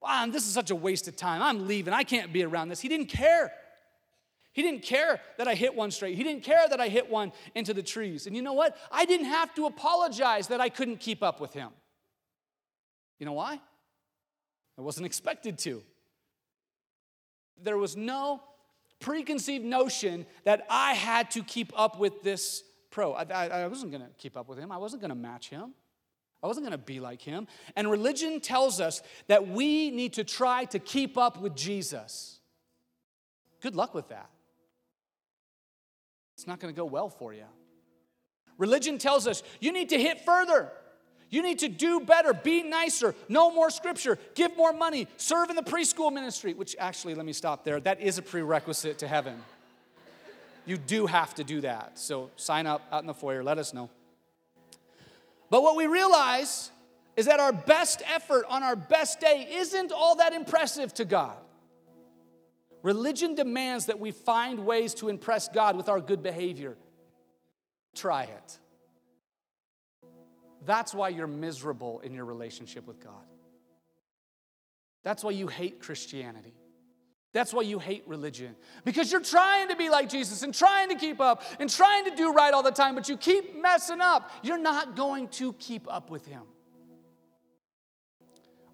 Wow, 0.00 0.26
this 0.28 0.46
is 0.46 0.52
such 0.52 0.70
a 0.70 0.74
waste 0.74 1.08
of 1.08 1.16
time. 1.16 1.42
I'm 1.42 1.66
leaving. 1.66 1.92
I 1.92 2.04
can't 2.04 2.32
be 2.32 2.44
around 2.44 2.68
this. 2.68 2.80
He 2.80 2.88
didn't 2.88 3.06
care. 3.06 3.52
He 4.52 4.62
didn't 4.62 4.82
care 4.82 5.20
that 5.36 5.48
I 5.48 5.54
hit 5.54 5.74
one 5.74 5.90
straight. 5.90 6.16
He 6.16 6.22
didn't 6.22 6.42
care 6.42 6.66
that 6.68 6.80
I 6.80 6.88
hit 6.88 7.10
one 7.10 7.32
into 7.54 7.74
the 7.74 7.82
trees. 7.82 8.26
And 8.26 8.34
you 8.34 8.42
know 8.42 8.54
what? 8.54 8.76
I 8.90 9.04
didn't 9.04 9.26
have 9.26 9.54
to 9.56 9.66
apologize 9.66 10.48
that 10.48 10.60
I 10.60 10.68
couldn't 10.68 10.98
keep 10.98 11.22
up 11.22 11.40
with 11.40 11.52
him. 11.52 11.70
You 13.18 13.26
know 13.26 13.34
why? 13.34 13.60
I 14.78 14.82
wasn't 14.82 15.06
expected 15.06 15.58
to. 15.60 15.82
There 17.62 17.76
was 17.76 17.96
no 17.96 18.42
preconceived 19.00 19.64
notion 19.64 20.26
that 20.44 20.66
I 20.70 20.94
had 20.94 21.30
to 21.32 21.42
keep 21.42 21.72
up 21.78 21.98
with 21.98 22.22
this 22.22 22.62
pro. 22.90 23.12
I, 23.12 23.24
I, 23.30 23.46
I 23.48 23.66
wasn't 23.66 23.92
going 23.92 24.04
to 24.04 24.10
keep 24.18 24.36
up 24.36 24.48
with 24.48 24.58
him, 24.58 24.72
I 24.72 24.78
wasn't 24.78 25.02
going 25.02 25.10
to 25.10 25.14
match 25.14 25.50
him. 25.50 25.74
I 26.42 26.46
wasn't 26.46 26.66
going 26.66 26.78
to 26.78 26.84
be 26.84 27.00
like 27.00 27.22
him. 27.22 27.48
And 27.74 27.90
religion 27.90 28.40
tells 28.40 28.80
us 28.80 29.02
that 29.26 29.48
we 29.48 29.90
need 29.90 30.14
to 30.14 30.24
try 30.24 30.64
to 30.66 30.78
keep 30.78 31.16
up 31.16 31.40
with 31.40 31.56
Jesus. 31.56 32.40
Good 33.60 33.74
luck 33.74 33.94
with 33.94 34.08
that. 34.08 34.30
It's 36.36 36.46
not 36.46 36.60
going 36.60 36.72
to 36.72 36.76
go 36.76 36.84
well 36.84 37.08
for 37.08 37.32
you. 37.32 37.44
Religion 38.58 38.98
tells 38.98 39.26
us 39.26 39.42
you 39.60 39.72
need 39.72 39.88
to 39.90 39.98
hit 39.98 40.24
further. 40.24 40.70
You 41.28 41.42
need 41.42 41.58
to 41.60 41.68
do 41.68 42.00
better, 42.00 42.32
be 42.32 42.62
nicer, 42.62 43.14
know 43.28 43.50
more 43.50 43.68
scripture, 43.70 44.16
give 44.34 44.56
more 44.56 44.72
money, 44.72 45.08
serve 45.16 45.50
in 45.50 45.56
the 45.56 45.62
preschool 45.62 46.12
ministry, 46.12 46.54
which 46.54 46.76
actually, 46.78 47.16
let 47.16 47.26
me 47.26 47.32
stop 47.32 47.64
there. 47.64 47.80
That 47.80 48.00
is 48.00 48.18
a 48.18 48.22
prerequisite 48.22 48.98
to 48.98 49.08
heaven. 49.08 49.42
You 50.66 50.76
do 50.76 51.06
have 51.06 51.34
to 51.34 51.44
do 51.44 51.62
that. 51.62 51.98
So 51.98 52.30
sign 52.36 52.66
up 52.66 52.82
out 52.92 53.02
in 53.02 53.06
the 53.06 53.14
foyer, 53.14 53.42
let 53.42 53.58
us 53.58 53.74
know. 53.74 53.90
But 55.50 55.62
what 55.62 55.76
we 55.76 55.86
realize 55.86 56.70
is 57.16 57.26
that 57.26 57.40
our 57.40 57.52
best 57.52 58.02
effort 58.06 58.44
on 58.48 58.62
our 58.62 58.76
best 58.76 59.20
day 59.20 59.48
isn't 59.50 59.92
all 59.92 60.16
that 60.16 60.32
impressive 60.32 60.92
to 60.94 61.04
God. 61.04 61.36
Religion 62.82 63.34
demands 63.34 63.86
that 63.86 63.98
we 63.98 64.10
find 64.12 64.66
ways 64.66 64.94
to 64.94 65.08
impress 65.08 65.48
God 65.48 65.76
with 65.76 65.88
our 65.88 66.00
good 66.00 66.22
behavior. 66.22 66.76
Try 67.94 68.24
it. 68.24 68.58
That's 70.64 70.94
why 70.94 71.08
you're 71.08 71.26
miserable 71.26 72.00
in 72.00 72.12
your 72.12 72.24
relationship 72.24 72.86
with 72.86 73.02
God. 73.02 73.24
That's 75.02 75.24
why 75.24 75.30
you 75.30 75.46
hate 75.46 75.80
Christianity. 75.80 76.54
That's 77.32 77.52
why 77.52 77.62
you 77.62 77.78
hate 77.78 78.04
religion. 78.06 78.56
Because 78.84 79.12
you're 79.12 79.20
trying 79.20 79.68
to 79.68 79.76
be 79.76 79.90
like 79.90 80.08
Jesus 80.08 80.42
and 80.42 80.54
trying 80.54 80.88
to 80.88 80.94
keep 80.94 81.20
up 81.20 81.42
and 81.60 81.68
trying 81.68 82.04
to 82.04 82.16
do 82.16 82.32
right 82.32 82.52
all 82.52 82.62
the 82.62 82.70
time, 82.70 82.94
but 82.94 83.08
you 83.08 83.16
keep 83.16 83.60
messing 83.60 84.00
up. 84.00 84.30
You're 84.42 84.58
not 84.58 84.96
going 84.96 85.28
to 85.28 85.52
keep 85.54 85.92
up 85.92 86.10
with 86.10 86.26
Him. 86.26 86.42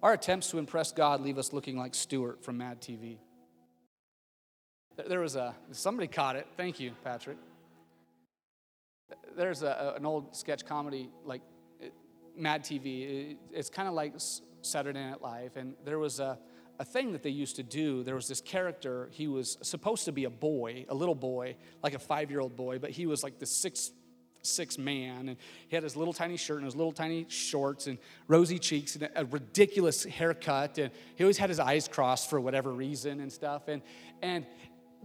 Our 0.01 0.13
attempts 0.13 0.49
to 0.51 0.57
impress 0.57 0.91
God 0.91 1.21
leave 1.21 1.37
us 1.37 1.53
looking 1.53 1.77
like 1.77 1.95
Stuart 1.95 2.43
from 2.43 2.57
Mad 2.57 2.81
TV. 2.81 3.17
There 5.07 5.19
was 5.21 5.35
a, 5.35 5.55
somebody 5.71 6.07
caught 6.07 6.35
it. 6.35 6.47
Thank 6.55 6.79
you, 6.79 6.91
Patrick. 7.03 7.37
There's 9.35 9.63
a, 9.63 9.93
an 9.97 10.05
old 10.05 10.35
sketch 10.35 10.65
comedy 10.65 11.09
like 11.25 11.41
Mad 12.37 12.63
TV. 12.63 13.37
It's 13.51 13.69
kind 13.69 13.87
of 13.87 13.93
like 13.93 14.13
Saturday 14.61 14.99
Night 14.99 15.21
Live, 15.21 15.57
and 15.57 15.73
there 15.83 15.99
was 15.99 16.19
a, 16.19 16.37
a 16.79 16.85
thing 16.85 17.11
that 17.13 17.23
they 17.23 17.29
used 17.29 17.55
to 17.57 17.63
do. 17.63 18.03
There 18.03 18.15
was 18.15 18.27
this 18.27 18.41
character, 18.41 19.09
he 19.11 19.27
was 19.27 19.57
supposed 19.61 20.05
to 20.05 20.11
be 20.11 20.25
a 20.25 20.29
boy, 20.29 20.85
a 20.89 20.95
little 20.95 21.15
boy, 21.15 21.55
like 21.81 21.93
a 21.93 21.99
five 21.99 22.31
year 22.31 22.39
old 22.39 22.55
boy, 22.55 22.79
but 22.79 22.89
he 22.89 23.05
was 23.05 23.23
like 23.23 23.39
the 23.39 23.45
six 23.45 23.91
six 24.45 24.77
man, 24.77 25.29
and 25.29 25.37
he 25.69 25.75
had 25.75 25.83
his 25.83 25.95
little 25.95 26.13
tiny 26.13 26.35
shirt 26.37 26.57
and 26.57 26.65
his 26.65 26.75
little 26.75 26.91
tiny 26.91 27.25
shorts 27.29 27.87
and 27.87 27.97
rosy 28.27 28.59
cheeks 28.59 28.95
and 28.95 29.09
a 29.15 29.25
ridiculous 29.25 30.03
haircut, 30.03 30.77
and 30.77 30.91
he 31.15 31.23
always 31.23 31.37
had 31.37 31.49
his 31.49 31.59
eyes 31.59 31.87
crossed 31.87 32.29
for 32.29 32.41
whatever 32.41 32.73
reason 32.73 33.21
and 33.21 33.31
stuff. 33.31 33.67
And 33.67 33.81
and 34.21 34.45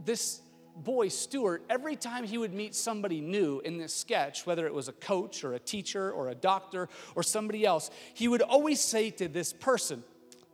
this 0.04 0.40
boy, 0.76 1.08
Stuart, 1.08 1.64
every 1.68 1.96
time 1.96 2.24
he 2.24 2.38
would 2.38 2.54
meet 2.54 2.74
somebody 2.74 3.20
new 3.20 3.60
in 3.60 3.78
this 3.78 3.94
sketch, 3.94 4.46
whether 4.46 4.66
it 4.66 4.74
was 4.74 4.88
a 4.88 4.92
coach 4.92 5.44
or 5.44 5.54
a 5.54 5.58
teacher 5.58 6.10
or 6.12 6.28
a 6.28 6.34
doctor 6.34 6.88
or 7.14 7.22
somebody 7.22 7.64
else, 7.64 7.90
he 8.14 8.28
would 8.28 8.42
always 8.42 8.80
say 8.80 9.10
to 9.10 9.28
this 9.28 9.52
person, 9.52 10.04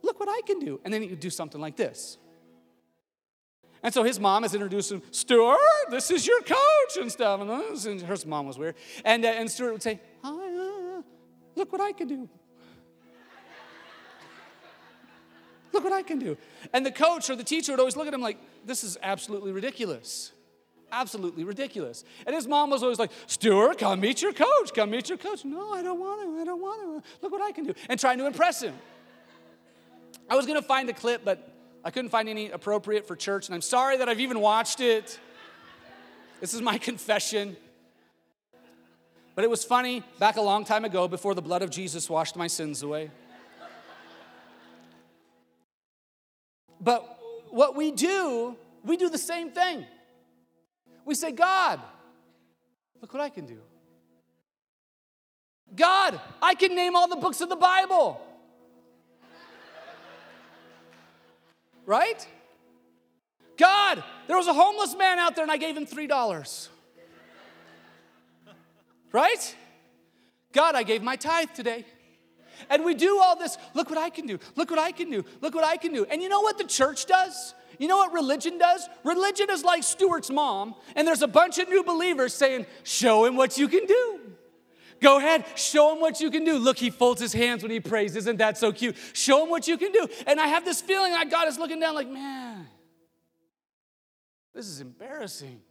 Look 0.05 0.19
what 0.19 0.29
I 0.29 0.41
can 0.45 0.59
do. 0.59 0.79
And 0.85 0.93
then 0.93 1.01
he 1.01 1.07
would 1.07 1.19
do 1.19 1.31
something 1.31 1.59
like 1.59 1.75
this. 1.75 2.19
And 3.81 3.91
so 3.91 4.03
his 4.03 4.19
mom 4.19 4.43
has 4.43 4.53
introduced 4.53 4.91
him, 4.91 5.01
Stuart, 5.09 5.57
this 5.89 6.11
is 6.11 6.27
your 6.27 6.41
coach 6.41 6.97
and 6.99 7.11
stuff. 7.11 7.41
And 7.41 8.01
her 8.01 8.17
mom 8.27 8.45
was 8.45 8.57
weird. 8.57 8.75
And, 9.03 9.25
uh, 9.25 9.29
and 9.29 9.49
Stuart 9.49 9.73
would 9.73 9.81
say, 9.81 9.99
Hi, 10.23 10.29
uh, 10.29 11.01
look 11.55 11.71
what 11.71 11.81
I 11.81 11.91
can 11.91 12.07
do. 12.07 12.21
look 15.73 15.83
what 15.83 15.93
I 15.93 16.03
can 16.03 16.19
do. 16.19 16.37
And 16.71 16.85
the 16.85 16.91
coach 16.91 17.31
or 17.31 17.35
the 17.35 17.43
teacher 17.43 17.73
would 17.73 17.79
always 17.79 17.95
look 17.95 18.07
at 18.07 18.13
him 18.13 18.21
like, 18.21 18.37
This 18.63 18.83
is 18.83 18.99
absolutely 19.01 19.51
ridiculous. 19.51 20.33
Absolutely 20.91 21.43
ridiculous. 21.43 22.03
And 22.27 22.35
his 22.35 22.47
mom 22.47 22.69
was 22.69 22.83
always 22.83 22.99
like, 22.99 23.09
Stuart, 23.25 23.79
come 23.79 23.99
meet 23.99 24.21
your 24.21 24.33
coach. 24.33 24.71
Come 24.75 24.91
meet 24.91 25.09
your 25.09 25.17
coach. 25.17 25.43
No, 25.43 25.73
I 25.73 25.81
don't 25.81 25.99
want 25.99 26.21
to. 26.21 26.41
I 26.41 26.43
don't 26.43 26.61
want 26.61 27.03
to. 27.03 27.09
Look 27.23 27.31
what 27.31 27.41
I 27.41 27.51
can 27.51 27.65
do. 27.65 27.73
And 27.89 27.99
trying 27.99 28.19
to 28.19 28.27
impress 28.27 28.61
him. 28.61 28.75
I 30.29 30.35
was 30.35 30.45
going 30.45 30.59
to 30.59 30.67
find 30.67 30.89
a 30.89 30.93
clip, 30.93 31.23
but 31.23 31.51
I 31.83 31.91
couldn't 31.91 32.09
find 32.09 32.27
any 32.27 32.49
appropriate 32.49 33.07
for 33.07 33.15
church, 33.15 33.47
and 33.47 33.53
I'm 33.53 33.61
sorry 33.61 33.97
that 33.97 34.09
I've 34.09 34.19
even 34.19 34.39
watched 34.39 34.79
it. 34.79 35.19
This 36.41 36.53
is 36.53 36.61
my 36.61 36.77
confession. 36.89 37.55
But 39.35 39.43
it 39.43 39.49
was 39.49 39.63
funny 39.63 40.01
back 40.17 40.37
a 40.37 40.41
long 40.41 40.65
time 40.65 40.85
ago 40.85 41.07
before 41.07 41.35
the 41.35 41.41
blood 41.41 41.61
of 41.61 41.69
Jesus 41.69 42.09
washed 42.09 42.35
my 42.35 42.47
sins 42.47 42.81
away. 42.81 43.11
But 46.79 47.19
what 47.49 47.75
we 47.75 47.91
do, 47.91 48.55
we 48.83 48.97
do 48.97 49.09
the 49.09 49.17
same 49.17 49.51
thing. 49.51 49.85
We 51.03 51.15
say, 51.15 51.31
God, 51.31 51.79
look 53.01 53.13
what 53.13 53.21
I 53.21 53.29
can 53.29 53.45
do. 53.45 53.59
God, 55.75 56.19
I 56.41 56.55
can 56.55 56.75
name 56.75 56.95
all 56.95 57.07
the 57.07 57.15
books 57.15 57.41
of 57.41 57.49
the 57.49 57.55
Bible. 57.55 58.21
Right? 61.85 62.27
God, 63.57 64.03
there 64.27 64.37
was 64.37 64.47
a 64.47 64.53
homeless 64.53 64.95
man 64.95 65.19
out 65.19 65.35
there 65.35 65.43
and 65.43 65.51
I 65.51 65.57
gave 65.57 65.77
him 65.77 65.85
$3. 65.85 66.69
Right? 69.11 69.55
God, 70.51 70.75
I 70.75 70.83
gave 70.83 71.01
my 71.01 71.15
tithe 71.15 71.49
today. 71.53 71.85
And 72.69 72.83
we 72.85 72.95
do 72.95 73.19
all 73.19 73.37
this. 73.37 73.57
Look 73.73 73.89
what 73.89 73.99
I 73.99 74.09
can 74.09 74.25
do. 74.25 74.39
Look 74.55 74.69
what 74.69 74.79
I 74.79 74.91
can 74.91 75.09
do. 75.09 75.23
Look 75.41 75.55
what 75.55 75.63
I 75.63 75.77
can 75.77 75.93
do. 75.93 76.05
And 76.05 76.21
you 76.21 76.29
know 76.29 76.41
what 76.41 76.57
the 76.57 76.63
church 76.63 77.05
does? 77.05 77.53
You 77.79 77.87
know 77.87 77.97
what 77.97 78.13
religion 78.13 78.57
does? 78.57 78.87
Religion 79.03 79.47
is 79.49 79.63
like 79.63 79.83
Stuart's 79.83 80.29
mom, 80.29 80.75
and 80.95 81.07
there's 81.07 81.21
a 81.21 81.27
bunch 81.27 81.57
of 81.57 81.67
new 81.67 81.83
believers 81.83 82.33
saying, 82.33 82.65
Show 82.83 83.25
him 83.25 83.35
what 83.35 83.57
you 83.57 83.67
can 83.67 83.85
do. 83.85 84.19
Go 85.01 85.17
ahead, 85.17 85.45
show 85.55 85.93
him 85.93 86.01
what 86.01 86.19
you 86.19 86.31
can 86.31 86.43
do. 86.43 86.57
Look, 86.57 86.77
he 86.77 86.89
folds 86.89 87.21
his 87.21 87.33
hands 87.33 87.61
when 87.61 87.71
he 87.71 87.79
prays. 87.79 88.15
Isn't 88.15 88.37
that 88.37 88.57
so 88.57 88.71
cute? 88.71 88.95
Show 89.13 89.43
him 89.43 89.49
what 89.49 89.67
you 89.67 89.77
can 89.77 89.91
do. 89.91 90.07
And 90.25 90.39
I 90.39 90.47
have 90.47 90.65
this 90.65 90.81
feeling 90.81 91.11
like 91.11 91.29
God 91.29 91.47
is 91.47 91.57
looking 91.57 91.79
down, 91.79 91.95
like, 91.95 92.09
man, 92.09 92.67
this 94.53 94.67
is 94.67 94.79
embarrassing. 94.81 95.61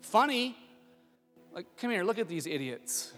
Funny. 0.00 0.56
Like, 1.52 1.66
come 1.76 1.90
here, 1.90 2.02
look 2.02 2.18
at 2.18 2.28
these 2.28 2.46
idiots 2.46 3.12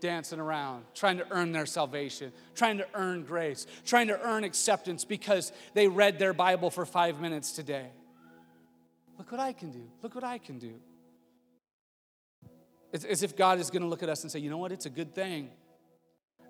dancing 0.00 0.38
around, 0.38 0.84
trying 0.94 1.16
to 1.16 1.26
earn 1.30 1.50
their 1.50 1.64
salvation, 1.64 2.30
trying 2.54 2.76
to 2.76 2.86
earn 2.92 3.24
grace, 3.24 3.66
trying 3.86 4.06
to 4.08 4.20
earn 4.20 4.44
acceptance 4.44 5.02
because 5.02 5.50
they 5.72 5.88
read 5.88 6.18
their 6.18 6.34
Bible 6.34 6.70
for 6.70 6.84
five 6.84 7.20
minutes 7.20 7.52
today. 7.52 7.86
Look 9.16 9.32
what 9.32 9.40
I 9.40 9.54
can 9.54 9.70
do. 9.70 9.82
Look 10.02 10.14
what 10.14 10.22
I 10.22 10.36
can 10.36 10.58
do. 10.58 10.74
It's 12.94 13.04
as 13.04 13.24
if 13.24 13.36
God 13.36 13.58
is 13.58 13.70
going 13.70 13.82
to 13.82 13.88
look 13.88 14.04
at 14.04 14.08
us 14.08 14.22
and 14.22 14.30
say, 14.30 14.38
you 14.38 14.48
know 14.48 14.56
what? 14.56 14.70
It's 14.70 14.86
a 14.86 14.90
good 14.90 15.16
thing. 15.16 15.50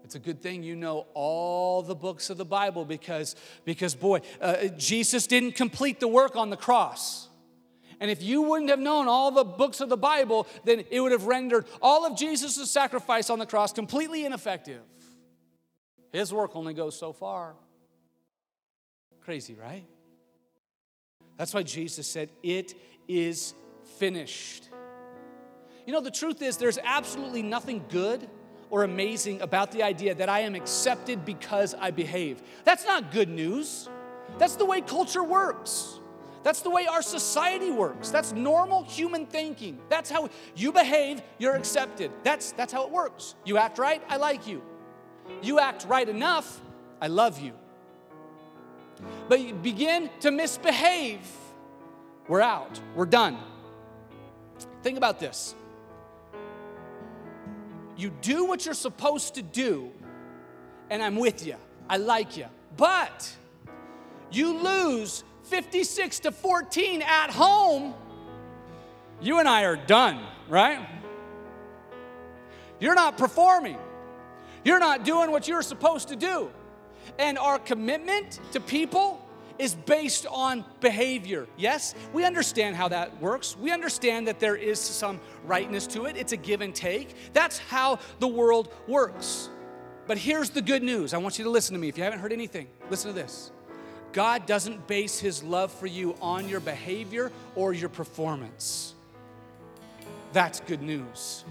It's 0.04 0.14
a 0.14 0.18
good 0.18 0.42
thing 0.42 0.62
you 0.62 0.76
know 0.76 1.06
all 1.14 1.80
the 1.80 1.94
books 1.94 2.28
of 2.28 2.36
the 2.36 2.44
Bible 2.44 2.84
because, 2.84 3.34
because 3.64 3.94
boy, 3.94 4.20
uh, 4.42 4.66
Jesus 4.76 5.26
didn't 5.26 5.52
complete 5.52 6.00
the 6.00 6.06
work 6.06 6.36
on 6.36 6.50
the 6.50 6.56
cross. 6.58 7.30
And 7.98 8.10
if 8.10 8.22
you 8.22 8.42
wouldn't 8.42 8.68
have 8.68 8.78
known 8.78 9.08
all 9.08 9.30
the 9.30 9.42
books 9.42 9.80
of 9.80 9.88
the 9.88 9.96
Bible, 9.96 10.46
then 10.64 10.84
it 10.90 11.00
would 11.00 11.12
have 11.12 11.24
rendered 11.24 11.64
all 11.80 12.04
of 12.04 12.14
Jesus' 12.14 12.70
sacrifice 12.70 13.30
on 13.30 13.38
the 13.38 13.46
cross 13.46 13.72
completely 13.72 14.26
ineffective. 14.26 14.82
His 16.12 16.30
work 16.30 16.54
only 16.56 16.74
goes 16.74 16.98
so 16.98 17.14
far. 17.14 17.54
Crazy, 19.22 19.54
right? 19.54 19.86
That's 21.38 21.54
why 21.54 21.62
Jesus 21.62 22.06
said, 22.06 22.28
It 22.42 22.74
is 23.08 23.54
finished. 23.96 24.68
You 25.86 25.92
know, 25.92 26.00
the 26.00 26.10
truth 26.10 26.40
is, 26.40 26.56
there's 26.56 26.78
absolutely 26.82 27.42
nothing 27.42 27.84
good 27.90 28.28
or 28.70 28.84
amazing 28.84 29.42
about 29.42 29.70
the 29.70 29.82
idea 29.82 30.14
that 30.14 30.28
I 30.28 30.40
am 30.40 30.54
accepted 30.54 31.24
because 31.24 31.74
I 31.74 31.90
behave. 31.90 32.42
That's 32.64 32.86
not 32.86 33.12
good 33.12 33.28
news. 33.28 33.88
That's 34.38 34.56
the 34.56 34.64
way 34.64 34.80
culture 34.80 35.22
works. 35.22 36.00
That's 36.42 36.60
the 36.60 36.70
way 36.70 36.86
our 36.86 37.02
society 37.02 37.70
works. 37.70 38.10
That's 38.10 38.32
normal 38.32 38.84
human 38.84 39.26
thinking. 39.26 39.78
That's 39.88 40.10
how 40.10 40.28
you 40.54 40.72
behave, 40.72 41.22
you're 41.38 41.54
accepted. 41.54 42.10
That's, 42.22 42.52
that's 42.52 42.72
how 42.72 42.84
it 42.84 42.90
works. 42.90 43.34
You 43.44 43.58
act 43.58 43.78
right, 43.78 44.02
I 44.08 44.16
like 44.16 44.46
you. 44.46 44.62
You 45.42 45.58
act 45.58 45.86
right 45.86 46.08
enough, 46.08 46.60
I 47.00 47.06
love 47.06 47.40
you. 47.40 47.52
But 49.28 49.40
you 49.40 49.54
begin 49.54 50.10
to 50.20 50.30
misbehave, 50.30 51.26
we're 52.28 52.42
out, 52.42 52.78
we're 52.94 53.06
done. 53.06 53.38
Think 54.82 54.98
about 54.98 55.18
this 55.18 55.54
you 57.96 58.10
do 58.20 58.44
what 58.44 58.64
you're 58.64 58.74
supposed 58.74 59.34
to 59.34 59.42
do, 59.42 59.90
and 60.90 61.02
I'm 61.02 61.16
with 61.16 61.46
you. 61.46 61.56
I 61.88 61.96
like 61.98 62.36
you. 62.36 62.46
But 62.76 63.32
you 64.30 64.58
lose 64.58 65.22
56 65.44 66.20
to 66.20 66.32
14 66.32 67.02
at 67.02 67.30
home, 67.30 67.94
you 69.20 69.38
and 69.38 69.48
I 69.48 69.64
are 69.64 69.76
done, 69.76 70.24
right? 70.48 70.86
You're 72.80 72.94
not 72.94 73.16
performing. 73.16 73.78
You're 74.64 74.80
not 74.80 75.04
doing 75.04 75.30
what 75.30 75.46
you're 75.46 75.62
supposed 75.62 76.08
to 76.08 76.16
do. 76.16 76.50
And 77.18 77.38
our 77.38 77.58
commitment 77.58 78.40
to 78.52 78.60
people 78.60 79.23
is 79.58 79.74
based 79.74 80.26
on 80.26 80.64
behavior. 80.80 81.46
Yes, 81.56 81.94
we 82.12 82.24
understand 82.24 82.76
how 82.76 82.88
that 82.88 83.20
works. 83.20 83.56
We 83.56 83.70
understand 83.70 84.26
that 84.28 84.40
there 84.40 84.56
is 84.56 84.80
some 84.80 85.20
rightness 85.44 85.86
to 85.88 86.06
it, 86.06 86.16
it's 86.16 86.32
a 86.32 86.36
give 86.36 86.60
and 86.60 86.74
take. 86.74 87.14
That's 87.32 87.58
how 87.58 87.98
the 88.18 88.28
world 88.28 88.72
works. 88.86 89.48
But 90.06 90.18
here's 90.18 90.50
the 90.50 90.62
good 90.62 90.82
news. 90.82 91.14
I 91.14 91.18
want 91.18 91.38
you 91.38 91.44
to 91.44 91.50
listen 91.50 91.74
to 91.74 91.80
me. 91.80 91.88
If 91.88 91.96
you 91.96 92.04
haven't 92.04 92.18
heard 92.18 92.32
anything, 92.32 92.68
listen 92.90 93.12
to 93.12 93.14
this. 93.14 93.50
God 94.12 94.46
doesn't 94.46 94.86
base 94.86 95.18
his 95.18 95.42
love 95.42 95.72
for 95.72 95.86
you 95.86 96.14
on 96.20 96.48
your 96.48 96.60
behavior 96.60 97.32
or 97.56 97.72
your 97.72 97.88
performance. 97.88 98.94
That's 100.32 100.60
good 100.60 100.82
news. 100.82 101.44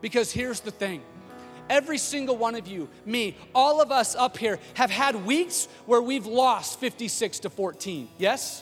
Because 0.00 0.32
here's 0.32 0.60
the 0.60 0.70
thing 0.70 1.02
Every 1.72 1.96
single 1.96 2.36
one 2.36 2.54
of 2.54 2.68
you, 2.68 2.86
me, 3.06 3.34
all 3.54 3.80
of 3.80 3.90
us 3.90 4.14
up 4.14 4.36
here 4.36 4.58
have 4.74 4.90
had 4.90 5.24
weeks 5.24 5.68
where 5.86 6.02
we've 6.02 6.26
lost 6.26 6.78
56 6.80 7.38
to 7.40 7.50
14. 7.50 8.10
Yes? 8.18 8.60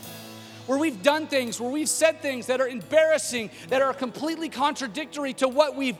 Where 0.67 0.79
we've 0.79 1.03
done 1.03 1.27
things, 1.27 1.61
where 1.61 1.73
we've 1.73 1.89
said 1.89 2.23
things 2.23 2.47
that 2.47 2.61
are 2.61 2.69
embarrassing, 2.69 3.51
that 3.69 3.83
are 3.83 3.93
completely 3.93 4.49
contradictory 4.49 5.33
to 5.35 5.49
what 5.49 5.75
we've 5.75 5.99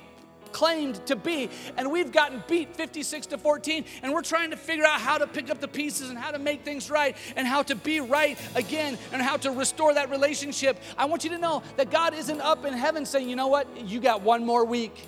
claimed 0.53 1.05
to 1.07 1.17
be 1.17 1.51
and 1.77 1.91
we've 1.91 2.13
gotten 2.13 2.43
beat 2.49 2.75
56 2.77 3.27
to 3.27 3.39
14 3.39 3.85
and 4.03 4.13
we're 4.13 4.23
trying 4.23 4.51
to 4.51 4.57
figure 4.57 4.85
out 4.85 5.01
how 5.01 5.17
to 5.17 5.27
pick 5.27 5.49
up 5.49 5.61
the 5.61 5.69
pieces 5.69 6.11
and 6.11 6.19
how 6.19 6.33
to 6.33 6.41
make 6.41 6.65
things 6.65 6.91
right 6.91 7.17
and 7.37 7.47
how 7.47 7.63
to 7.63 7.77
be 7.77 8.01
right 8.01 8.37
again 8.57 8.99
and 9.13 9.23
how 9.23 9.37
to 9.37 9.53
restore 9.53 9.95
that 9.95 10.11
relationship 10.11 10.83
i 10.99 11.05
want 11.05 11.23
you 11.23 11.31
to 11.31 11.39
know 11.39 11.63
that 11.77 11.89
god 11.93 12.15
isn't 12.15 12.41
up 12.41 12.65
in 12.65 12.75
heaven 12.75 13.07
saying 13.07 13.29
you 13.29 13.37
know 13.37 13.47
what 13.47 13.69
you 13.87 14.01
got 14.01 14.23
one 14.23 14.45
more 14.45 14.65
week 14.65 15.07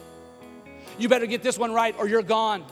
you 1.03 1.09
better 1.09 1.27
get 1.27 1.43
this 1.43 1.59
one 1.59 1.73
right 1.73 1.95
or 1.99 2.09
you're 2.09 2.23
gone. 2.23 2.65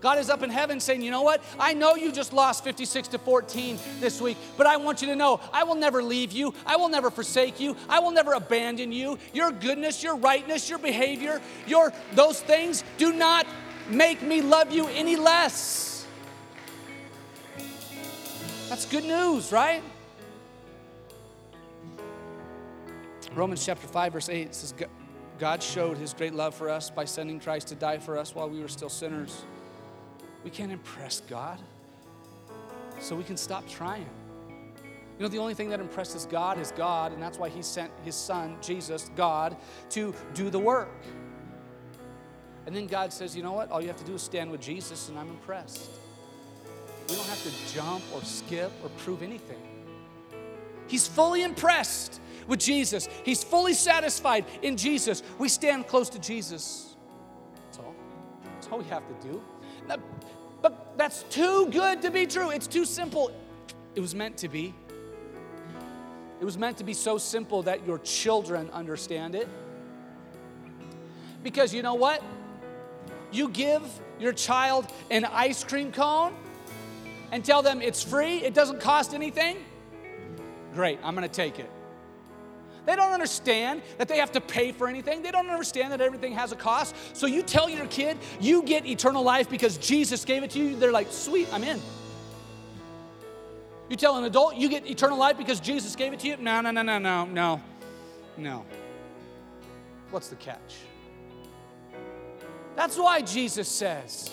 God 0.00 0.18
is 0.18 0.28
up 0.28 0.42
in 0.42 0.50
heaven 0.50 0.78
saying, 0.78 1.02
You 1.02 1.10
know 1.10 1.22
what? 1.22 1.42
I 1.58 1.74
know 1.74 1.94
you 1.94 2.12
just 2.12 2.32
lost 2.32 2.64
56 2.64 3.08
to 3.08 3.18
14 3.18 3.78
this 4.00 4.20
week, 4.20 4.36
but 4.56 4.66
I 4.66 4.76
want 4.76 5.00
you 5.00 5.08
to 5.08 5.16
know 5.16 5.40
I 5.52 5.64
will 5.64 5.74
never 5.74 6.02
leave 6.02 6.32
you. 6.32 6.54
I 6.66 6.76
will 6.76 6.88
never 6.88 7.10
forsake 7.10 7.60
you. 7.60 7.76
I 7.88 8.00
will 8.00 8.10
never 8.10 8.34
abandon 8.34 8.92
you. 8.92 9.18
Your 9.32 9.50
goodness, 9.50 10.02
your 10.02 10.16
rightness, 10.16 10.68
your 10.68 10.78
behavior, 10.78 11.40
your 11.66 11.92
those 12.12 12.40
things 12.40 12.84
do 12.98 13.12
not 13.12 13.46
make 13.88 14.22
me 14.22 14.42
love 14.42 14.72
you 14.72 14.86
any 14.88 15.16
less. 15.16 16.06
That's 18.68 18.84
good 18.84 19.04
news, 19.04 19.52
right? 19.52 19.82
Romans 23.34 23.64
chapter 23.64 23.86
5, 23.86 24.12
verse 24.12 24.28
8 24.28 24.54
says, 24.54 24.74
God 25.38 25.62
showed 25.62 25.98
his 25.98 26.14
great 26.14 26.34
love 26.34 26.54
for 26.54 26.70
us 26.70 26.90
by 26.90 27.04
sending 27.04 27.38
Christ 27.40 27.68
to 27.68 27.74
die 27.74 27.98
for 27.98 28.16
us 28.16 28.34
while 28.34 28.48
we 28.48 28.60
were 28.60 28.68
still 28.68 28.88
sinners. 28.88 29.44
We 30.44 30.50
can't 30.50 30.72
impress 30.72 31.20
God, 31.28 31.58
so 33.00 33.14
we 33.14 33.24
can 33.24 33.36
stop 33.36 33.68
trying. 33.68 34.08
You 35.18 35.22
know, 35.22 35.28
the 35.28 35.38
only 35.38 35.54
thing 35.54 35.70
that 35.70 35.80
impresses 35.80 36.26
God 36.26 36.58
is 36.58 36.72
God, 36.72 37.12
and 37.12 37.22
that's 37.22 37.38
why 37.38 37.48
He 37.48 37.62
sent 37.62 37.90
His 38.04 38.14
Son, 38.14 38.56
Jesus, 38.60 39.10
God, 39.16 39.56
to 39.90 40.14
do 40.34 40.50
the 40.50 40.58
work. 40.58 41.02
And 42.66 42.74
then 42.74 42.86
God 42.86 43.12
says, 43.12 43.36
you 43.36 43.42
know 43.42 43.52
what? 43.52 43.70
All 43.70 43.80
you 43.80 43.88
have 43.88 43.96
to 43.96 44.04
do 44.04 44.14
is 44.14 44.22
stand 44.22 44.50
with 44.50 44.60
Jesus, 44.60 45.08
and 45.08 45.18
I'm 45.18 45.30
impressed. 45.30 45.90
We 47.08 47.14
don't 47.14 47.26
have 47.28 47.42
to 47.42 47.74
jump 47.74 48.02
or 48.14 48.22
skip 48.22 48.72
or 48.82 48.88
prove 48.90 49.22
anything. 49.22 49.75
He's 50.86 51.06
fully 51.06 51.42
impressed 51.42 52.20
with 52.46 52.60
Jesus, 52.60 53.08
He's 53.24 53.42
fully 53.42 53.74
satisfied 53.74 54.44
in 54.62 54.76
Jesus. 54.76 55.22
We 55.38 55.48
stand 55.48 55.86
close 55.86 56.08
to 56.10 56.18
Jesus. 56.18 56.94
That's 57.64 57.78
all. 57.78 57.94
That's 58.44 58.68
all 58.68 58.78
we 58.78 58.84
have 58.84 59.06
to 59.08 59.28
do. 59.28 59.42
But 60.62 60.96
that's 60.96 61.22
too 61.24 61.68
good 61.70 62.02
to 62.02 62.10
be 62.10 62.26
true. 62.26 62.50
It's 62.50 62.66
too 62.66 62.84
simple. 62.84 63.30
It 63.94 64.00
was 64.00 64.14
meant 64.14 64.36
to 64.38 64.48
be. 64.48 64.74
It 66.40 66.44
was 66.44 66.58
meant 66.58 66.76
to 66.78 66.84
be 66.84 66.94
so 66.94 67.18
simple 67.18 67.62
that 67.62 67.86
your 67.86 67.98
children 67.98 68.70
understand 68.72 69.34
it. 69.34 69.48
Because 71.42 71.72
you 71.72 71.82
know 71.82 71.94
what? 71.94 72.22
You 73.32 73.48
give 73.48 73.82
your 74.18 74.32
child 74.32 74.86
an 75.10 75.24
ice 75.24 75.62
cream 75.64 75.92
cone 75.92 76.34
and 77.32 77.44
tell 77.44 77.62
them 77.62 77.80
it's 77.80 78.02
free, 78.02 78.38
it 78.38 78.54
doesn't 78.54 78.80
cost 78.80 79.14
anything. 79.14 79.58
Great, 80.76 80.98
I'm 81.02 81.14
gonna 81.14 81.26
take 81.26 81.58
it. 81.58 81.70
They 82.84 82.94
don't 82.94 83.12
understand 83.12 83.82
that 83.98 84.08
they 84.08 84.18
have 84.18 84.30
to 84.32 84.40
pay 84.40 84.72
for 84.72 84.86
anything. 84.86 85.22
They 85.22 85.32
don't 85.32 85.48
understand 85.48 85.92
that 85.92 86.02
everything 86.02 86.34
has 86.34 86.52
a 86.52 86.56
cost. 86.56 86.94
So 87.14 87.26
you 87.26 87.42
tell 87.42 87.68
your 87.68 87.86
kid 87.86 88.18
you 88.40 88.62
get 88.62 88.86
eternal 88.86 89.24
life 89.24 89.48
because 89.48 89.78
Jesus 89.78 90.24
gave 90.24 90.44
it 90.44 90.50
to 90.50 90.58
you. 90.58 90.76
They're 90.76 90.92
like, 90.92 91.10
sweet, 91.10 91.48
I'm 91.52 91.64
in. 91.64 91.80
You 93.88 93.96
tell 93.96 94.18
an 94.18 94.24
adult 94.24 94.56
you 94.56 94.68
get 94.68 94.88
eternal 94.88 95.18
life 95.18 95.38
because 95.38 95.60
Jesus 95.60 95.96
gave 95.96 96.12
it 96.12 96.20
to 96.20 96.28
you? 96.28 96.36
No, 96.36 96.60
no, 96.60 96.70
no, 96.70 96.82
no, 96.82 96.98
no, 96.98 97.24
no, 97.24 97.60
no. 98.36 98.64
What's 100.10 100.28
the 100.28 100.36
catch? 100.36 100.76
That's 102.76 102.98
why 102.98 103.22
Jesus 103.22 103.66
says, 103.66 104.30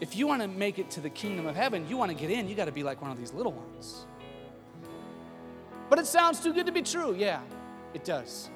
if 0.00 0.14
you 0.14 0.28
want 0.28 0.40
to 0.40 0.48
make 0.48 0.78
it 0.78 0.88
to 0.92 1.00
the 1.00 1.10
kingdom 1.10 1.46
of 1.46 1.56
heaven, 1.56 1.86
you 1.88 1.96
want 1.96 2.12
to 2.12 2.16
get 2.16 2.30
in, 2.30 2.48
you 2.48 2.54
got 2.54 2.66
to 2.66 2.72
be 2.72 2.84
like 2.84 3.02
one 3.02 3.10
of 3.10 3.18
these 3.18 3.34
little 3.34 3.52
ones. 3.52 4.06
But 5.90 5.98
it 5.98 6.06
sounds 6.06 6.40
too 6.40 6.54
good 6.54 6.66
to 6.66 6.72
be 6.72 6.82
true. 6.82 7.14
Yeah, 7.14 7.40
it 7.92 8.04
does. 8.04 8.48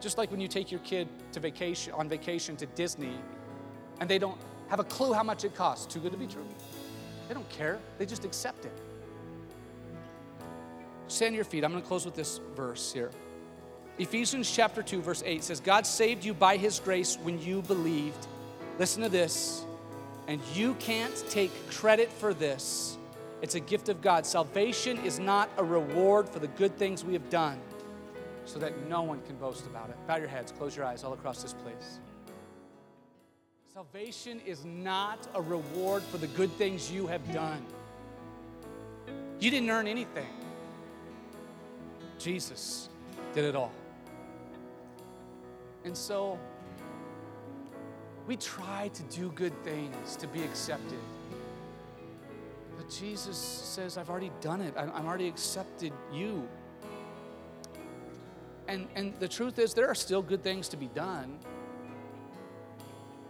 Just 0.00 0.18
like 0.18 0.30
when 0.30 0.40
you 0.40 0.48
take 0.48 0.70
your 0.70 0.80
kid 0.80 1.08
to 1.32 1.40
vacation 1.40 1.94
on 1.94 2.08
vacation 2.08 2.56
to 2.56 2.66
Disney 2.66 3.16
and 4.00 4.08
they 4.08 4.18
don't 4.18 4.38
have 4.68 4.80
a 4.80 4.84
clue 4.84 5.14
how 5.14 5.22
much 5.22 5.44
it 5.44 5.54
costs. 5.54 5.92
Too 5.92 5.98
good 5.98 6.12
to 6.12 6.18
be 6.18 6.26
true. 6.26 6.46
They 7.26 7.34
don't 7.34 7.48
care. 7.48 7.78
They 7.98 8.04
just 8.04 8.24
accept 8.24 8.66
it. 8.66 8.78
Stand 11.08 11.34
your 11.34 11.44
feet. 11.44 11.64
I'm 11.64 11.70
going 11.70 11.82
to 11.82 11.88
close 11.88 12.04
with 12.04 12.14
this 12.14 12.40
verse 12.54 12.92
here. 12.92 13.10
Ephesians 13.98 14.50
chapter 14.50 14.82
2, 14.82 15.00
verse 15.00 15.22
8 15.24 15.42
says, 15.42 15.60
God 15.60 15.86
saved 15.86 16.24
you 16.24 16.34
by 16.34 16.56
his 16.56 16.80
grace 16.80 17.16
when 17.22 17.40
you 17.40 17.62
believed. 17.62 18.26
Listen 18.78 19.02
to 19.02 19.08
this. 19.08 19.64
And 20.26 20.40
you 20.54 20.74
can't 20.74 21.24
take 21.30 21.50
credit 21.70 22.10
for 22.12 22.34
this. 22.34 22.98
It's 23.44 23.56
a 23.56 23.60
gift 23.60 23.90
of 23.90 24.00
God. 24.00 24.24
Salvation 24.24 24.96
is 25.04 25.18
not 25.18 25.50
a 25.58 25.62
reward 25.62 26.26
for 26.30 26.38
the 26.38 26.46
good 26.46 26.74
things 26.78 27.04
we 27.04 27.12
have 27.12 27.28
done, 27.28 27.60
so 28.46 28.58
that 28.58 28.88
no 28.88 29.02
one 29.02 29.20
can 29.20 29.36
boast 29.36 29.66
about 29.66 29.90
it. 29.90 29.96
Bow 30.06 30.16
your 30.16 30.28
heads, 30.28 30.50
close 30.50 30.74
your 30.74 30.86
eyes 30.86 31.04
all 31.04 31.12
across 31.12 31.42
this 31.42 31.52
place. 31.52 32.00
Salvation 33.70 34.40
is 34.46 34.64
not 34.64 35.28
a 35.34 35.42
reward 35.42 36.02
for 36.04 36.16
the 36.16 36.26
good 36.28 36.50
things 36.52 36.90
you 36.90 37.06
have 37.06 37.34
done. 37.34 37.62
You 39.40 39.50
didn't 39.50 39.68
earn 39.68 39.88
anything. 39.88 40.32
Jesus 42.18 42.88
did 43.34 43.44
it 43.44 43.54
all. 43.54 43.72
And 45.84 45.94
so 45.94 46.38
we 48.26 48.38
try 48.38 48.88
to 48.94 49.02
do 49.14 49.30
good 49.32 49.52
things 49.64 50.16
to 50.16 50.26
be 50.26 50.42
accepted. 50.42 50.98
But 52.84 52.92
Jesus 52.92 53.38
says, 53.38 53.96
I've 53.96 54.10
already 54.10 54.30
done 54.42 54.60
it. 54.60 54.74
I'm 54.76 55.06
already 55.06 55.26
accepted 55.26 55.90
you. 56.12 56.46
And, 58.68 58.86
and 58.94 59.14
the 59.20 59.28
truth 59.28 59.58
is, 59.58 59.72
there 59.72 59.88
are 59.88 59.94
still 59.94 60.20
good 60.20 60.42
things 60.42 60.68
to 60.68 60.76
be 60.76 60.88
done. 60.88 61.38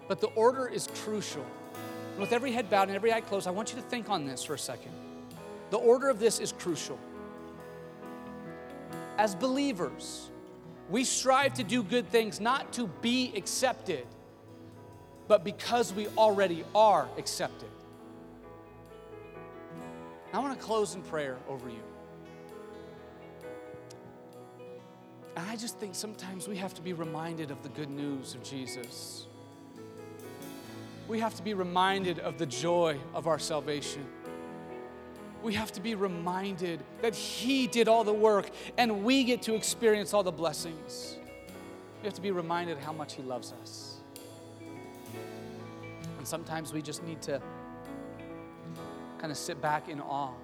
But 0.08 0.20
the 0.20 0.26
order 0.28 0.66
is 0.66 0.88
crucial. 1.04 1.46
And 2.12 2.20
with 2.20 2.32
every 2.32 2.50
head 2.50 2.68
bowed 2.68 2.88
and 2.88 2.96
every 2.96 3.12
eye 3.12 3.20
closed, 3.20 3.46
I 3.46 3.52
want 3.52 3.70
you 3.70 3.76
to 3.76 3.82
think 3.82 4.10
on 4.10 4.24
this 4.24 4.42
for 4.42 4.54
a 4.54 4.58
second. 4.58 4.90
The 5.70 5.78
order 5.78 6.08
of 6.08 6.18
this 6.18 6.40
is 6.40 6.52
crucial 6.52 6.98
as 9.16 9.36
believers, 9.36 10.30
we 10.90 11.04
strive 11.04 11.54
to 11.54 11.62
do 11.62 11.84
good 11.84 12.08
things 12.08 12.40
not 12.40 12.72
to 12.72 12.88
be 13.00 13.32
accepted, 13.36 14.04
but 15.28 15.44
because 15.44 15.92
we 15.92 16.08
already 16.18 16.64
are 16.74 17.08
accepted. 17.16 17.68
I 20.34 20.38
want 20.38 20.58
to 20.58 20.64
close 20.64 20.94
in 20.94 21.02
prayer 21.02 21.36
over 21.48 21.68
you. 21.68 21.82
And 25.36 25.48
I 25.48 25.56
just 25.56 25.78
think 25.78 25.94
sometimes 25.94 26.46
we 26.46 26.56
have 26.56 26.74
to 26.74 26.82
be 26.82 26.92
reminded 26.92 27.50
of 27.50 27.62
the 27.62 27.68
good 27.70 27.90
news 27.90 28.34
of 28.34 28.42
Jesus. 28.42 29.26
We 31.08 31.20
have 31.20 31.34
to 31.34 31.42
be 31.42 31.54
reminded 31.54 32.18
of 32.20 32.38
the 32.38 32.46
joy 32.46 32.98
of 33.14 33.26
our 33.26 33.38
salvation 33.38 34.06
we 35.44 35.52
have 35.52 35.70
to 35.72 35.80
be 35.80 35.94
reminded 35.94 36.82
that 37.02 37.14
He 37.14 37.66
did 37.66 37.86
all 37.86 38.02
the 38.02 38.14
work 38.14 38.48
and 38.78 39.04
we 39.04 39.24
get 39.24 39.42
to 39.42 39.54
experience 39.54 40.14
all 40.14 40.22
the 40.22 40.32
blessings. 40.32 41.18
We 42.00 42.06
have 42.06 42.14
to 42.14 42.22
be 42.22 42.30
reminded 42.30 42.78
how 42.78 42.94
much 42.94 43.14
He 43.14 43.22
loves 43.22 43.52
us. 43.62 43.98
And 46.18 46.26
sometimes 46.26 46.72
we 46.72 46.80
just 46.80 47.04
need 47.04 47.20
to 47.22 47.42
kind 49.24 49.32
of 49.32 49.38
sit 49.38 49.58
back 49.62 49.88
in 49.88 50.02
awe 50.02 50.34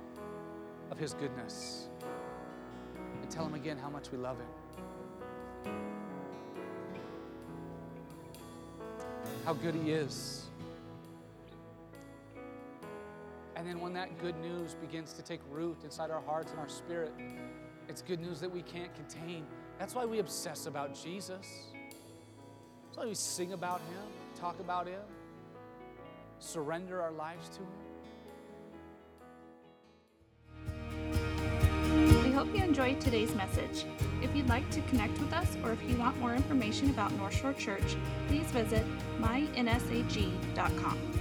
of 0.91 0.97
His 0.97 1.13
goodness 1.13 1.89
and 3.21 3.31
tell 3.31 3.45
Him 3.45 3.53
again 3.53 3.77
how 3.77 3.91
much 3.91 4.11
we 4.11 4.17
love 4.17 4.39
Him. 4.39 5.75
How 9.45 9.53
good 9.53 9.75
He 9.75 9.93
is. 9.93 10.47
And 13.55 13.69
then 13.69 13.83
when 13.83 13.93
that 13.93 14.19
good 14.19 14.41
news 14.41 14.77
begins 14.77 15.13
to 15.13 15.21
take 15.21 15.41
root 15.51 15.77
inside 15.85 16.11
our 16.11 16.23
hearts 16.23 16.51
and 16.51 16.59
our 16.59 16.71
spirit, 16.71 17.13
it's 17.87 18.01
good 18.01 18.19
news 18.19 18.41
that 18.41 18.51
we 18.51 18.63
can't 18.63 18.95
contain. 18.95 19.45
That's 19.79 19.95
why 19.95 20.07
we 20.07 20.21
obsess 20.21 20.65
about 20.65 20.95
Jesus. 20.95 21.67
That's 22.87 22.97
why 22.97 23.05
we 23.05 23.15
sing 23.15 23.53
about 23.53 23.81
Him, 23.81 24.41
talk 24.41 24.59
about 24.59 24.87
Him, 24.87 25.03
surrender 26.39 27.03
our 27.03 27.13
lives 27.13 27.51
to 27.51 27.90
hope 32.41 32.57
you 32.57 32.65
enjoyed 32.65 32.99
today's 32.99 33.35
message. 33.35 33.85
If 34.23 34.35
you'd 34.35 34.49
like 34.49 34.69
to 34.71 34.81
connect 34.83 35.19
with 35.19 35.31
us 35.35 35.59
or 35.63 35.73
if 35.73 35.79
you 35.87 35.95
want 35.99 36.19
more 36.21 36.35
information 36.35 36.89
about 36.89 37.13
North 37.13 37.35
Shore 37.35 37.53
Church, 37.53 37.97
please 38.29 38.47
visit 38.47 38.87
mynsag.com. 39.21 41.20